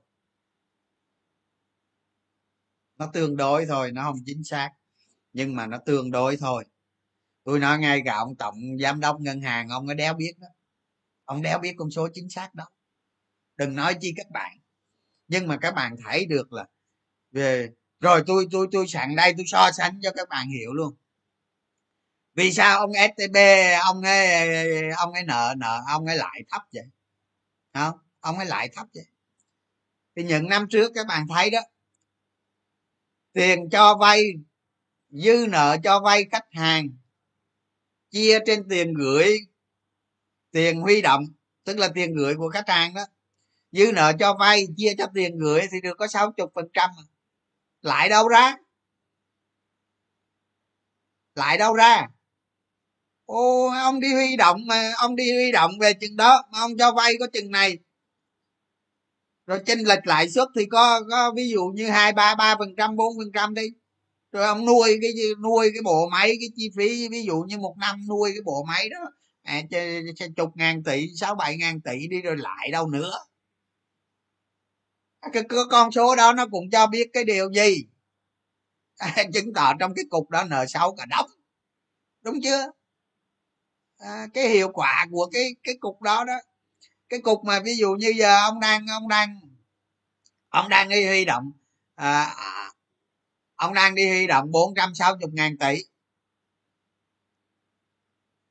nó 2.99 3.09
tương 3.13 3.37
đối 3.37 3.65
thôi, 3.65 3.91
nó 3.91 4.03
không 4.03 4.19
chính 4.25 4.43
xác. 4.43 4.69
Nhưng 5.33 5.55
mà 5.55 5.67
nó 5.67 5.77
tương 5.85 6.11
đối 6.11 6.37
thôi. 6.37 6.65
Tôi 7.43 7.59
nói 7.59 7.79
ngay 7.79 8.01
cả 8.05 8.15
ông 8.15 8.35
tổng, 8.35 8.55
giám 8.81 8.99
đốc 8.99 9.19
ngân 9.21 9.41
hàng, 9.41 9.69
ông 9.69 9.87
có 9.87 9.93
đéo 9.93 10.13
biết 10.13 10.33
đó. 10.39 10.47
Ông 11.25 11.41
đéo 11.41 11.59
biết 11.59 11.73
con 11.77 11.91
số 11.91 12.07
chính 12.13 12.29
xác 12.29 12.55
đó. 12.55 12.65
Đừng 13.57 13.75
nói 13.75 13.95
chi 14.01 14.13
các 14.17 14.29
bạn. 14.31 14.57
Nhưng 15.27 15.47
mà 15.47 15.57
các 15.57 15.71
bạn 15.75 15.95
thấy 16.05 16.25
được 16.25 16.53
là 16.53 16.65
về, 17.31 17.69
rồi 17.99 18.23
tôi 18.27 18.47
tôi 18.51 18.67
tôi 18.71 18.87
sẵn 18.87 19.15
đây, 19.15 19.33
tôi 19.37 19.45
so 19.47 19.71
sánh 19.71 19.99
cho 20.01 20.11
các 20.15 20.29
bạn 20.29 20.49
hiểu 20.49 20.73
luôn. 20.73 20.95
Vì 22.35 22.51
sao 22.51 22.79
ông 22.79 22.91
stb 22.93 23.37
ông 23.83 24.01
ấy 24.01 24.91
ông 24.91 25.13
ấy 25.13 25.23
nợ 25.23 25.53
nợ, 25.57 25.81
ông 25.87 26.05
ấy 26.05 26.17
lại 26.17 26.43
thấp 26.51 26.61
vậy? 26.73 26.83
Không 27.73 27.97
ông 28.19 28.37
ấy 28.37 28.45
lại 28.45 28.69
thấp 28.75 28.87
vậy? 28.93 29.05
Thì 30.15 30.23
những 30.23 30.49
năm 30.49 30.67
trước 30.69 30.91
các 30.95 31.07
bạn 31.07 31.27
thấy 31.27 31.49
đó 31.49 31.59
tiền 33.33 33.69
cho 33.71 33.97
vay, 33.99 34.23
dư 35.09 35.45
nợ 35.49 35.77
cho 35.83 35.99
vay 35.99 36.25
khách 36.31 36.45
hàng. 36.51 36.89
Chia 38.11 38.39
trên 38.45 38.67
tiền 38.69 38.93
gửi, 38.93 39.37
tiền 40.51 40.81
huy 40.81 41.01
động, 41.01 41.23
tức 41.63 41.77
là 41.77 41.89
tiền 41.95 42.15
gửi 42.15 42.35
của 42.35 42.49
khách 42.49 42.69
hàng 42.69 42.93
đó. 42.93 43.05
Dư 43.71 43.91
nợ 43.93 44.13
cho 44.19 44.35
vay, 44.39 44.67
chia 44.77 44.93
cho 44.97 45.05
tiền 45.13 45.37
gửi 45.37 45.61
thì 45.71 45.81
được 45.81 45.97
có 45.97 46.07
sáu 46.07 46.31
chục 46.31 46.51
phần 46.55 46.65
trăm. 46.73 46.89
Lại 47.81 48.09
đâu 48.09 48.27
ra? 48.27 48.55
Lại 51.35 51.57
đâu 51.57 51.73
ra? 51.73 52.07
Ô, 53.25 53.67
ông 53.67 53.99
đi 53.99 54.13
huy 54.13 54.35
động 54.35 54.67
mà, 54.67 54.91
ông 54.97 55.15
đi 55.15 55.33
huy 55.33 55.51
động 55.51 55.71
về 55.79 55.93
chừng 55.93 56.15
đó, 56.15 56.43
mà 56.51 56.59
ông 56.59 56.77
cho 56.77 56.91
vay 56.91 57.13
có 57.19 57.27
chừng 57.33 57.51
này 57.51 57.77
rồi 59.49 59.59
chênh 59.65 59.87
lệch 59.87 60.07
lãi 60.07 60.29
suất 60.29 60.47
thì 60.55 60.65
có 60.65 61.01
có 61.09 61.33
ví 61.35 61.49
dụ 61.49 61.65
như 61.75 61.89
hai 61.89 62.13
ba 62.13 62.35
ba 62.35 62.55
phần 62.59 62.75
trăm 62.77 62.95
bốn 62.95 63.17
phần 63.17 63.31
trăm 63.33 63.53
đi. 63.53 63.67
Rồi 64.31 64.45
ông 64.45 64.65
nuôi 64.65 64.99
cái 65.01 65.11
nuôi 65.43 65.69
cái 65.73 65.81
bộ 65.83 66.09
máy 66.11 66.27
cái 66.27 66.49
chi 66.55 66.69
phí 66.77 67.07
ví 67.09 67.23
dụ 67.23 67.43
như 67.47 67.57
một 67.57 67.75
năm 67.77 68.07
nuôi 68.09 68.31
cái 68.31 68.41
bộ 68.45 68.63
máy 68.67 68.89
đó 68.89 68.97
à, 69.43 69.61
chục 70.35 70.49
ngàn 70.55 70.83
tỷ 70.83 71.07
sáu 71.15 71.35
bảy 71.35 71.57
ngàn 71.57 71.81
tỷ 71.81 72.07
đi 72.07 72.21
rồi 72.21 72.37
lại 72.37 72.69
đâu 72.71 72.89
nữa. 72.89 73.13
À, 75.19 75.29
cái, 75.33 75.43
cái 75.49 75.59
con 75.71 75.91
số 75.91 76.15
đó 76.15 76.33
nó 76.33 76.47
cũng 76.51 76.69
cho 76.71 76.87
biết 76.87 77.09
cái 77.13 77.23
điều 77.23 77.51
gì? 77.53 77.85
À, 78.97 79.15
chứng 79.33 79.53
tỏ 79.53 79.73
trong 79.79 79.93
cái 79.95 80.05
cục 80.09 80.29
đó 80.29 80.43
nợ 80.43 80.65
xấu 80.65 80.95
cả 80.95 81.05
đống. 81.05 81.29
Đúng 82.21 82.39
chưa? 82.43 82.71
À, 83.97 84.27
cái 84.33 84.49
hiệu 84.49 84.69
quả 84.73 85.07
của 85.11 85.29
cái 85.31 85.55
cái 85.63 85.75
cục 85.79 86.01
đó 86.01 86.23
đó 86.23 86.33
cái 87.09 87.19
cục 87.21 87.43
mà 87.45 87.59
ví 87.59 87.75
dụ 87.77 87.91
như 87.93 88.13
giờ 88.17 88.39
ông 88.41 88.59
đang 88.59 88.87
ông 88.87 89.07
đang 89.07 89.39
ông 90.49 90.69
đang 90.69 90.89
đi 90.89 91.05
huy 91.05 91.25
động 91.25 91.51
à, 91.95 92.35
ông 93.55 93.73
đang 93.73 93.95
đi 93.95 94.09
huy 94.09 94.27
động 94.27 94.51
460 94.51 95.29
ngàn 95.33 95.57
tỷ. 95.57 95.83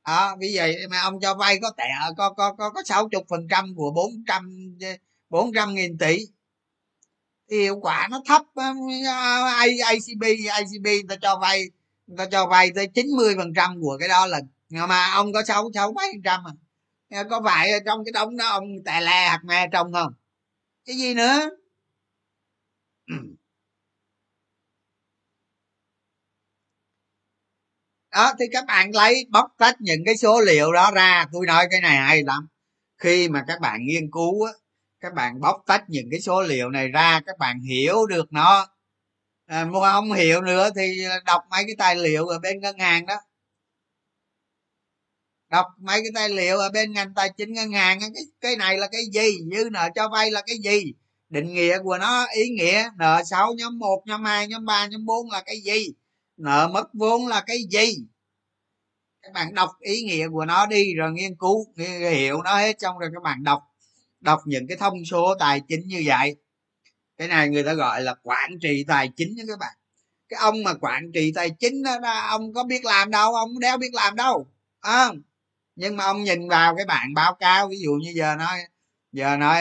Đó 0.07 0.37
vì 0.41 0.53
vậy 0.57 0.87
mà 0.91 1.01
ông 1.01 1.21
cho 1.21 1.35
vay 1.35 1.59
có 1.63 1.71
tệ 1.77 1.85
có 2.17 2.35
có 2.37 2.55
có 2.59 2.71
có 2.71 2.83
sáu 2.85 3.09
chục 3.09 3.25
phần 3.29 3.47
trăm 3.51 3.75
của 3.77 3.91
bốn 3.91 4.11
trăm 4.27 4.75
bốn 5.31 5.53
trăm 5.55 5.75
nghìn 5.75 5.99
tỷ. 5.99 6.19
Thì 7.51 7.61
hiệu 7.61 7.81
quả 7.81 8.09
nó 8.11 8.23
thấp 8.27 8.43
à, 8.55 9.63
ICB 9.91 10.23
ICB 10.23 10.85
người 10.85 11.03
ta 11.09 11.17
cho 11.23 11.39
vay 11.39 11.65
người 12.07 12.17
ta 12.19 12.27
cho 12.31 12.47
vay 12.47 12.71
tới 12.75 12.89
90 12.95 13.35
phần 13.37 13.55
trăm 13.57 13.81
của 13.81 13.97
cái 14.01 14.09
đó 14.09 14.27
là 14.27 14.41
mà 14.71 15.11
ông 15.13 15.33
có 15.33 15.43
sáu 15.45 15.71
sáu 15.75 15.93
mấy 15.93 16.09
phần 16.15 16.23
trăm 16.25 16.45
à 16.47 16.53
có 17.31 17.43
phải 17.45 17.71
trong 17.87 18.05
cái 18.05 18.13
đống 18.13 18.37
đó 18.37 18.47
ông 18.49 18.65
tè 18.85 19.01
le 19.01 19.29
hạt 19.29 19.41
me 19.45 19.69
trong 19.73 19.93
không? 19.93 20.13
Cái 20.87 20.97
gì 20.97 21.15
nữa? 21.15 21.51
Đó 28.13 28.33
thì 28.39 28.45
các 28.53 28.65
bạn 28.67 28.91
lấy 28.95 29.27
bóc 29.31 29.47
tách 29.59 29.77
những 29.81 30.01
cái 30.07 30.17
số 30.17 30.41
liệu 30.41 30.73
đó 30.73 30.91
ra. 30.95 31.27
Tôi 31.33 31.47
nói 31.47 31.67
cái 31.71 31.81
này 31.81 31.97
hay 31.97 32.23
lắm. 32.23 32.49
Khi 32.99 33.29
mà 33.29 33.45
các 33.49 33.61
bạn 33.61 33.81
nghiên 33.87 34.11
cứu 34.11 34.45
á 34.47 34.53
các 35.01 35.15
bạn 35.15 35.41
bóc 35.41 35.63
tách 35.67 35.85
những 35.89 36.09
cái 36.11 36.21
số 36.21 36.43
liệu 36.43 36.71
này 36.71 36.89
ra 36.89 37.21
các 37.27 37.39
bạn 37.39 37.61
hiểu 37.61 38.07
được 38.07 38.33
nó. 38.33 38.67
À, 39.47 39.65
mà 39.65 39.93
không 39.93 40.13
hiểu 40.13 40.43
nữa 40.43 40.71
thì 40.77 41.05
đọc 41.27 41.43
mấy 41.51 41.65
cái 41.67 41.75
tài 41.79 41.97
liệu 41.97 42.27
ở 42.27 42.39
bên 42.39 42.61
ngân 42.61 42.79
hàng 42.79 43.07
đó 43.07 43.15
đọc 45.51 45.67
mấy 45.79 46.01
cái 46.03 46.11
tài 46.15 46.29
liệu 46.29 46.59
ở 46.59 46.71
bên 46.71 46.93
ngành 46.93 47.15
tài 47.15 47.31
chính 47.37 47.53
ngân 47.53 47.73
hàng 47.73 48.01
cái 48.01 48.11
cái 48.41 48.57
này 48.57 48.79
là 48.79 48.89
cái 48.93 49.03
gì? 49.13 49.39
Dư 49.57 49.71
nợ 49.71 49.89
cho 49.95 50.09
vay 50.09 50.31
là 50.31 50.43
cái 50.47 50.57
gì? 50.59 50.93
Định 51.29 51.55
nghĩa 51.55 51.79
của 51.83 51.99
nó 51.99 52.27
ý 52.37 52.49
nghĩa 52.49 52.91
nợ 52.97 53.23
xấu 53.25 53.55
nhóm 53.55 53.79
một 53.79 54.03
nhóm 54.07 54.25
hai 54.25 54.49
nhóm 54.49 54.65
ba 54.65 54.87
nhóm 54.87 55.07
bốn 55.07 55.31
là 55.31 55.43
cái 55.47 55.61
gì? 55.61 55.87
Nợ 56.37 56.69
mất 56.73 56.95
vốn 56.95 57.27
là 57.27 57.41
cái 57.47 57.59
gì? 57.71 57.95
Các 59.23 59.33
bạn 59.33 59.55
đọc 59.55 59.71
ý 59.81 60.03
nghĩa 60.03 60.29
của 60.29 60.45
nó 60.45 60.67
đi 60.67 60.95
rồi 60.95 61.13
nghiên 61.13 61.35
cứu 61.37 61.67
hiểu 62.11 62.43
nó 62.43 62.57
hết 62.57 62.81
xong 62.81 62.99
rồi 62.99 63.11
các 63.15 63.23
bạn 63.23 63.45
đọc 63.45 63.63
đọc 64.21 64.41
những 64.47 64.67
cái 64.67 64.77
thông 64.77 65.05
số 65.05 65.35
tài 65.39 65.61
chính 65.69 65.89
như 65.89 66.03
vậy. 66.07 66.37
Cái 67.17 67.29
này 67.29 67.49
người 67.49 67.63
ta 67.63 67.75
gọi 67.75 68.03
là 68.03 68.15
quản 68.23 68.51
trị 68.63 68.85
tài 68.89 69.11
chính 69.17 69.37
đó 69.37 69.45
các 69.49 69.59
bạn. 69.59 69.75
Cái 70.29 70.39
ông 70.41 70.63
mà 70.63 70.75
quản 70.81 71.13
trị 71.15 71.33
tài 71.35 71.51
chính 71.51 71.83
đó, 71.83 71.99
đó 71.99 72.19
ông 72.19 72.53
có 72.53 72.65
biết 72.65 72.85
làm 72.85 73.11
đâu 73.11 73.35
ông 73.35 73.59
đéo 73.59 73.79
biết 73.79 73.95
làm 73.95 74.17
đâu 74.17 74.47
à, 74.81 75.11
nhưng 75.79 75.97
mà 75.97 76.05
ông 76.05 76.23
nhìn 76.25 76.49
vào 76.49 76.77
cái 76.77 76.87
bảng 76.87 77.15
báo 77.15 77.35
cáo 77.35 77.69
ví 77.69 77.77
dụ 77.81 77.93
như 77.93 78.13
giờ 78.15 78.37
nói 78.37 78.59
giờ 79.13 79.37
nói 79.37 79.61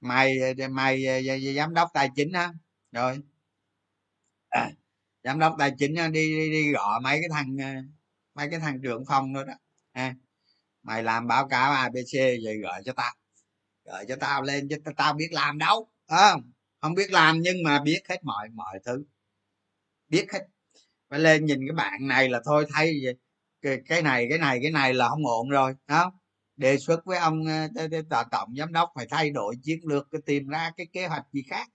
mày 0.00 0.38
mày 0.70 1.04
giám 1.56 1.74
đốc 1.74 1.90
tài 1.94 2.10
chính 2.16 2.32
á 2.32 2.52
rồi. 2.92 3.18
À, 4.48 4.70
giám 5.24 5.38
đốc 5.38 5.56
tài 5.58 5.72
chính 5.78 5.94
đi 5.94 6.10
đi, 6.12 6.50
đi 6.50 6.72
gọi 6.72 7.00
mấy 7.00 7.20
cái 7.20 7.28
thằng 7.32 7.60
à, 7.60 7.82
mấy 8.34 8.48
cái 8.50 8.60
thằng 8.60 8.80
trưởng 8.82 9.04
phòng 9.06 9.32
nữa 9.32 9.44
đó. 9.44 9.54
À, 9.92 10.14
mày 10.82 11.02
làm 11.02 11.26
báo 11.26 11.48
cáo 11.48 11.72
abc 11.72 12.12
vậy 12.14 12.58
gửi 12.62 12.82
cho 12.84 12.92
tao 12.92 13.14
gửi 13.84 14.04
cho 14.08 14.16
tao 14.16 14.42
lên 14.42 14.68
chứ 14.70 14.76
tao 14.96 15.14
biết 15.14 15.28
làm 15.32 15.58
đâu 15.58 15.88
không? 16.08 16.52
Không 16.80 16.94
biết 16.94 17.10
làm 17.10 17.40
nhưng 17.40 17.62
mà 17.64 17.80
biết 17.82 18.00
hết 18.08 18.24
mọi 18.24 18.48
mọi 18.54 18.78
thứ 18.86 19.04
biết 20.08 20.32
hết. 20.32 20.40
Phải 21.10 21.20
lên 21.20 21.46
nhìn 21.46 21.60
cái 21.68 21.74
bạn 21.76 22.08
này 22.08 22.28
là 22.28 22.40
thôi 22.44 22.66
thấy 22.74 23.00
vậy 23.04 23.14
cái, 23.62 23.78
cái 23.86 24.02
này 24.02 24.26
cái 24.30 24.38
này 24.38 24.58
cái 24.62 24.70
này 24.70 24.94
là 24.94 25.08
không 25.08 25.26
ổn 25.26 25.48
rồi 25.48 25.74
đó 25.86 26.12
đề 26.56 26.78
xuất 26.78 27.04
với 27.04 27.18
ông 27.18 27.44
ờ, 28.10 28.24
tổng 28.30 28.54
giám 28.58 28.72
đốc 28.72 28.92
phải 28.94 29.06
thay 29.10 29.30
đổi 29.30 29.54
chiến 29.62 29.78
lược 29.84 30.08
cái 30.10 30.20
tìm 30.26 30.48
ra 30.48 30.72
cái 30.76 30.86
kế 30.92 31.06
hoạch 31.06 31.24
gì 31.32 31.42
khác. 31.50 31.68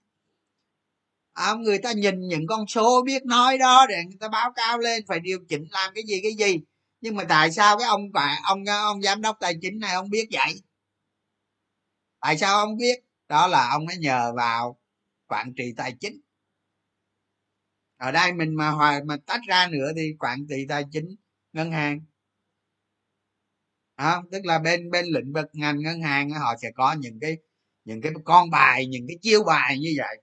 À, 1.32 1.54
người 1.54 1.78
ta 1.78 1.92
nhìn 1.92 2.20
những 2.28 2.46
con 2.46 2.66
số 2.66 3.02
biết 3.02 3.24
nói 3.24 3.58
đó 3.58 3.86
để 3.88 3.96
người 4.04 4.16
ta 4.20 4.28
báo 4.28 4.52
cáo 4.52 4.78
lên 4.78 5.04
phải 5.08 5.20
điều 5.20 5.38
chỉnh 5.48 5.64
làm 5.70 5.94
cái 5.94 6.04
gì 6.06 6.20
cái 6.22 6.32
gì. 6.34 6.60
Nhưng 7.00 7.16
mà 7.16 7.24
tại 7.28 7.52
sao 7.52 7.78
cái 7.78 7.88
ông 7.88 8.00
ông 8.44 8.64
ông 8.66 9.02
giám 9.02 9.20
đốc 9.22 9.36
tài 9.40 9.54
chính 9.62 9.78
này 9.78 9.94
không 9.94 10.10
biết 10.10 10.28
vậy? 10.32 10.62
Tại 12.20 12.38
sao 12.38 12.58
ông 12.58 12.76
biết? 12.76 12.98
Đó 13.28 13.46
là 13.46 13.68
ông 13.70 13.86
ấy 13.86 13.96
nhờ 13.98 14.32
vào 14.36 14.78
quản 15.26 15.52
trị 15.56 15.74
tài 15.76 15.92
chính. 16.00 16.20
Ở 17.96 18.12
đây 18.12 18.32
mình 18.32 18.54
mà 18.54 18.70
hòa 18.70 19.00
mà 19.06 19.16
tách 19.26 19.40
ra 19.48 19.68
nữa 19.72 19.92
thì 19.96 20.14
quản 20.18 20.46
trị 20.48 20.66
tài 20.68 20.84
chính 20.92 21.16
ngân 21.54 21.72
hàng. 21.72 22.00
À, 23.94 24.22
tức 24.32 24.44
là 24.44 24.58
bên 24.58 24.90
bên 24.90 25.06
lĩnh 25.06 25.32
vực 25.32 25.46
ngành 25.52 25.82
ngân 25.82 26.02
hàng 26.02 26.30
họ 26.30 26.54
sẽ 26.62 26.70
có 26.74 26.92
những 26.92 27.18
cái 27.20 27.36
những 27.84 28.00
cái 28.02 28.12
con 28.24 28.50
bài 28.50 28.86
những 28.86 29.06
cái 29.08 29.16
chiêu 29.22 29.44
bài 29.44 29.78
như 29.78 29.94
vậy. 29.98 30.22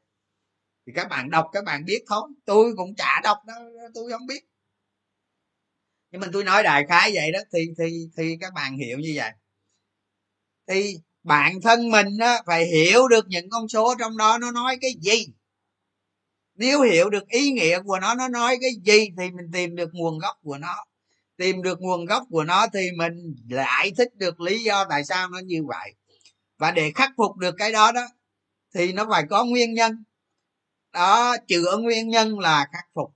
Thì 0.87 0.93
các 0.95 1.07
bạn 1.09 1.29
đọc 1.29 1.45
các 1.53 1.63
bạn 1.65 1.85
biết 1.85 2.03
thôi. 2.07 2.29
Tôi 2.45 2.73
cũng 2.77 2.95
chả 2.95 3.21
đọc 3.23 3.37
đó 3.47 3.53
tôi 3.93 4.11
không 4.11 4.27
biết. 4.27 4.43
Nhưng 6.11 6.21
mà 6.21 6.27
tôi 6.33 6.43
nói 6.43 6.63
đại 6.63 6.85
khái 6.89 7.11
vậy 7.13 7.31
đó 7.31 7.39
thì 7.53 7.59
thì 7.79 8.09
thì 8.17 8.37
các 8.41 8.53
bạn 8.53 8.77
hiểu 8.77 8.99
như 8.99 9.13
vậy. 9.15 9.31
Thì 10.67 10.95
bản 11.23 11.61
thân 11.61 11.91
mình 11.91 12.17
á, 12.19 12.41
phải 12.45 12.65
hiểu 12.65 13.07
được 13.07 13.25
những 13.27 13.49
con 13.49 13.67
số 13.67 13.95
trong 13.99 14.17
đó 14.17 14.37
nó 14.37 14.51
nói 14.51 14.77
cái 14.81 14.91
gì. 15.01 15.25
Nếu 16.55 16.81
hiểu 16.81 17.09
được 17.09 17.27
ý 17.27 17.51
nghĩa 17.51 17.79
của 17.85 17.99
nó 17.99 18.15
nó 18.15 18.27
nói 18.27 18.57
cái 18.61 18.71
gì 18.83 19.09
thì 19.17 19.31
mình 19.31 19.51
tìm 19.53 19.75
được 19.75 19.89
nguồn 19.93 20.19
gốc 20.19 20.35
của 20.43 20.57
nó 20.57 20.75
tìm 21.41 21.61
được 21.61 21.81
nguồn 21.81 22.05
gốc 22.05 22.23
của 22.29 22.43
nó 22.43 22.67
thì 22.73 22.91
mình 22.97 23.35
giải 23.49 23.91
thích 23.97 24.15
được 24.15 24.41
lý 24.41 24.63
do 24.63 24.85
tại 24.89 25.05
sao 25.05 25.29
nó 25.29 25.39
như 25.39 25.63
vậy. 25.67 25.95
Và 26.57 26.71
để 26.71 26.91
khắc 26.95 27.11
phục 27.17 27.37
được 27.37 27.55
cái 27.57 27.71
đó 27.71 27.91
đó, 27.91 28.07
thì 28.75 28.93
nó 28.93 29.07
phải 29.11 29.23
có 29.29 29.45
nguyên 29.45 29.73
nhân. 29.73 30.03
Đó 30.93 31.35
chữa 31.47 31.77
nguyên 31.77 32.09
nhân 32.09 32.39
là 32.39 32.67
khắc 32.73 32.85
phục. 32.95 33.15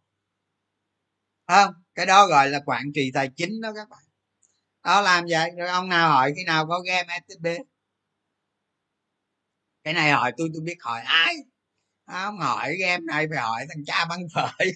Không? 1.47 1.73
Cái 1.95 2.05
đó 2.05 2.27
gọi 2.27 2.49
là 2.49 2.59
quản 2.65 2.83
trị 2.95 3.11
tài 3.13 3.29
chính 3.35 3.61
đó 3.61 3.73
các 3.75 3.89
bạn. 3.89 4.03
Đó, 4.83 5.01
làm 5.01 5.25
vậy, 5.29 5.51
rồi 5.57 5.67
ông 5.67 5.89
nào 5.89 6.09
hỏi, 6.09 6.33
khi 6.35 6.43
nào 6.43 6.67
có 6.67 6.79
game 6.79 7.19
stb 7.27 7.47
cái 9.83 9.93
này 9.93 10.11
hỏi 10.11 10.31
tôi 10.37 10.49
tôi 10.53 10.61
biết 10.65 10.77
hỏi 10.81 11.01
ai. 11.01 11.35
Không, 12.07 12.37
hỏi 12.37 12.75
game 12.77 13.03
này 13.07 13.27
phải 13.29 13.39
hỏi 13.39 13.65
thằng 13.69 13.85
cha 13.85 14.05
băng 14.09 14.27
phởi 14.33 14.73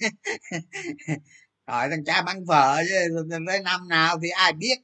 hỏi 1.70 1.90
thằng 1.90 2.04
cha 2.06 2.22
bán 2.22 2.46
phở 2.48 2.78
chứ 2.90 3.26
tới 3.48 3.60
năm 3.64 3.88
nào 3.88 4.20
thì 4.24 4.30
ai 4.30 4.54
biết? 4.54 4.76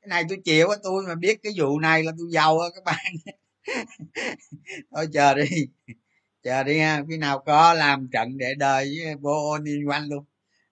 Cái 0.00 0.08
này 0.08 0.24
tôi 0.28 0.38
chịu 0.44 0.68
á 0.68 0.76
tôi 0.82 1.02
mà 1.08 1.14
biết 1.14 1.40
cái 1.42 1.52
vụ 1.56 1.78
này 1.80 2.02
là 2.02 2.12
tôi 2.18 2.26
giàu 2.30 2.58
á 2.58 2.68
các 2.74 2.84
bạn. 2.84 3.04
Thôi 4.94 5.06
chờ 5.12 5.34
đi 5.34 5.44
chờ 6.42 6.64
đi 6.64 6.78
ha 6.78 7.02
khi 7.10 7.16
nào 7.16 7.38
có 7.46 7.74
làm 7.74 8.08
trận 8.12 8.38
để 8.38 8.54
đời 8.58 8.84
với 8.84 9.14
vô 9.16 9.50
ôn 9.50 9.64
quanh 9.88 10.08
luôn. 10.08 10.24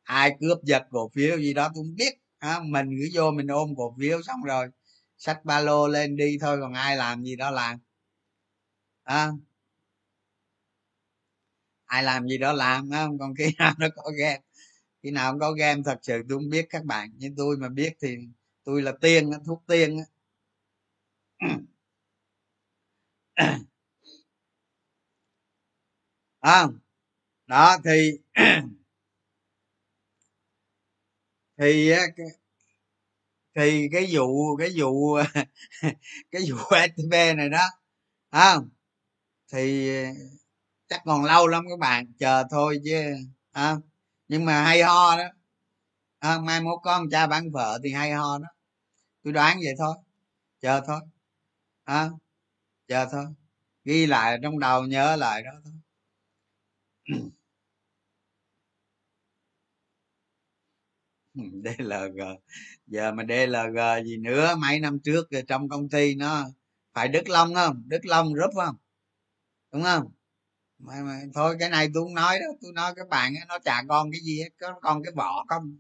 Ai 0.02 0.36
cướp 0.40 0.64
giật 0.64 0.82
cổ 0.90 1.10
phiếu 1.14 1.38
gì 1.38 1.54
đó 1.54 1.70
tôi 1.74 1.84
không 1.84 1.96
biết 1.96 2.14
ha. 2.40 2.60
mình 2.60 2.86
cứ 3.00 3.08
vô 3.14 3.30
mình 3.30 3.46
ôm 3.48 3.74
cổ 3.76 3.96
phiếu 4.00 4.22
xong 4.22 4.42
rồi 4.44 4.68
sách 5.18 5.44
ba 5.44 5.60
lô 5.60 5.88
lên 5.88 6.16
đi 6.16 6.38
thôi 6.40 6.58
còn 6.60 6.72
ai 6.74 6.96
làm 6.96 7.24
gì 7.24 7.36
đó 7.36 7.50
làm. 7.50 7.78
À, 9.04 9.32
ai 11.86 12.02
làm 12.02 12.28
gì 12.28 12.38
đó 12.38 12.52
làm 12.52 12.90
không 12.90 13.18
còn 13.18 13.34
khi 13.38 13.44
nào 13.58 13.72
nó 13.78 13.86
có 13.96 14.10
ghen? 14.18 14.40
Khi 15.02 15.10
nào 15.10 15.32
không 15.32 15.40
có 15.40 15.52
game 15.52 15.82
thật 15.84 15.98
sự 16.02 16.22
tôi 16.28 16.38
không 16.38 16.50
biết 16.50 16.66
các 16.70 16.84
bạn. 16.84 17.10
Nhưng 17.16 17.36
tôi 17.36 17.56
mà 17.56 17.68
biết 17.68 17.92
thì 18.02 18.16
tôi 18.64 18.82
là 18.82 18.92
tiên 19.00 19.30
thuốc 19.46 19.62
tiên 19.66 19.98
à, 26.40 26.68
đó 27.46 27.76
thì 27.84 28.18
thì 31.58 31.92
thì 33.54 33.88
cái 33.92 34.08
vụ 34.12 34.56
cái 34.56 34.70
vụ 34.76 35.14
cái 36.30 36.42
vụ 36.50 36.58
stb 36.96 37.12
này 37.12 37.48
đó 37.48 37.64
không 38.32 38.68
thì 39.52 39.90
chắc 40.88 41.02
còn 41.04 41.24
lâu 41.24 41.46
lắm 41.46 41.64
các 41.70 41.78
bạn 41.78 42.12
chờ 42.18 42.44
thôi 42.50 42.80
chứ 42.84 43.02
à, 43.52 43.76
nhưng 44.28 44.44
mà 44.44 44.62
hay 44.64 44.82
ho 44.82 45.16
đó. 45.16 45.24
À, 46.18 46.38
mai 46.38 46.60
mốt 46.60 46.78
con 46.82 47.10
cha 47.10 47.26
bán 47.26 47.50
vợ 47.52 47.78
thì 47.84 47.92
hay 47.92 48.12
ho 48.12 48.38
đó. 48.38 48.46
Tôi 49.24 49.32
đoán 49.32 49.58
vậy 49.64 49.74
thôi. 49.78 49.96
Chờ 50.60 50.82
thôi. 50.86 51.00
À, 51.84 52.10
chờ 52.88 53.06
thôi. 53.12 53.26
Ghi 53.84 54.06
lại 54.06 54.38
trong 54.42 54.58
đầu 54.58 54.84
nhớ 54.86 55.16
lại 55.16 55.42
đó 55.42 55.50
thôi. 55.64 55.74
DLG 61.34 62.20
giờ 62.86 63.12
mà 63.12 63.24
DLG 63.28 64.04
gì 64.04 64.16
nữa? 64.16 64.54
Mấy 64.58 64.80
năm 64.80 64.98
trước 65.04 65.28
trong 65.48 65.68
công 65.68 65.88
ty 65.88 66.14
nó 66.14 66.44
phải 66.94 67.08
Đức 67.08 67.28
Long 67.28 67.54
không? 67.54 67.82
Đức 67.86 68.00
Long 68.06 68.34
rút 68.34 68.50
không? 68.54 68.76
Đúng 69.72 69.82
không? 69.82 70.17
Mà, 70.78 70.94
mà 71.04 71.20
thôi 71.34 71.56
cái 71.60 71.70
này 71.70 71.88
tôi 71.94 72.04
không 72.04 72.14
nói 72.14 72.38
đó 72.38 72.46
tôi 72.62 72.72
nói 72.72 72.92
các 72.96 73.08
bạn 73.08 73.34
nó 73.48 73.58
chả 73.64 73.82
con 73.88 74.10
cái 74.12 74.20
gì 74.20 74.40
hết. 74.42 74.48
Có 74.60 74.74
con 74.82 75.02
cái 75.02 75.12
vỏ 75.16 75.44
không 75.48 75.78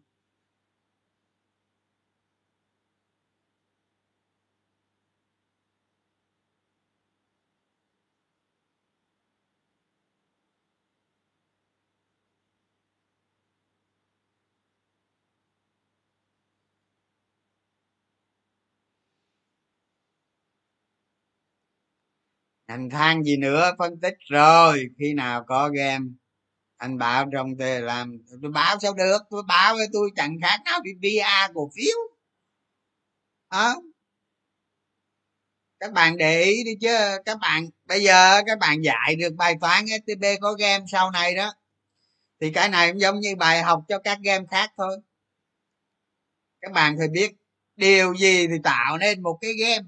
anh 22.68 22.90
than 22.90 23.24
gì 23.24 23.36
nữa, 23.36 23.74
phân 23.78 24.00
tích 24.00 24.14
rồi. 24.30 24.84
Khi 24.98 25.14
nào 25.14 25.44
có 25.46 25.68
game, 25.68 26.04
anh 26.76 26.98
bảo 26.98 27.26
trong 27.32 27.56
tề 27.58 27.80
làm, 27.80 28.18
tôi 28.42 28.50
báo 28.50 28.78
sao 28.82 28.94
được? 28.94 29.18
Tôi 29.30 29.42
báo 29.48 29.76
với 29.76 29.86
tôi 29.92 30.10
chẳng 30.16 30.36
khác 30.42 30.60
nào 30.64 30.80
đi 30.82 30.90
via 31.00 31.22
cổ 31.54 31.70
phiếu. 31.76 31.96
Đó 33.50 33.82
các 35.80 35.92
bạn 35.92 36.16
để 36.16 36.42
ý 36.42 36.64
đi 36.64 36.70
chứ. 36.80 36.96
Các 37.24 37.38
bạn, 37.40 37.68
bây 37.84 38.02
giờ 38.02 38.42
các 38.46 38.58
bạn 38.58 38.84
dạy 38.84 39.16
được 39.16 39.34
bài 39.36 39.54
toán 39.60 39.84
stb 39.86 40.24
có 40.40 40.52
game 40.52 40.84
sau 40.92 41.10
này 41.10 41.34
đó, 41.34 41.52
thì 42.40 42.52
cái 42.52 42.68
này 42.68 42.92
cũng 42.92 43.00
giống 43.00 43.20
như 43.20 43.36
bài 43.36 43.62
học 43.62 43.84
cho 43.88 43.98
các 43.98 44.18
game 44.24 44.44
khác 44.50 44.70
thôi. 44.76 44.98
Các 46.60 46.72
bạn 46.72 46.94
phải 46.98 47.08
biết 47.08 47.32
điều 47.76 48.14
gì 48.14 48.46
thì 48.46 48.54
tạo 48.64 48.98
nên 48.98 49.22
một 49.22 49.38
cái 49.40 49.52
game 49.60 49.86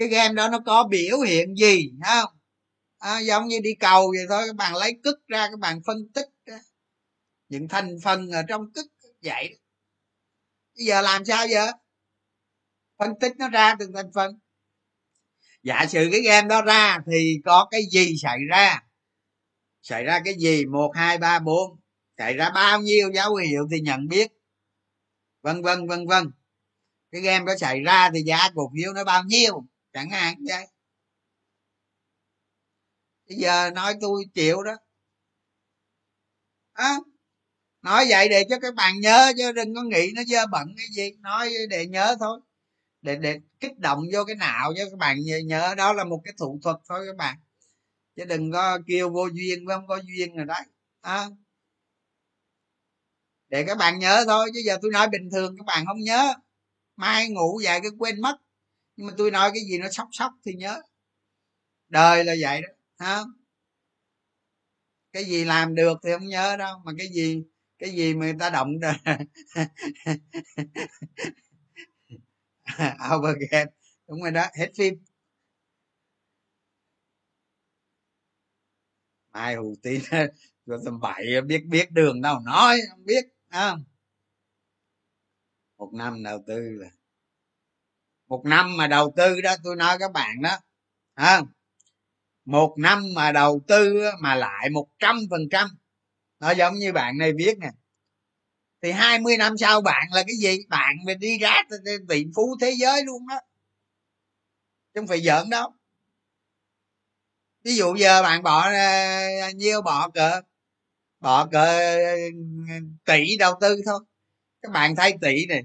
cái 0.00 0.08
game 0.08 0.34
đó 0.34 0.48
nó 0.48 0.58
có 0.66 0.84
biểu 0.90 1.20
hiện 1.20 1.54
gì 1.54 1.90
không? 2.06 2.30
À, 2.98 3.18
giống 3.18 3.48
như 3.48 3.60
đi 3.62 3.74
cầu 3.74 4.12
vậy 4.16 4.26
thôi 4.28 4.42
các 4.46 4.56
bạn 4.56 4.76
lấy 4.76 5.00
cức 5.02 5.26
ra 5.28 5.48
các 5.50 5.58
bạn 5.58 5.80
phân 5.86 6.08
tích 6.14 6.26
những 7.48 7.68
thành 7.68 7.96
phần 8.04 8.30
ở 8.30 8.42
trong 8.48 8.72
cức 8.72 8.86
vậy 9.22 9.58
bây 10.76 10.86
giờ 10.86 11.00
làm 11.02 11.24
sao 11.24 11.46
giờ? 11.46 11.66
Phân 12.98 13.10
tích 13.20 13.32
nó 13.38 13.48
ra 13.48 13.74
từng 13.78 13.92
thành 13.92 14.10
phần. 14.14 14.38
Giả 15.62 15.86
sử 15.88 16.08
cái 16.12 16.20
game 16.20 16.48
đó 16.48 16.62
ra 16.62 16.98
thì 17.12 17.36
có 17.44 17.68
cái 17.70 17.82
gì 17.90 18.16
xảy 18.22 18.38
ra? 18.50 18.82
Xảy 19.82 20.04
ra 20.04 20.20
cái 20.24 20.34
gì? 20.38 20.64
Một 20.66 20.92
hai 20.94 21.18
ba 21.18 21.38
bốn. 21.38 21.80
Xảy 22.18 22.34
ra 22.34 22.50
bao 22.50 22.80
nhiêu 22.80 23.10
dấu 23.12 23.34
hiệu 23.34 23.68
thì 23.70 23.80
nhận 23.80 24.08
biết. 24.08 24.32
Vân 25.42 25.62
vân 25.62 25.86
vân 25.86 26.06
vân. 26.06 26.30
Cái 27.10 27.20
game 27.20 27.44
đó 27.44 27.52
xảy 27.60 27.80
ra 27.80 28.10
thì 28.14 28.22
giá 28.22 28.50
cổ 28.54 28.70
phiếu 28.74 28.92
nó 28.92 29.04
bao 29.04 29.24
nhiêu? 29.24 29.66
Chẳng 29.92 30.10
hạn 30.10 30.34
vậy 30.48 30.66
bây 33.30 33.38
giờ 33.38 33.70
nói 33.70 33.94
tôi 34.00 34.24
chịu 34.34 34.62
đó. 34.62 34.76
À, 36.72 36.96
nói 37.82 38.06
vậy 38.10 38.28
để 38.28 38.44
cho 38.50 38.58
các 38.60 38.74
bạn 38.74 39.00
nhớ 39.00 39.32
chứ 39.38 39.52
đừng 39.52 39.74
có 39.74 39.82
nghĩ 39.82 40.12
nó 40.16 40.22
dơ 40.26 40.46
bẩn 40.46 40.74
cái 40.76 40.86
gì. 40.96 41.12
Nói 41.20 41.54
để 41.70 41.86
nhớ 41.86 42.16
thôi. 42.20 42.40
Để 43.02 43.16
để 43.16 43.40
kích 43.60 43.78
động 43.78 44.02
vô 44.12 44.24
cái 44.24 44.36
não 44.36 44.72
cho 44.76 44.84
các 44.90 44.98
bạn 44.98 45.18
nhớ 45.46 45.74
đó 45.76 45.92
là 45.92 46.04
một 46.04 46.20
cái 46.24 46.34
thủ 46.38 46.60
thuật 46.62 46.76
thôi 46.88 47.06
các 47.06 47.16
bạn. 47.16 47.38
Chứ 48.16 48.24
đừng 48.24 48.52
có 48.52 48.78
kêu 48.86 49.10
vô 49.10 49.26
duyên 49.32 49.66
với 49.66 49.76
không 49.76 49.86
có 49.88 50.00
duyên 50.04 50.36
rồi 50.36 50.46
đấy. 50.46 50.62
À. 51.00 51.26
để 53.48 53.64
các 53.66 53.78
bạn 53.78 53.98
nhớ 53.98 54.24
thôi 54.26 54.50
chứ 54.54 54.60
giờ 54.66 54.78
tôi 54.82 54.90
nói 54.92 55.08
bình 55.08 55.30
thường 55.32 55.56
các 55.58 55.66
bạn 55.66 55.86
không 55.86 56.00
nhớ. 56.00 56.34
Mai 56.96 57.28
ngủ 57.28 57.60
dậy 57.64 57.80
cứ 57.82 57.90
quên 57.98 58.20
mất 58.20 58.36
nhưng 58.96 59.06
mà 59.06 59.12
tôi 59.18 59.30
nói 59.30 59.50
cái 59.54 59.62
gì 59.70 59.78
nó 59.78 59.88
sóc 59.90 60.08
sóc 60.12 60.32
thì 60.44 60.54
nhớ. 60.54 60.80
Đời 61.88 62.24
là 62.24 62.34
vậy 62.40 62.62
đó 62.62 62.68
ha 62.98 63.22
cái 65.12 65.24
gì 65.24 65.44
làm 65.44 65.74
được 65.74 65.98
thì 66.04 66.10
không 66.12 66.26
nhớ 66.28 66.56
đâu, 66.56 66.78
mà 66.84 66.92
cái 66.98 67.08
gì 67.08 67.42
cái 67.78 67.90
gì 67.90 68.14
mà 68.14 68.26
người 68.26 68.36
ta 68.38 68.50
động 68.50 68.80
overgame 73.16 73.70
đúng 74.08 74.22
rồi 74.22 74.30
đó, 74.30 74.46
hết 74.58 74.68
phim. 74.78 74.94
Ai 79.32 79.54
hù 79.56 79.74
tin 79.82 80.00
rồi 80.66 80.78
tầm 80.84 81.00
bậy 81.00 81.40
biết 81.46 81.66
biết 81.66 81.90
đường 81.92 82.20
đâu, 82.22 82.40
nói, 82.40 82.78
không 82.90 83.04
biết 83.04 83.24
à. 83.48 83.76
một 85.78 85.90
năm 85.94 86.22
đầu 86.22 86.44
tư 86.46 86.60
là 86.80 86.90
một 88.30 88.44
năm 88.44 88.76
mà 88.76 88.86
đầu 88.86 89.12
tư 89.16 89.40
đó 89.40 89.54
tôi 89.64 89.76
nói 89.76 89.98
các 89.98 90.12
bạn 90.12 90.42
đó 90.42 90.58
à, 91.14 91.42
một 92.44 92.74
năm 92.78 93.02
mà 93.14 93.32
đầu 93.32 93.60
tư 93.66 94.02
mà 94.20 94.34
lại 94.34 94.70
một 94.70 94.88
trăm 94.98 95.20
phần 95.30 95.48
trăm. 95.50 95.68
Nó 96.40 96.50
giống 96.50 96.74
như 96.74 96.92
bạn 96.92 97.18
này 97.18 97.32
viết 97.38 97.58
nè. 97.58 97.70
Thì 98.82 98.92
20 98.92 99.36
năm 99.36 99.58
sau 99.58 99.80
bạn 99.80 100.06
là 100.12 100.22
cái 100.26 100.36
gì? 100.36 100.58
Bạn 100.68 100.96
mà 101.06 101.14
đi 101.14 101.38
ra 101.38 101.62
tỷ 102.08 102.24
phú 102.36 102.56
thế 102.60 102.74
giới 102.78 103.04
luôn 103.04 103.26
đó. 103.28 103.40
Chứ 104.94 105.00
không 105.00 105.06
phải 105.06 105.20
giỡn 105.20 105.50
đâu. 105.50 105.72
Ví 107.64 107.74
dụ 107.76 107.94
giờ 107.94 108.22
bạn 108.22 108.42
bỏ 108.42 108.70
nhiêu 109.54 109.82
bỏ 109.82 110.08
cỡ 110.08 110.40
bỏ 111.20 111.46
cỡ 111.46 111.80
ừ, 112.04 112.30
ừ, 112.68 112.74
tỷ 113.04 113.36
đầu 113.38 113.54
tư 113.60 113.80
thôi. 113.86 114.00
Các 114.62 114.72
bạn 114.72 114.96
thấy 114.96 115.14
tỷ 115.20 115.46
này 115.46 115.62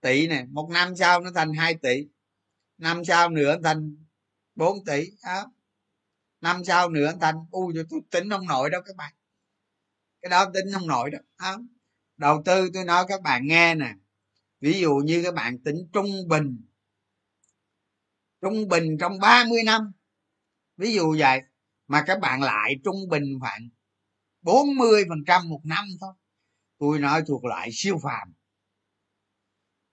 tỷ 0.00 0.26
này 0.26 0.46
một 0.46 0.68
năm 0.70 0.96
sau 0.96 1.20
nó 1.20 1.30
thành 1.34 1.52
2 1.52 1.74
tỷ, 1.74 2.08
năm 2.78 3.04
sau 3.04 3.28
nữa 3.28 3.56
thành 3.64 3.96
4 4.54 4.84
tỷ, 4.84 5.10
đó. 5.24 5.52
Năm 6.40 6.64
sau 6.64 6.90
nữa 6.90 7.12
thành, 7.20 7.36
u, 7.50 7.72
tôi 7.90 8.00
tính 8.10 8.30
không 8.30 8.46
nổi 8.46 8.70
đâu 8.70 8.82
các 8.86 8.96
bạn. 8.96 9.14
Cái 10.22 10.30
đó 10.30 10.44
tính 10.54 10.64
không 10.72 10.86
nổi 10.86 11.10
đâu, 11.10 11.22
đó. 11.38 11.58
đầu 12.16 12.42
tư 12.44 12.70
tôi 12.74 12.84
nói 12.84 13.04
các 13.08 13.22
bạn 13.22 13.46
nghe 13.46 13.74
nè, 13.74 13.94
ví 14.60 14.80
dụ 14.80 14.94
như 14.94 15.22
các 15.24 15.34
bạn 15.34 15.58
tính 15.58 15.88
trung 15.92 16.28
bình 16.28 16.68
trung 18.40 18.68
bình 18.68 18.96
trong 19.00 19.18
30 19.18 19.62
năm, 19.66 19.92
ví 20.76 20.92
dụ 20.94 21.16
vậy, 21.18 21.42
mà 21.86 22.04
các 22.06 22.20
bạn 22.20 22.42
lại 22.42 22.74
trung 22.84 23.08
bình 23.08 23.24
khoảng 23.40 23.68
40 24.42 25.04
phần 25.08 25.18
trăm 25.26 25.48
một 25.48 25.60
năm 25.64 25.84
thôi. 26.00 26.14
Tôi 26.78 26.98
nói 26.98 27.22
thuộc 27.26 27.44
lại 27.44 27.68
siêu 27.72 27.98
phàm 28.02 28.32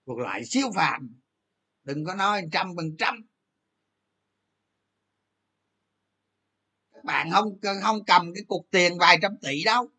thuộc 0.06 0.18
lại 0.18 0.44
siêu 0.44 0.70
phàm. 0.74 1.20
Đừng 1.84 2.04
có 2.04 2.14
nói 2.14 2.42
trăm 2.52 2.72
phần 2.76 2.96
trăm. 2.98 3.26
Các 6.94 7.04
bạn 7.04 7.30
không 7.30 7.58
không 7.82 8.04
cầm 8.04 8.34
cái 8.34 8.44
cục 8.48 8.66
tiền 8.70 8.98
vài 8.98 9.18
trăm 9.22 9.32
tỷ 9.42 9.64
đâu. 9.64 9.90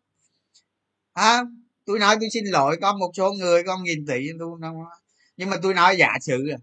À, 1.12 1.44
tôi 1.84 1.98
nói 1.98 2.16
tôi 2.20 2.30
xin 2.30 2.44
lỗi 2.44 2.78
có 2.80 2.96
một 2.96 3.10
số 3.14 3.32
người 3.32 3.62
con 3.66 3.82
nghìn 3.82 4.06
tỷ 4.06 4.28
tôi 4.38 4.58
không 4.60 4.76
nhưng 5.36 5.50
mà 5.50 5.56
tôi 5.62 5.74
nói 5.74 5.96
giả 5.96 6.18
sử 6.20 6.48
à, 6.48 6.58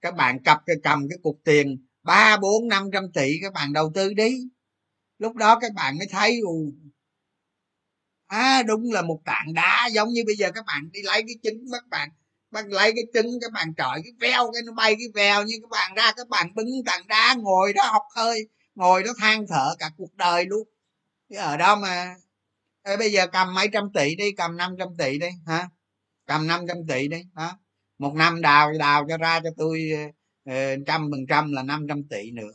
các 0.00 0.14
bạn 0.14 0.42
cặp 0.42 0.62
cầm 0.82 1.08
cái 1.08 1.18
cục 1.22 1.40
tiền 1.44 1.86
ba 2.02 2.36
bốn 2.36 2.68
năm 2.68 2.90
trăm 2.92 3.12
tỷ 3.12 3.38
các 3.42 3.52
bạn 3.52 3.72
đầu 3.72 3.92
tư 3.94 4.14
đi. 4.14 4.42
Lúc 5.18 5.36
đó 5.36 5.58
các 5.60 5.72
bạn 5.72 5.98
mới 5.98 6.06
thấy 6.10 6.40
ù 6.44 6.72
à 8.26 8.62
đúng 8.62 8.92
là 8.92 9.02
một 9.02 9.20
tảng 9.24 9.54
đá 9.54 9.88
giống 9.92 10.08
như 10.08 10.22
bây 10.26 10.36
giờ 10.36 10.50
các 10.54 10.64
bạn 10.66 10.90
đi 10.92 11.02
lấy 11.02 11.22
cái 11.22 11.36
trứng 11.42 11.64
các 11.72 11.88
bạn 11.88 12.10
bạn 12.56 12.72
lấy 12.72 12.92
cái 12.94 13.04
trứng 13.14 13.38
các 13.40 13.52
bạn 13.52 13.74
trọi 13.76 14.00
cái 14.04 14.12
veo 14.20 14.52
cái 14.52 14.62
nó 14.66 14.72
bay 14.72 14.94
cái 14.94 15.08
veo 15.14 15.42
như 15.44 15.54
các 15.62 15.70
bạn 15.70 15.94
ra 15.94 16.12
các 16.16 16.28
bạn 16.28 16.54
bứng 16.54 16.68
tảng 16.86 17.06
đá 17.06 17.34
ngồi 17.38 17.72
đó 17.72 17.82
học 17.92 18.02
hơi 18.16 18.48
ngồi 18.74 19.02
đó 19.02 19.12
than 19.18 19.46
thở 19.46 19.74
cả 19.78 19.90
cuộc 19.96 20.14
đời 20.14 20.44
luôn. 20.44 20.68
Chứ 21.30 21.36
ở 21.36 21.56
đó 21.56 21.76
mà 21.76 22.16
Ê, 22.82 22.96
bây 22.96 23.12
giờ 23.12 23.26
cầm 23.26 23.54
mấy 23.54 23.68
trăm 23.72 23.92
tỷ 23.92 24.16
đi 24.16 24.32
cầm 24.32 24.56
500 24.56 24.88
tỷ 24.98 25.18
đi 25.18 25.28
hả? 25.46 25.68
Cầm 26.26 26.46
500 26.46 26.76
tỷ 26.88 27.08
đi 27.08 27.22
đó 27.34 27.58
một 27.98 28.14
năm 28.14 28.40
đào 28.40 28.72
đào 28.78 29.06
cho 29.08 29.16
ra 29.18 29.40
cho 29.44 29.50
tôi 29.56 29.90
trăm 30.86 31.08
phần 31.10 31.26
trăm 31.28 31.52
là 31.52 31.62
500 31.62 32.02
tỷ 32.10 32.30
nữa. 32.30 32.52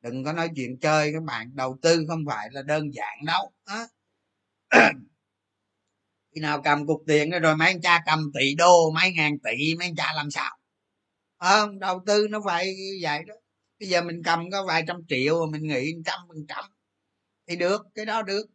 Đừng 0.00 0.24
có 0.24 0.32
nói 0.32 0.48
chuyện 0.56 0.78
chơi 0.78 1.12
các 1.12 1.22
bạn 1.22 1.50
đầu 1.54 1.78
tư 1.82 2.04
không 2.08 2.24
phải 2.26 2.48
là 2.52 2.62
đơn 2.62 2.94
giản 2.94 3.18
đâu 3.26 3.52
đó. 3.66 3.86
khi 6.36 6.42
nào 6.42 6.62
cầm 6.62 6.86
cục 6.86 7.02
tiền 7.06 7.30
rồi 7.30 7.56
mấy 7.56 7.68
anh 7.68 7.80
cha 7.80 8.02
cầm 8.06 8.30
tỷ 8.34 8.54
đô 8.54 8.90
mấy 8.90 9.12
ngàn 9.12 9.38
tỷ 9.38 9.74
mấy 9.78 9.86
anh 9.86 9.94
cha 9.96 10.12
làm 10.16 10.30
sao? 10.30 10.58
À, 11.38 11.66
đầu 11.80 12.02
tư 12.06 12.26
nó 12.30 12.40
phải 12.46 12.74
vậy 13.02 13.22
đó. 13.26 13.34
Bây 13.80 13.88
giờ 13.88 14.02
mình 14.02 14.22
cầm 14.24 14.50
có 14.50 14.64
vài 14.66 14.84
trăm 14.86 14.96
triệu 15.08 15.46
mà 15.46 15.50
mình 15.52 15.68
nghĩ 15.68 15.92
trăm 16.04 16.20
phần 16.28 16.46
trăm 16.48 16.64
thì 17.48 17.56
được 17.56 17.82
cái 17.94 18.06
đó 18.06 18.22
được. 18.22 18.46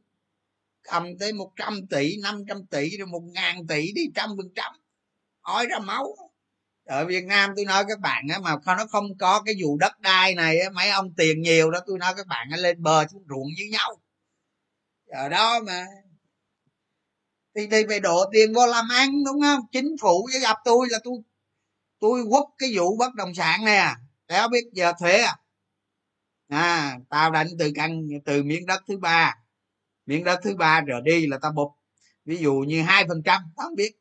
Cầm 0.83 1.17
tới 1.19 1.33
một 1.33 1.51
trăm 1.55 1.87
tỷ 1.89 2.15
năm 2.23 2.43
trăm 2.47 2.65
tỷ 2.71 2.97
rồi 2.97 3.07
một 3.07 3.21
ngàn 3.33 3.67
tỷ 3.67 3.91
đi 3.95 4.01
trăm 4.15 4.29
phần 4.37 4.47
trăm. 4.55 4.71
Hỏi 5.41 5.65
ra 5.65 5.79
máu. 5.79 6.15
Ở 6.85 7.05
việt 7.05 7.23
nam 7.23 7.51
tôi 7.55 7.65
nói 7.65 7.83
các 7.87 7.99
bạn 7.99 8.27
á 8.29 8.39
mà 8.39 8.55
nó 8.65 8.85
không 8.89 9.17
có 9.19 9.41
cái 9.45 9.55
vụ 9.63 9.77
đất 9.77 9.99
đai 9.99 10.35
này 10.35 10.59
á 10.59 10.69
mấy 10.69 10.89
ông 10.89 11.13
tiền 11.17 11.41
nhiều 11.41 11.71
đó 11.71 11.79
tôi 11.87 11.97
nói 11.99 12.13
các 12.17 12.27
bạn 12.27 12.49
lên 12.57 12.83
bờ 12.83 13.07
xuống 13.07 13.23
ruộng 13.29 13.47
với 13.57 13.69
nhau. 13.71 14.01
Ở 15.07 15.29
đó 15.29 15.59
mà 15.65 15.85
thì 17.55 17.67
thì 17.71 17.83
phải 17.87 17.99
đổ 17.99 18.25
tiền 18.33 18.53
vô 18.53 18.67
làm 18.67 18.89
ăn, 18.89 19.23
đúng 19.25 19.41
không? 19.41 19.61
Chính 19.71 19.95
phủ 20.01 20.27
với 20.31 20.41
gặp 20.41 20.57
tôi 20.65 20.87
là 20.89 20.99
tôi 21.03 21.13
tôi 21.99 22.23
quất 22.29 22.43
cái 22.57 22.71
vụ 22.75 22.97
bất 22.97 23.13
động 23.15 23.33
sản 23.33 23.65
này 23.65 23.77
à 23.77 23.97
đéo 24.27 24.47
biết 24.49 24.63
giờ 24.73 24.93
thuế 24.99 25.17
à. 25.17 25.37
À 26.47 26.99
tao 27.09 27.31
đánh 27.31 27.47
từ 27.59 27.71
căn, 27.75 28.07
từ 28.25 28.43
miếng 28.43 28.65
đất 28.65 28.83
thứ 28.87 28.97
ba. 28.97 29.35
Miếng 30.05 30.23
đất 30.23 30.39
thứ 30.43 30.55
ba 30.55 30.81
trở 30.87 31.01
đi 31.01 31.27
là 31.27 31.37
tao 31.41 31.51
bụp 31.51 31.71
ví 32.25 32.37
dụ 32.37 32.53
như 32.53 32.81
hai 32.81 33.05
phần 33.07 33.21
trăm, 33.25 33.41
tao 33.55 33.67
không 33.67 33.75
biết. 33.75 33.91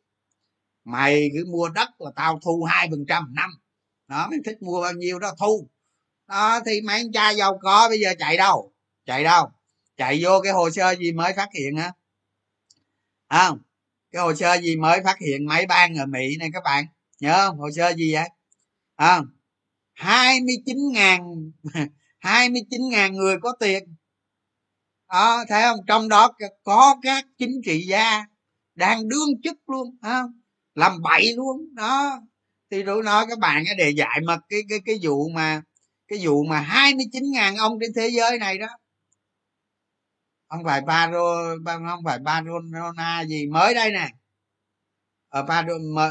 Mày 0.84 1.30
cứ 1.34 1.44
mua 1.44 1.68
đất 1.68 1.88
là 2.00 2.10
tao 2.16 2.38
thu 2.42 2.62
hai 2.62 2.88
phần 2.90 3.04
trăm 3.08 3.34
năm. 3.34 3.50
Đó, 4.08 4.26
mày 4.30 4.38
thích 4.44 4.62
mua 4.62 4.82
bao 4.82 4.92
nhiêu 4.92 5.18
đó 5.18 5.34
thu. 5.38 5.68
Đó, 6.28 6.60
thì 6.66 6.80
mấy 6.80 6.96
anh 6.96 7.12
cha 7.12 7.30
giàu 7.30 7.58
có 7.62 7.88
bây 7.88 8.00
giờ 8.00 8.14
chạy 8.18 8.36
đâu? 8.36 8.72
Chạy 9.06 9.24
đâu? 9.24 9.50
Chạy 9.96 10.20
vô 10.24 10.40
cái 10.42 10.52
hồ 10.52 10.70
sơ 10.70 10.94
gì 10.96 11.12
mới 11.12 11.32
phát 11.36 11.48
hiện 11.54 11.76
á? 11.76 11.92
À, 13.30 13.48
không 13.48 13.58
cái 14.12 14.22
hồ 14.22 14.34
sơ 14.34 14.60
gì 14.60 14.76
mới 14.76 15.00
phát 15.04 15.18
hiện 15.18 15.46
máy 15.46 15.66
bang 15.66 15.96
ở 15.96 16.06
mỹ 16.06 16.36
này 16.38 16.50
các 16.52 16.62
bạn? 16.64 16.84
Nhớ 17.20 17.46
không? 17.46 17.58
Hồ 17.58 17.70
sơ 17.76 17.94
gì 17.94 18.14
vậy? 18.14 18.28
Không 18.98 19.26
hai 19.94 20.40
mươi 20.40 20.56
chín 20.66 20.76
ngàn 20.92 21.50
hai 22.18 22.50
mươi 22.50 22.62
chín 22.70 22.80
ngàn 22.90 23.14
người 23.14 23.36
có 23.42 23.52
tiền. 23.60 23.96
Đó 25.12 25.44
thấy 25.48 25.62
không? 25.62 25.80
Trong 25.86 26.08
đó 26.08 26.32
có 26.62 26.96
các 27.02 27.24
chính 27.38 27.60
trị 27.64 27.86
gia 27.86 28.24
đang 28.74 29.08
đương 29.08 29.42
chức 29.44 29.56
luôn 29.66 29.96
không? 30.02 30.40
Làm 30.74 31.02
bậy 31.02 31.32
luôn 31.36 31.74
đó. 31.74 32.20
Thì 32.70 32.82
tôi 32.86 33.02
nói 33.02 33.26
các 33.28 33.38
bạn 33.38 33.64
để 33.78 33.90
dạy 33.90 34.20
mà 34.26 34.38
cái 34.48 34.60
cái 34.68 34.78
cái 34.84 34.98
vụ 35.02 35.28
mà 35.28 35.62
cái 36.08 36.18
vụ 36.22 36.44
mà 36.44 36.60
29 36.60 37.24
ngàn 37.32 37.56
ông 37.56 37.78
trên 37.80 37.90
thế 37.96 38.08
giới 38.08 38.38
này 38.38 38.58
đó 38.58 38.66
không 40.50 40.64
phải 40.64 40.80
Paro 40.86 41.56
không 41.66 42.04
phải 42.04 42.18
barona 42.18 43.24
gì 43.28 43.46
mới 43.46 43.74
đây 43.74 43.92
nè. 43.92 44.08
Ở 45.28 45.46
Paro 45.48 45.74
mới, 45.94 46.10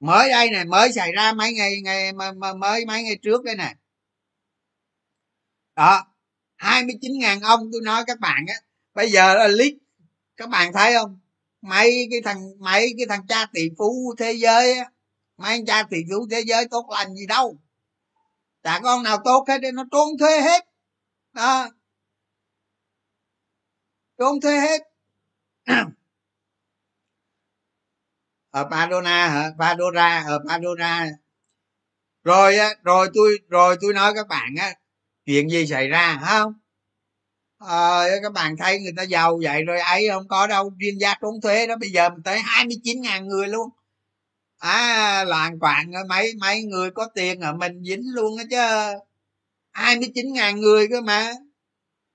mới 0.00 0.30
đây 0.30 0.50
này 0.50 0.64
mới 0.64 0.92
xảy 0.92 1.12
ra 1.12 1.32
mấy 1.32 1.52
ngày 1.52 1.80
ngày 1.84 2.12
mới 2.12 2.84
mấy 2.86 3.02
ngày 3.02 3.18
trước 3.22 3.44
đây 3.44 3.56
nè. 3.56 3.74
Đó 5.76 6.06
29 6.56 7.12
ngàn 7.18 7.40
ông 7.40 7.60
tôi 7.72 7.80
nói 7.84 8.04
các 8.06 8.20
bạn 8.20 8.44
á 8.48 8.54
bây 8.94 9.10
giờ 9.10 9.34
là 9.34 9.48
lít 9.48 9.74
các 10.36 10.48
bạn 10.48 10.72
thấy 10.72 10.92
không? 10.94 11.20
Mấy 11.62 12.08
cái 12.10 12.20
thằng 12.24 12.50
mấy 12.58 12.94
cái 12.98 13.06
thằng 13.08 13.26
cha 13.26 13.46
tỷ 13.52 13.68
phú 13.78 14.14
thế 14.18 14.32
giới 14.32 14.78
á 14.78 14.90
mấy 15.36 15.50
anh 15.50 15.66
cha 15.66 15.82
tỷ 15.82 15.98
phú 16.10 16.26
thế 16.30 16.40
giới 16.46 16.68
tốt 16.68 16.86
lành 16.90 17.14
gì 17.14 17.26
đâu. 17.26 17.58
Chả 18.62 18.80
con 18.82 19.02
nào 19.02 19.18
tốt 19.24 19.44
hết 19.48 19.58
nó 19.74 19.84
trốn 19.90 20.08
thuê 20.18 20.40
hết. 20.40 20.64
Đó 21.32 21.68
trốn 24.20 24.40
thuê 24.40 24.60
hết. 24.60 24.82
Ở 28.50 28.64
Padona 28.70 29.28
hả? 29.28 29.50
Padora 29.58 30.24
ở 30.26 30.38
Padora 30.48 31.06
rồi 32.24 32.56
á 32.56 32.74
rồi 32.82 33.08
tôi 33.14 33.38
rồi 33.48 33.76
tôi 33.80 33.92
nói 33.94 34.12
các 34.14 34.28
bạn 34.28 34.54
á 34.58 34.74
chuyện 35.26 35.50
gì 35.50 35.66
xảy 35.66 35.88
ra 35.88 36.20
không? 36.26 36.52
À, 37.58 38.04
các 38.22 38.32
bạn 38.32 38.56
thấy 38.56 38.80
người 38.80 38.92
ta 38.96 39.02
giàu 39.02 39.38
vậy 39.42 39.64
rồi 39.64 39.80
ấy 39.80 40.08
không 40.10 40.28
có 40.28 40.46
đâu. 40.46 40.72
Chuyên 40.80 40.98
gia 40.98 41.14
trốn 41.22 41.40
thuế 41.42 41.66
đó 41.66 41.76
bây 41.76 41.90
giờ 41.90 42.08
mình 42.10 42.22
tới 42.24 42.38
29 42.40 43.00
ngàn 43.02 43.28
người 43.28 43.48
luôn. 43.48 43.68
À 44.58 45.24
loạn 45.24 45.58
quạng 45.58 45.92
mấy 46.08 46.32
mấy 46.40 46.62
người 46.62 46.90
có 46.90 47.08
tiền 47.14 47.40
ở 47.40 47.52
mình 47.52 47.82
dính 47.84 48.02
luôn 48.14 48.38
á 48.38 48.44
chứ. 48.50 48.98
Hai 49.72 49.96
mươi 49.96 50.08
chín 50.14 50.32
ngàn 50.32 50.60
người 50.60 50.88
cơ 50.88 51.00
mà 51.00 51.32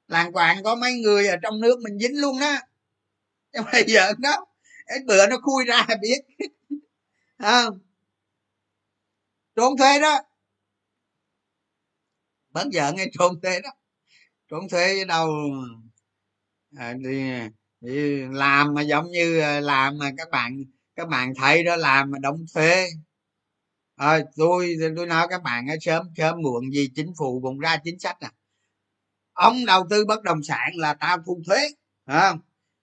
làng 0.07 0.33
quạng 0.33 0.63
có 0.63 0.75
mấy 0.75 0.93
người 0.93 1.27
ở 1.27 1.35
trong 1.41 1.61
nước 1.61 1.79
mình 1.83 1.99
dính 1.99 2.21
luôn 2.21 2.39
đó. 2.39 2.55
Nhưng 3.53 3.63
mà 3.73 3.79
giờ 3.87 4.13
đó. 4.19 4.45
Cái 4.85 4.99
bữa 5.07 5.27
nó 5.27 5.37
khui 5.41 5.65
ra 5.65 5.87
biết. 6.01 6.21
Không? 7.39 7.79
Trốn 9.55 9.77
thuế 9.77 9.99
đó. 9.99 10.21
Bớt 12.49 12.67
giờ 12.71 12.91
nghe 12.95 13.05
trốn 13.19 13.41
thuế 13.41 13.59
đó. 13.61 13.69
Trốn 14.49 14.69
thuế 14.69 14.93
với 14.93 15.05
đâu. 15.05 15.29
À, 16.77 16.93
thì, 17.05 17.31
thì 17.81 18.21
làm 18.31 18.73
mà 18.73 18.81
giống 18.81 19.11
như 19.11 19.39
à, 19.39 19.59
làm 19.59 19.97
mà 19.97 20.11
các 20.17 20.29
bạn 20.31 20.63
các 20.95 21.07
bạn 21.07 21.33
thấy 21.35 21.63
đó 21.63 21.75
làm 21.75 22.11
mà 22.11 22.19
đóng 22.19 22.45
thuế. 22.53 22.87
À, 23.95 24.19
tôi 24.35 24.75
tôi 24.95 25.07
nói 25.07 25.27
các 25.29 25.43
bạn 25.43 25.67
sớm 25.81 26.07
sớm 26.17 26.41
muộn 26.41 26.71
gì 26.73 26.89
chính 26.95 27.13
phủ 27.17 27.39
cũng 27.43 27.59
ra 27.59 27.77
chính 27.83 27.99
sách 27.99 28.17
à 28.19 28.31
ông 29.35 29.65
đầu 29.65 29.87
tư 29.89 30.05
bất 30.05 30.23
động 30.23 30.43
sản 30.43 30.71
là 30.75 30.93
tao 30.93 31.17
thu 31.25 31.41
thuế 31.47 31.57
không? 32.07 32.39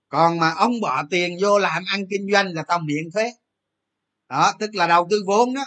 Còn 0.08 0.38
mà 0.38 0.50
ông 0.50 0.80
bỏ 0.80 1.02
tiền 1.10 1.36
vô 1.42 1.58
làm 1.58 1.82
ăn 1.86 2.04
kinh 2.10 2.32
doanh 2.32 2.54
là 2.54 2.62
tao 2.62 2.78
miễn 2.78 3.10
thuế. 3.14 3.32
Đó, 4.28 4.52
tức 4.58 4.74
là 4.74 4.86
đầu 4.86 5.06
tư 5.10 5.22
vốn 5.26 5.54
đó. 5.54 5.64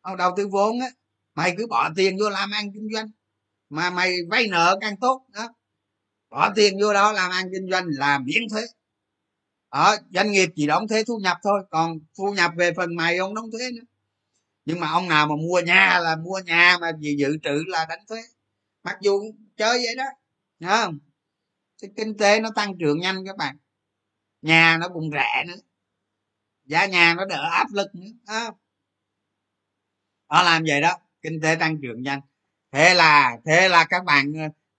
Ông 0.00 0.16
đầu 0.16 0.34
tư 0.36 0.48
vốn 0.48 0.80
á, 0.80 0.86
mày 1.34 1.54
cứ 1.58 1.66
bỏ 1.66 1.90
tiền 1.96 2.16
vô 2.20 2.28
làm 2.28 2.50
ăn 2.50 2.72
kinh 2.74 2.88
doanh. 2.94 3.10
Mà 3.68 3.90
mày 3.90 4.16
vay 4.30 4.46
nợ 4.48 4.78
càng 4.80 4.96
tốt, 5.00 5.26
đó. 5.32 5.48
Bỏ 6.30 6.52
tiền 6.56 6.78
vô 6.80 6.92
đó 6.92 7.12
làm 7.12 7.30
ăn 7.30 7.46
kinh 7.52 7.70
doanh 7.70 7.84
là 7.88 8.18
miễn 8.18 8.42
thuế. 8.50 8.62
Ở 9.68 9.96
doanh 10.10 10.30
nghiệp 10.30 10.48
chỉ 10.56 10.66
đóng 10.66 10.88
thuế 10.88 11.04
thu 11.04 11.18
nhập 11.18 11.36
thôi, 11.42 11.62
còn 11.70 11.98
thu 12.18 12.32
nhập 12.32 12.52
về 12.56 12.72
phần 12.76 12.96
mày 12.96 13.16
ông 13.16 13.34
đóng 13.34 13.50
thuế 13.50 13.70
nữa. 13.70 13.86
Nhưng 14.64 14.80
mà 14.80 14.90
ông 14.90 15.08
nào 15.08 15.26
mà 15.26 15.36
mua 15.36 15.60
nhà 15.60 15.98
là 15.98 16.16
mua 16.16 16.40
nhà 16.46 16.78
mà 16.80 16.92
gì 17.00 17.16
dự 17.18 17.36
trữ 17.42 17.64
là 17.66 17.86
đánh 17.88 18.06
thuế. 18.08 18.22
Mặc 18.82 18.96
dù 19.00 19.20
chơi 19.56 19.78
vậy 19.78 19.94
đó. 19.96 20.04
Nhớ 20.58 20.84
không? 20.84 20.98
Kinh 21.96 22.16
tế 22.16 22.40
nó 22.40 22.50
tăng 22.56 22.78
trưởng 22.78 22.98
nhanh 22.98 23.24
các 23.26 23.36
bạn. 23.36 23.56
Nhà 24.42 24.78
nó 24.80 24.88
cũng 24.88 25.10
rẻ 25.12 25.44
nữa. 25.46 25.60
Giá 26.64 26.86
nhà 26.86 27.14
nó 27.14 27.24
đỡ 27.24 27.48
áp 27.52 27.66
lực 27.72 27.94
nữa. 27.94 28.06
À. 28.26 28.50
nó 30.28 30.42
làm 30.42 30.64
vậy 30.68 30.80
đó 30.80 30.98
kinh 31.22 31.40
tế 31.40 31.56
tăng 31.60 31.78
trưởng 31.82 32.02
nhanh. 32.02 32.20
Thế 32.72 32.94
là 32.94 33.36
thế 33.44 33.68
là 33.68 33.84
các 33.84 34.04
bạn 34.04 34.32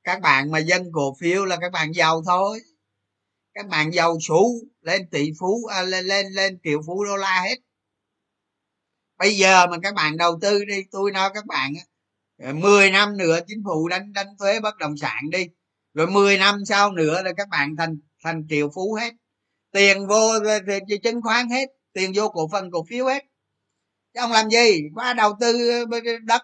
các 0.03 0.21
bạn 0.21 0.51
mà 0.51 0.59
dân 0.59 0.91
cổ 0.93 1.15
phiếu 1.19 1.45
là 1.45 1.57
các 1.61 1.71
bạn 1.71 1.93
giàu 1.93 2.21
thôi. 2.25 2.61
Các 3.53 3.67
bạn 3.67 3.93
giàu 3.93 4.19
số 4.19 4.51
lên 4.81 5.09
tỷ 5.09 5.31
phú 5.39 5.65
à, 5.65 5.81
lên 5.81 6.05
lên 6.05 6.27
lên 6.31 6.59
triệu 6.63 6.81
phú 6.87 7.05
đô 7.05 7.17
la 7.17 7.41
hết. 7.41 7.55
Bây 9.17 9.37
giờ 9.37 9.67
mà 9.67 9.77
các 9.83 9.93
bạn 9.93 10.17
đầu 10.17 10.39
tư 10.41 10.65
đi 10.65 10.83
tôi 10.91 11.11
nói 11.11 11.31
các 11.33 11.45
bạn 11.45 11.73
10 12.37 12.91
năm 12.91 13.17
nữa 13.17 13.39
chính 13.47 13.63
phủ 13.65 13.87
đánh 13.87 14.13
đánh 14.13 14.27
thuế 14.39 14.59
bất 14.59 14.77
động 14.77 14.97
sản 14.97 15.29
đi. 15.31 15.47
Rồi 15.93 16.07
10 16.07 16.37
năm 16.37 16.65
sau 16.65 16.91
nữa 16.91 17.21
là 17.21 17.33
các 17.37 17.49
bạn 17.49 17.75
thành 17.77 17.97
thành 18.23 18.47
triệu 18.49 18.69
phú 18.75 18.93
hết. 18.93 19.13
Tiền 19.71 20.07
vô 20.07 20.29
ờ, 20.45 20.59
ờ, 20.67 20.79
chứng 21.03 21.21
khoán 21.21 21.49
hết, 21.49 21.69
tiền 21.93 22.11
vô 22.15 22.29
cổ 22.29 22.49
phần 22.51 22.71
cổ 22.71 22.85
phiếu 22.89 23.05
hết. 23.05 23.23
Chứ 24.13 24.19
ông 24.19 24.31
làm 24.31 24.49
gì? 24.49 24.81
Qua 24.95 25.13
đầu 25.13 25.37
tư 25.39 25.69
ờ, 25.91 25.99
đất 26.25 26.41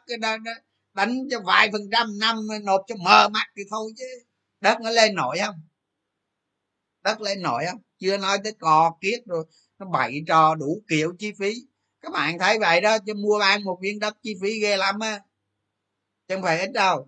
đánh 0.93 1.19
cho 1.31 1.39
vài 1.45 1.69
phần 1.71 1.81
trăm 1.91 2.19
năm 2.19 2.47
nộp 2.63 2.81
cho 2.87 2.95
mờ 2.95 3.29
mắt 3.29 3.47
thì 3.57 3.63
thôi 3.69 3.91
chứ. 3.97 4.05
Đất 4.61 4.81
nó 4.81 4.89
lên 4.89 5.15
nổi 5.15 5.37
không? 5.45 5.55
Đất 7.03 7.21
lên 7.21 7.41
nổi 7.41 7.63
không? 7.71 7.81
Chưa 7.99 8.17
nói 8.17 8.37
tới 8.43 8.53
cò 8.59 8.97
kiết 9.01 9.19
rồi, 9.25 9.45
nó 9.79 9.85
bậy 9.85 10.23
trò 10.27 10.55
đủ 10.55 10.81
kiểu 10.89 11.13
chi 11.19 11.31
phí. 11.39 11.53
Các 12.01 12.11
bạn 12.13 12.39
thấy 12.39 12.59
vậy 12.59 12.81
đó, 12.81 12.97
chứ 13.05 13.13
mua 13.13 13.39
bán 13.39 13.63
một 13.63 13.79
viên 13.81 13.99
đất 13.99 14.17
chi 14.23 14.35
phí 14.41 14.59
ghê 14.59 14.77
lắm 14.77 14.99
á 14.99 15.19
chứ 16.33 16.37
không 16.37 16.43
phải 16.43 16.59
ít 16.59 16.71
đâu. 16.71 17.07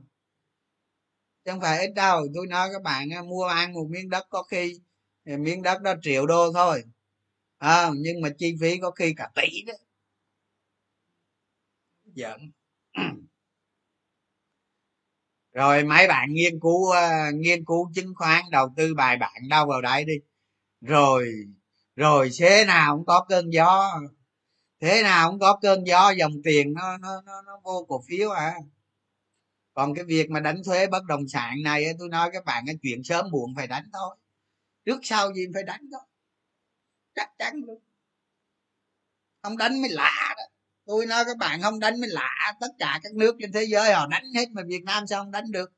Chứ 1.46 1.52
không 1.52 1.62
phải 1.62 1.80
ít 1.80 1.94
đâu. 1.94 2.28
Tôi 2.36 2.48
nói 2.48 2.70
các 2.74 2.82
bạn 2.82 3.10
mua 3.30 3.44
ăn 3.44 3.74
một 3.74 3.88
miếng 3.90 4.10
đất 4.10 4.26
có 4.30 4.44
khi 4.44 4.80
miếng 5.26 5.62
đất 5.62 5.82
đó 5.82 5.94
triệu 6.02 6.26
đô 6.26 6.54
thôi. 6.54 6.84
À, 7.58 7.90
nhưng 7.96 8.22
mà 8.22 8.30
chi 8.38 8.56
phí 8.62 8.78
có 8.82 8.92
khi 8.92 9.14
cả 9.18 9.30
tỷ 9.36 9.64
đó. 9.68 9.74
Giận. 12.06 12.52
Rồi 15.54 15.84
mấy 15.84 16.08
bạn 16.08 16.34
nghiên 16.34 16.60
cứu 16.60 16.90
uh, 16.90 17.36
nghiên 17.36 17.66
cứu 17.66 17.92
chứng 17.96 18.14
khoán 18.16 18.44
đầu 18.52 18.74
tư 18.78 18.94
bài 18.96 19.18
bản 19.18 19.50
đâu 19.50 19.66
vào 19.68 19.82
đấy 19.82 20.06
đi. 20.06 20.14
Rồi 20.82 21.34
rồi 21.96 22.30
thế 22.40 22.66
nào 22.66 22.98
cũng 22.98 23.06
có 23.06 23.26
cơn 23.30 23.50
gió. 23.50 24.02
Thế 24.82 25.04
nào 25.04 25.30
cũng 25.32 25.40
có 25.40 25.60
cơn 25.62 25.84
gió 25.88 26.12
dòng 26.12 26.34
tiền 26.44 26.74
nó 26.74 26.98
nó 26.98 27.22
nó, 27.26 27.42
nó 27.42 27.60
vô 27.64 27.86
cổ 27.90 28.04
phiếu 28.08 28.30
à 28.30 28.56
còn 29.76 29.94
cái 29.96 30.06
việc 30.06 30.30
mà 30.30 30.40
đánh 30.40 30.62
thuế 30.66 30.88
bất 30.88 31.04
động 31.06 31.28
sản 31.28 31.56
này 31.64 31.86
tôi 32.00 32.10
nói 32.10 32.30
các 32.34 32.46
bạn 32.46 32.64
cái 32.68 32.76
chuyện 32.82 33.04
sớm 33.04 33.26
muộn 33.32 33.56
phải 33.56 33.68
đánh 33.68 33.84
thôi. 33.94 34.18
Trước 34.86 35.00
sau 35.04 35.34
gì 35.34 35.46
phải 35.54 35.64
đánh 35.64 35.82
thôi. 35.92 36.02
Chắc 37.16 37.30
chắn 37.40 37.62
luôn. 37.68 37.82
Không 39.42 39.58
đánh 39.58 39.82
mới 39.82 39.90
lạ 39.90 40.34
đó. 40.38 40.44
Tôi 40.86 41.06
nói 41.06 41.26
các 41.26 41.38
bạn 41.38 41.62
không 41.62 41.80
đánh 41.80 42.02
mới 42.02 42.10
lạ. 42.10 42.54
Tất 42.60 42.68
cả 42.80 43.00
các 43.04 43.14
nước 43.14 43.36
trên 43.40 43.52
thế 43.52 43.64
giới 43.64 43.94
họ 43.94 44.08
đánh 44.08 44.24
hết 44.36 44.46
mà 44.52 44.62
việt 44.68 44.84
nam 44.86 45.08
sao 45.08 45.24
không 45.24 45.32
đánh 45.32 45.52
được? 45.52 45.72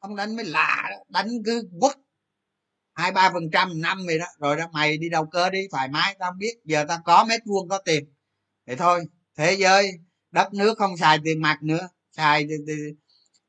Không 0.00 0.16
đánh 0.16 0.36
mới 0.36 0.44
lạ 0.44 0.88
đó. 0.90 0.96
đánh 1.08 1.28
cứ 1.44 1.68
quất. 1.80 1.92
Hai, 2.94 3.12
ba 3.12 3.30
phần 3.32 3.50
trăm 3.52 3.80
năm 3.80 3.98
vậy 4.06 4.18
đó. 4.18 4.26
Rồi 4.38 4.56
đó, 4.56 4.64
mày 4.72 4.98
đi 4.98 5.08
đầu 5.08 5.26
cơ 5.26 5.50
đi, 5.50 5.68
thoải 5.70 5.88
mái. 5.88 6.16
Tao 6.18 6.32
biết, 6.32 6.54
giờ 6.64 6.84
tao 6.88 6.98
có 7.04 7.24
mét 7.24 7.40
vuông 7.46 7.68
có 7.68 7.78
tiền. 7.78 8.12
Thế 8.66 8.76
thôi, 8.76 9.04
thế 9.36 9.54
giới, 9.54 9.92
đất 10.30 10.54
nước 10.54 10.78
không 10.78 10.96
xài 10.96 11.18
tiền 11.24 11.42
mặt 11.42 11.58
nữa 11.62 11.88
xài 12.16 12.48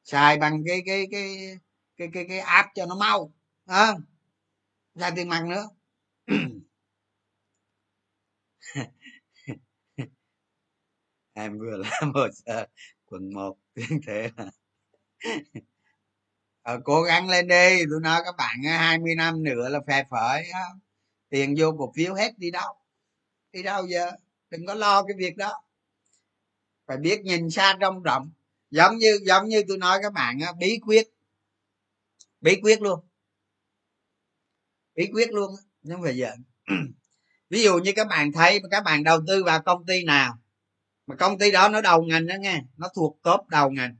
xài 0.03 0.37
bằng 0.37 0.63
cái 0.67 0.81
cái 0.85 1.07
cái 1.11 1.57
cái 1.97 2.07
cái 2.13 2.25
cái 2.29 2.39
app 2.39 2.69
cho 2.75 2.85
nó 2.85 2.95
mau 2.95 3.33
à, 3.65 3.93
xài 4.95 5.11
tiền 5.15 5.29
mặt 5.29 5.45
nữa. 5.45 5.69
Em 11.33 11.59
vừa 11.59 11.77
làm 11.77 12.13
hồ 12.13 12.27
sơ 12.45 12.67
quần 13.05 13.33
một 13.33 13.57
tuyên 13.73 14.01
thế 14.07 14.29
là 14.37 14.51
ờ, 16.61 16.79
cố 16.83 17.03
gắng 17.03 17.29
lên 17.29 17.47
đi 17.47 17.83
tôi 17.91 18.01
nói 18.01 18.21
các 18.25 18.35
bạn 18.37 18.63
20 18.63 19.15
năm 19.15 19.43
nữa 19.43 19.69
là 19.69 19.79
phè 19.87 20.03
phởi 20.09 20.43
tiền 21.29 21.55
vô 21.57 21.75
cổ 21.77 21.91
phiếu 21.95 22.13
hết 22.13 22.37
đi 22.37 22.51
đâu 22.51 22.77
đi 23.57 23.63
đâu 23.63 23.87
giờ? 23.87 24.11
Đừng 24.49 24.65
có 24.65 24.73
lo 24.73 25.03
cái 25.03 25.15
việc 25.17 25.37
đó. 25.37 25.61
Phải 26.87 26.97
biết 26.97 27.21
nhìn 27.23 27.49
xa 27.49 27.77
trông 27.81 28.03
rộng 28.03 28.31
giống 28.69 28.97
như 28.97 29.19
giống 29.25 29.47
như 29.47 29.63
tôi 29.67 29.77
nói 29.77 29.99
các 30.01 30.13
bạn 30.13 30.39
á, 30.39 30.53
bí 30.59 30.79
quyết. 30.85 31.07
Bí 32.41 32.59
quyết 32.63 32.81
luôn. 32.81 32.99
Bí 34.95 35.09
quyết 35.13 35.33
luôn 35.33 35.51
nhưng 35.81 36.01
mà 36.01 36.09
giờ 36.09 36.31
ví 37.49 37.63
dụ 37.63 37.77
như 37.77 37.91
các 37.95 38.07
bạn 38.07 38.31
thấy 38.31 38.61
các 38.71 38.83
bạn 38.83 39.03
đầu 39.03 39.19
tư 39.27 39.43
vào 39.43 39.61
công 39.61 39.85
ty 39.85 40.03
nào 40.03 40.37
mà 41.07 41.15
công 41.15 41.37
ty 41.37 41.51
đó 41.51 41.69
nó 41.69 41.81
đầu 41.81 42.03
ngành 42.03 42.27
đó 42.27 42.35
nghe 42.39 42.61
nó 42.77 42.87
thuộc 42.95 43.19
top 43.23 43.47
đầu 43.49 43.69
ngành. 43.69 43.95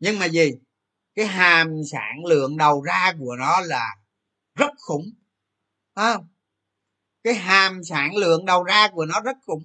Nhưng 0.00 0.18
mà 0.18 0.26
gì? 0.26 0.50
Cái 1.14 1.26
hàm 1.26 1.72
sản 1.92 2.24
lượng 2.24 2.56
đầu 2.56 2.82
ra 2.82 3.12
của 3.18 3.36
nó 3.36 3.60
là 3.60 3.96
rất 4.54 4.70
khủng 4.78 5.10
à, 5.94 6.18
cái 7.24 7.34
hàm 7.34 7.84
sản 7.84 8.16
lượng 8.16 8.44
đầu 8.44 8.64
ra 8.64 8.88
của 8.92 9.06
nó 9.06 9.20
rất 9.20 9.36
khủng 9.46 9.64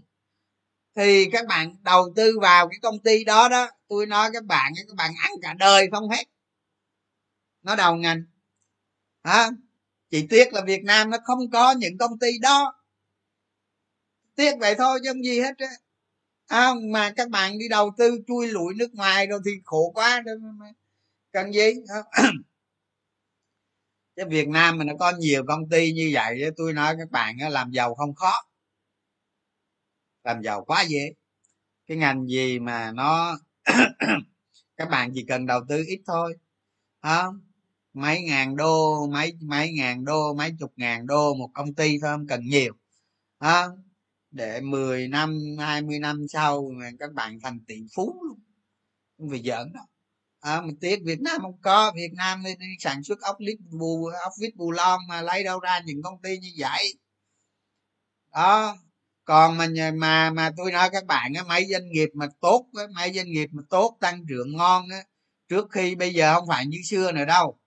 thì 0.95 1.29
các 1.31 1.45
bạn 1.47 1.75
đầu 1.83 2.13
tư 2.15 2.39
vào 2.41 2.69
cái 2.69 2.79
công 2.81 2.99
ty 2.99 3.23
đó 3.23 3.49
đó 3.49 3.69
tôi 3.87 4.05
nói 4.05 4.29
các 4.33 4.45
bạn 4.45 4.73
các 4.75 4.95
bạn 4.95 5.11
ăn 5.23 5.31
cả 5.41 5.53
đời 5.53 5.87
không 5.91 6.09
hết. 6.09 6.23
Nó 7.61 7.75
đầu 7.75 7.95
ngành. 7.95 8.23
Hả? 9.23 9.49
Chỉ 10.09 10.27
tiếc 10.29 10.53
là 10.53 10.61
việt 10.61 10.83
nam 10.83 11.09
nó 11.09 11.17
không 11.23 11.51
có 11.51 11.71
những 11.71 11.97
công 11.97 12.19
ty 12.19 12.27
đó. 12.41 12.73
Tiếc 14.35 14.51
vậy 14.59 14.75
thôi 14.77 14.99
chứ 15.03 15.09
không 15.09 15.23
gì 15.23 15.41
hết 15.41 15.57
á. 15.57 15.67
À, 16.47 16.73
mà 16.91 17.13
các 17.15 17.29
bạn 17.29 17.59
đi 17.59 17.67
đầu 17.69 17.93
tư 17.97 18.19
chui 18.27 18.47
lụi 18.47 18.73
nước 18.73 18.93
ngoài 18.93 19.27
rồi 19.27 19.39
thì 19.45 19.51
khổ 19.63 19.91
quá 19.95 20.21
đâu 20.25 20.35
cần 21.31 21.53
gì? 21.53 21.73
Cái 24.15 24.25
việt 24.29 24.47
nam 24.47 24.77
mà 24.77 24.83
nó 24.83 24.93
có 24.99 25.11
nhiều 25.19 25.43
công 25.47 25.69
ty 25.69 25.91
như 25.93 26.11
vậy 26.13 26.41
tôi 26.57 26.73
nói 26.73 26.95
các 26.99 27.11
bạn 27.11 27.37
làm 27.49 27.71
giàu 27.71 27.95
không 27.95 28.15
khó 28.15 28.31
làm 30.23 30.41
giàu 30.41 30.65
quá 30.65 30.83
dễ. 30.87 31.13
Cái 31.87 31.97
ngành 31.97 32.27
gì 32.27 32.59
mà 32.59 32.91
nó 32.91 33.39
các 34.77 34.89
bạn 34.89 35.11
chỉ 35.15 35.25
cần 35.27 35.45
đầu 35.45 35.61
tư 35.69 35.83
ít 35.87 36.01
thôi 36.07 36.37
không? 37.01 37.41
Mấy 37.93 38.21
ngàn 38.23 38.55
đô 38.55 39.07
mấy 39.07 39.33
mấy 39.41 39.71
ngàn 39.73 40.05
đô 40.05 40.33
mấy 40.33 40.51
chục 40.59 40.73
ngàn 40.75 41.07
đô 41.07 41.33
một 41.33 41.49
công 41.53 41.73
ty 41.73 41.99
thôi 42.01 42.11
không 42.11 42.27
cần 42.27 42.41
nhiều 42.45 42.73
hả? 43.39 43.67
để 44.31 44.61
10 44.61 45.07
năm 45.07 45.39
20 45.59 45.99
năm 45.99 46.25
sau 46.29 46.71
các 46.99 47.13
bạn 47.13 47.39
thành 47.43 47.59
tỷ 47.67 47.75
phú 47.95 48.23
luôn 48.27 48.39
không 49.17 49.29
phải 49.29 49.41
giỡn 49.43 49.73
đâu. 49.73 49.85
À, 50.39 50.61
mình 50.61 50.75
tiếc 50.81 50.99
Việt 51.05 51.21
Nam 51.21 51.41
không 51.41 51.61
có 51.61 51.91
Việt 51.95 52.11
Nam 52.13 52.43
đi, 52.43 52.55
đi 52.59 52.65
sản 52.79 53.03
xuất 53.03 53.21
ốc 53.21 53.35
lít 53.39 53.57
bù 53.79 54.05
ốc 54.23 54.33
vít 54.41 54.55
bù 54.55 54.71
lon 54.71 54.99
mà 55.09 55.21
lấy 55.21 55.43
đâu 55.43 55.59
ra 55.59 55.79
những 55.85 56.01
công 56.03 56.21
ty 56.21 56.37
như 56.37 56.49
vậy. 56.57 56.93
Đó 58.33 58.77
còn 59.25 59.57
mà 59.57 59.67
mà 59.93 60.29
mà 60.29 60.51
tôi 60.57 60.71
nói 60.71 60.89
các 60.91 61.05
bạn 61.05 61.33
á, 61.33 61.43
mấy 61.43 61.65
doanh 61.71 61.91
nghiệp 61.91 62.09
mà 62.13 62.27
tốt 62.41 62.65
á, 62.77 62.83
mấy 62.95 63.13
doanh 63.13 63.31
nghiệp 63.31 63.49
mà 63.51 63.63
tốt, 63.69 63.97
tăng 63.99 64.25
trưởng 64.29 64.57
ngon 64.57 64.89
á, 64.89 65.03
trước 65.49 65.71
khi 65.71 65.95
bây 65.95 66.13
giờ 66.13 66.33
không 66.33 66.47
phải 66.47 66.65
như 66.65 66.77
xưa 66.85 67.11
nữa 67.11 67.25
đâu. 67.25 67.59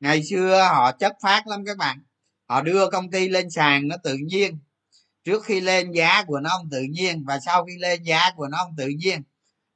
Ngày 0.00 0.22
xưa 0.22 0.62
họ 0.68 0.92
chất 0.92 1.16
phát 1.22 1.46
lắm 1.46 1.64
các 1.66 1.76
bạn. 1.76 2.02
Họ 2.48 2.62
đưa 2.62 2.90
công 2.90 3.10
ty 3.10 3.28
lên 3.28 3.50
sàn 3.50 3.88
nó 3.88 3.96
tự 4.04 4.16
nhiên. 4.16 4.58
Trước 5.24 5.44
khi 5.44 5.60
lên 5.60 5.92
giá 5.92 6.24
của 6.24 6.40
nó 6.40 6.50
không 6.50 6.70
tự 6.70 6.82
nhiên 6.82 7.24
và 7.24 7.38
sau 7.46 7.64
khi 7.64 7.78
lên 7.78 8.02
giá 8.02 8.30
của 8.36 8.48
nó 8.48 8.58
không 8.58 8.76
tự 8.76 8.88
nhiên, 8.88 9.22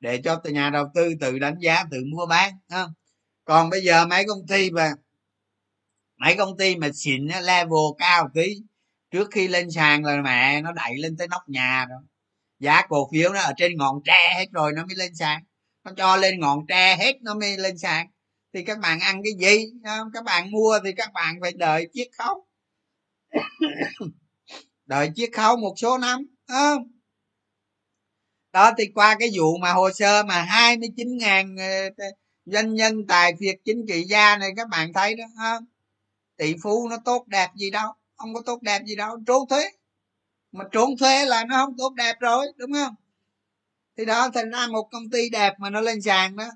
để 0.01 0.21
cho 0.25 0.41
nhà 0.45 0.71
đầu 0.71 0.87
tư 0.95 1.15
tự 1.21 1.39
đánh 1.39 1.59
giá, 1.61 1.85
tự 1.91 2.05
mua 2.07 2.27
bán 2.27 2.59
không? 2.71 2.93
Còn 3.45 3.71
bây 3.71 3.85
giờ 3.85 4.07
mấy 4.07 4.25
công 4.29 4.47
ty 4.47 4.71
mà, 4.71 4.93
mấy 6.17 6.37
công 6.37 6.57
ty 6.57 6.77
mà 6.77 6.89
xịn 6.95 7.27
level 7.27 7.79
cao 7.99 8.29
tí 8.35 8.57
trước 9.11 9.29
khi 9.31 9.49
lên 9.49 9.71
sàn 9.71 10.05
là 10.05 10.23
mẹ 10.23 10.61
nó 10.61 10.73
đẩy 10.73 10.97
lên 10.99 11.17
tới 11.17 11.29
nóc 11.29 11.49
nhà 11.49 11.87
rồi. 11.91 12.01
Giá 12.59 12.87
cổ 12.89 13.09
phiếu 13.13 13.33
nó 13.33 13.41
ở 13.41 13.53
trên 13.57 13.77
ngọn 13.77 14.01
tre 14.05 14.35
hết 14.37 14.47
rồi 14.53 14.73
nó 14.73 14.87
mới 14.87 14.97
lên 14.97 15.15
sàn. 15.15 15.43
Nó 15.85 15.93
cho 15.97 16.17
lên 16.17 16.41
ngọn 16.41 16.67
tre 16.69 16.97
hết 16.97 17.23
nó 17.23 17.35
mới 17.35 17.57
lên 17.57 17.79
sàn. 17.79 18.07
Thì 18.55 18.65
các 18.65 18.79
bạn 18.79 19.01
ăn 19.01 19.23
cái 19.25 19.33
gì? 19.39 19.65
Các 20.13 20.25
bạn 20.25 20.51
mua 20.51 20.79
thì 20.85 20.93
các 20.97 21.13
bạn 21.13 21.35
phải 21.41 21.53
đợi 21.53 21.89
chiếc 21.93 22.09
khấu. 22.19 22.47
Đợi 24.87 25.11
chiếc 25.15 25.31
khấu 25.33 25.57
một 25.57 25.75
số 25.77 25.99
năm 25.99 26.27
không? 26.49 26.83
Đó, 28.53 28.73
thì 28.79 28.85
qua 28.95 29.17
cái 29.19 29.29
vụ 29.37 29.57
mà 29.57 29.73
hồ 29.73 29.91
sơ 29.91 30.23
mà 30.23 30.43
29 30.43 31.17
ngàn 31.19 31.57
ờ, 31.57 32.05
doanh 32.45 32.75
nhân 32.75 33.07
tài 33.09 33.33
phiệt 33.41 33.57
chính 33.65 33.85
trị 33.89 34.05
gia 34.05 34.37
này 34.37 34.51
các 34.57 34.69
bạn 34.69 34.93
thấy 34.93 35.17
đó 35.17 35.25
không? 35.39 35.65
Tỷ 36.37 36.55
phú 36.63 36.89
nó 36.91 36.97
tốt 37.05 37.25
đẹp 37.29 37.49
gì 37.57 37.71
đâu 37.71 37.93
không 38.17 38.35
có 38.35 38.43
tốt 38.47 38.63
đẹp 38.63 38.83
gì 38.87 38.97
đâu, 38.97 39.17
trốn 39.27 39.49
thuế. 39.49 39.71
Mà 40.53 40.65
trốn 40.73 40.91
thuế 40.99 41.27
là 41.27 41.45
nó 41.45 41.67
không 41.67 41.77
tốt 41.79 41.95
đẹp 41.97 42.17
rồi, 42.21 42.47
đúng 42.57 42.73
không? 42.73 42.95
Thì 43.97 44.05
đó, 44.05 44.31
thành 44.35 44.51
ra 44.51 44.67
một 44.67 44.89
công 44.93 45.11
ty 45.11 45.31
đẹp 45.31 45.55
mà 45.59 45.71
nó 45.71 45.81
lên 45.81 46.03
sàn 46.03 46.37
đó, 46.37 46.47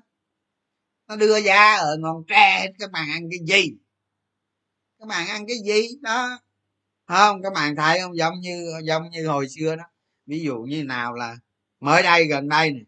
nó 1.07 1.15
đưa 1.15 1.37
giá 1.37 1.75
ở 1.75 1.89
ờ, 1.91 1.97
ngọn 1.97 2.23
tre 2.27 2.67
các 2.79 2.91
bạn 2.91 3.09
ăn 3.11 3.29
cái 3.31 3.39
gì? 3.47 3.77
Các 4.99 5.07
bạn 5.07 5.27
ăn 5.27 5.47
cái 5.47 5.57
gì? 5.65 5.87
Đó. 6.01 6.39
Không, 7.07 7.41
các 7.43 7.53
bạn 7.53 7.75
thấy 7.75 7.99
không? 7.99 8.17
Giống 8.17 8.39
như 8.39 8.73
giống 8.83 9.09
như 9.09 9.27
hồi 9.27 9.49
xưa 9.49 9.75
đó. 9.75 9.83
Ví 10.25 10.39
dụ 10.43 10.57
như 10.57 10.83
nào 10.83 11.13
là 11.13 11.37
mới 11.79 12.03
đây, 12.03 12.25
gần 12.25 12.49
đây 12.49 12.71
này 12.71 12.85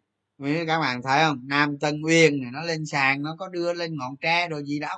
các 0.67 0.79
bạn 0.79 1.01
thấy 1.01 1.23
không? 1.23 1.39
Nam 1.43 1.79
tân 1.79 2.01
uyên 2.01 2.41
này 2.41 2.51
nó 2.53 2.61
lên 2.61 2.85
sàn, 2.85 3.21
nó 3.21 3.35
có 3.39 3.47
đưa 3.47 3.73
lên 3.73 3.97
ngọn 3.97 4.15
tre 4.21 4.47
rồi 4.47 4.63
gì 4.65 4.79
đâu. 4.79 4.97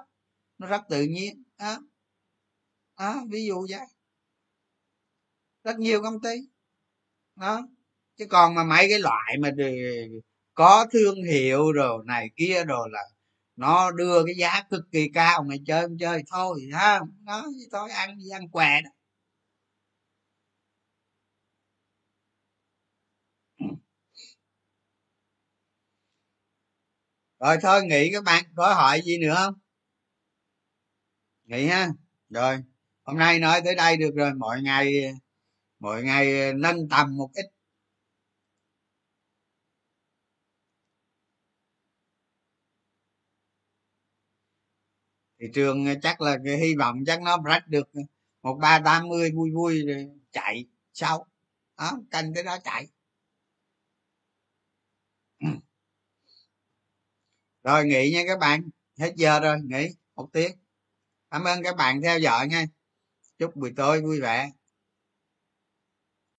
Nó 0.57 0.67
rất 0.67 0.82
tự 0.89 1.03
nhiên, 1.03 1.43
đó 1.59 1.78
à, 2.95 3.15
ví 3.29 3.45
dụ 3.45 3.67
vậy. 3.69 3.87
Rất 5.63 5.79
nhiều 5.79 6.01
công 6.03 6.21
ty. 6.21 6.29
Đó. 7.35 7.67
Chứ 8.17 8.25
còn 8.29 8.55
mà 8.55 8.63
mấy 8.63 8.87
cái 8.89 8.99
loại 8.99 9.37
mà 9.41 9.49
có 10.53 10.85
thương 10.93 11.23
hiệu 11.23 11.71
rồi 11.71 12.03
này 12.07 12.29
kia 12.35 12.63
rồi 12.65 12.89
là 12.91 13.01
nó 13.55 13.91
đưa 13.91 14.25
cái 14.25 14.35
giá 14.37 14.61
cực 14.69 14.81
kỳ 14.91 15.09
cao 15.13 15.43
mày 15.43 15.59
chơi 15.67 15.81
không 15.83 15.97
chơi 15.99 16.23
thôi 16.31 16.61
ha 16.73 16.99
nó 17.23 17.45
thôi 17.71 17.91
ăn 17.91 18.19
gì 18.19 18.29
ăn 18.29 18.49
què 18.49 18.81
đó. 18.81 18.89
Rồi 27.39 27.57
thôi 27.61 27.85
nghỉ 27.85 28.09
các 28.13 28.23
bạn 28.23 28.43
có 28.55 28.73
hỏi 28.73 29.01
gì 29.05 29.17
nữa 29.17 29.33
không? 29.37 29.53
Nghỉ 31.45 31.65
ha. 31.67 31.89
Rồi 32.29 32.63
hôm 33.05 33.17
nay 33.17 33.39
nói 33.39 33.61
tới 33.65 33.75
đây 33.75 33.97
được 33.97 34.11
rồi, 34.15 34.33
mọi 34.33 34.61
ngày 34.61 35.13
mọi 35.79 36.03
ngày 36.03 36.53
nâng 36.53 36.89
tầm 36.89 37.17
một 37.17 37.29
ít. 37.33 37.45
Thị 45.39 45.47
trường 45.53 45.85
chắc 46.01 46.21
là 46.21 46.37
cái 46.45 46.57
hy 46.57 46.75
vọng 46.75 47.03
chắc 47.05 47.21
nó 47.21 47.37
rách 47.45 47.67
được 47.67 47.89
một 48.41 48.57
ba 48.61 48.79
tám 48.85 49.07
mươi 49.07 49.31
vui 49.31 49.51
vui 49.51 49.85
rồi 49.87 50.07
chạy 50.31 50.65
sau. 50.93 51.25
Đó, 51.77 51.91
canh 52.11 52.33
cái 52.33 52.43
đó 52.43 52.57
chạy. 52.63 52.87
Rồi 57.63 57.85
nghỉ 57.85 58.11
nha 58.13 58.23
các 58.27 58.39
bạn. 58.39 58.69
Hết 58.99 59.13
giờ 59.15 59.39
rồi, 59.39 59.57
nghỉ 59.63 59.87
một 60.15 60.29
tiếng. 60.33 60.51
Cảm 61.31 61.43
ơn 61.43 61.63
các 61.63 61.75
bạn 61.75 62.01
theo 62.01 62.19
dõi 62.19 62.47
nha 62.47 62.65
chúc 63.39 63.55
buổi 63.55 63.73
tối 63.75 64.01
vui 64.01 64.19
vẻ. 64.21 64.49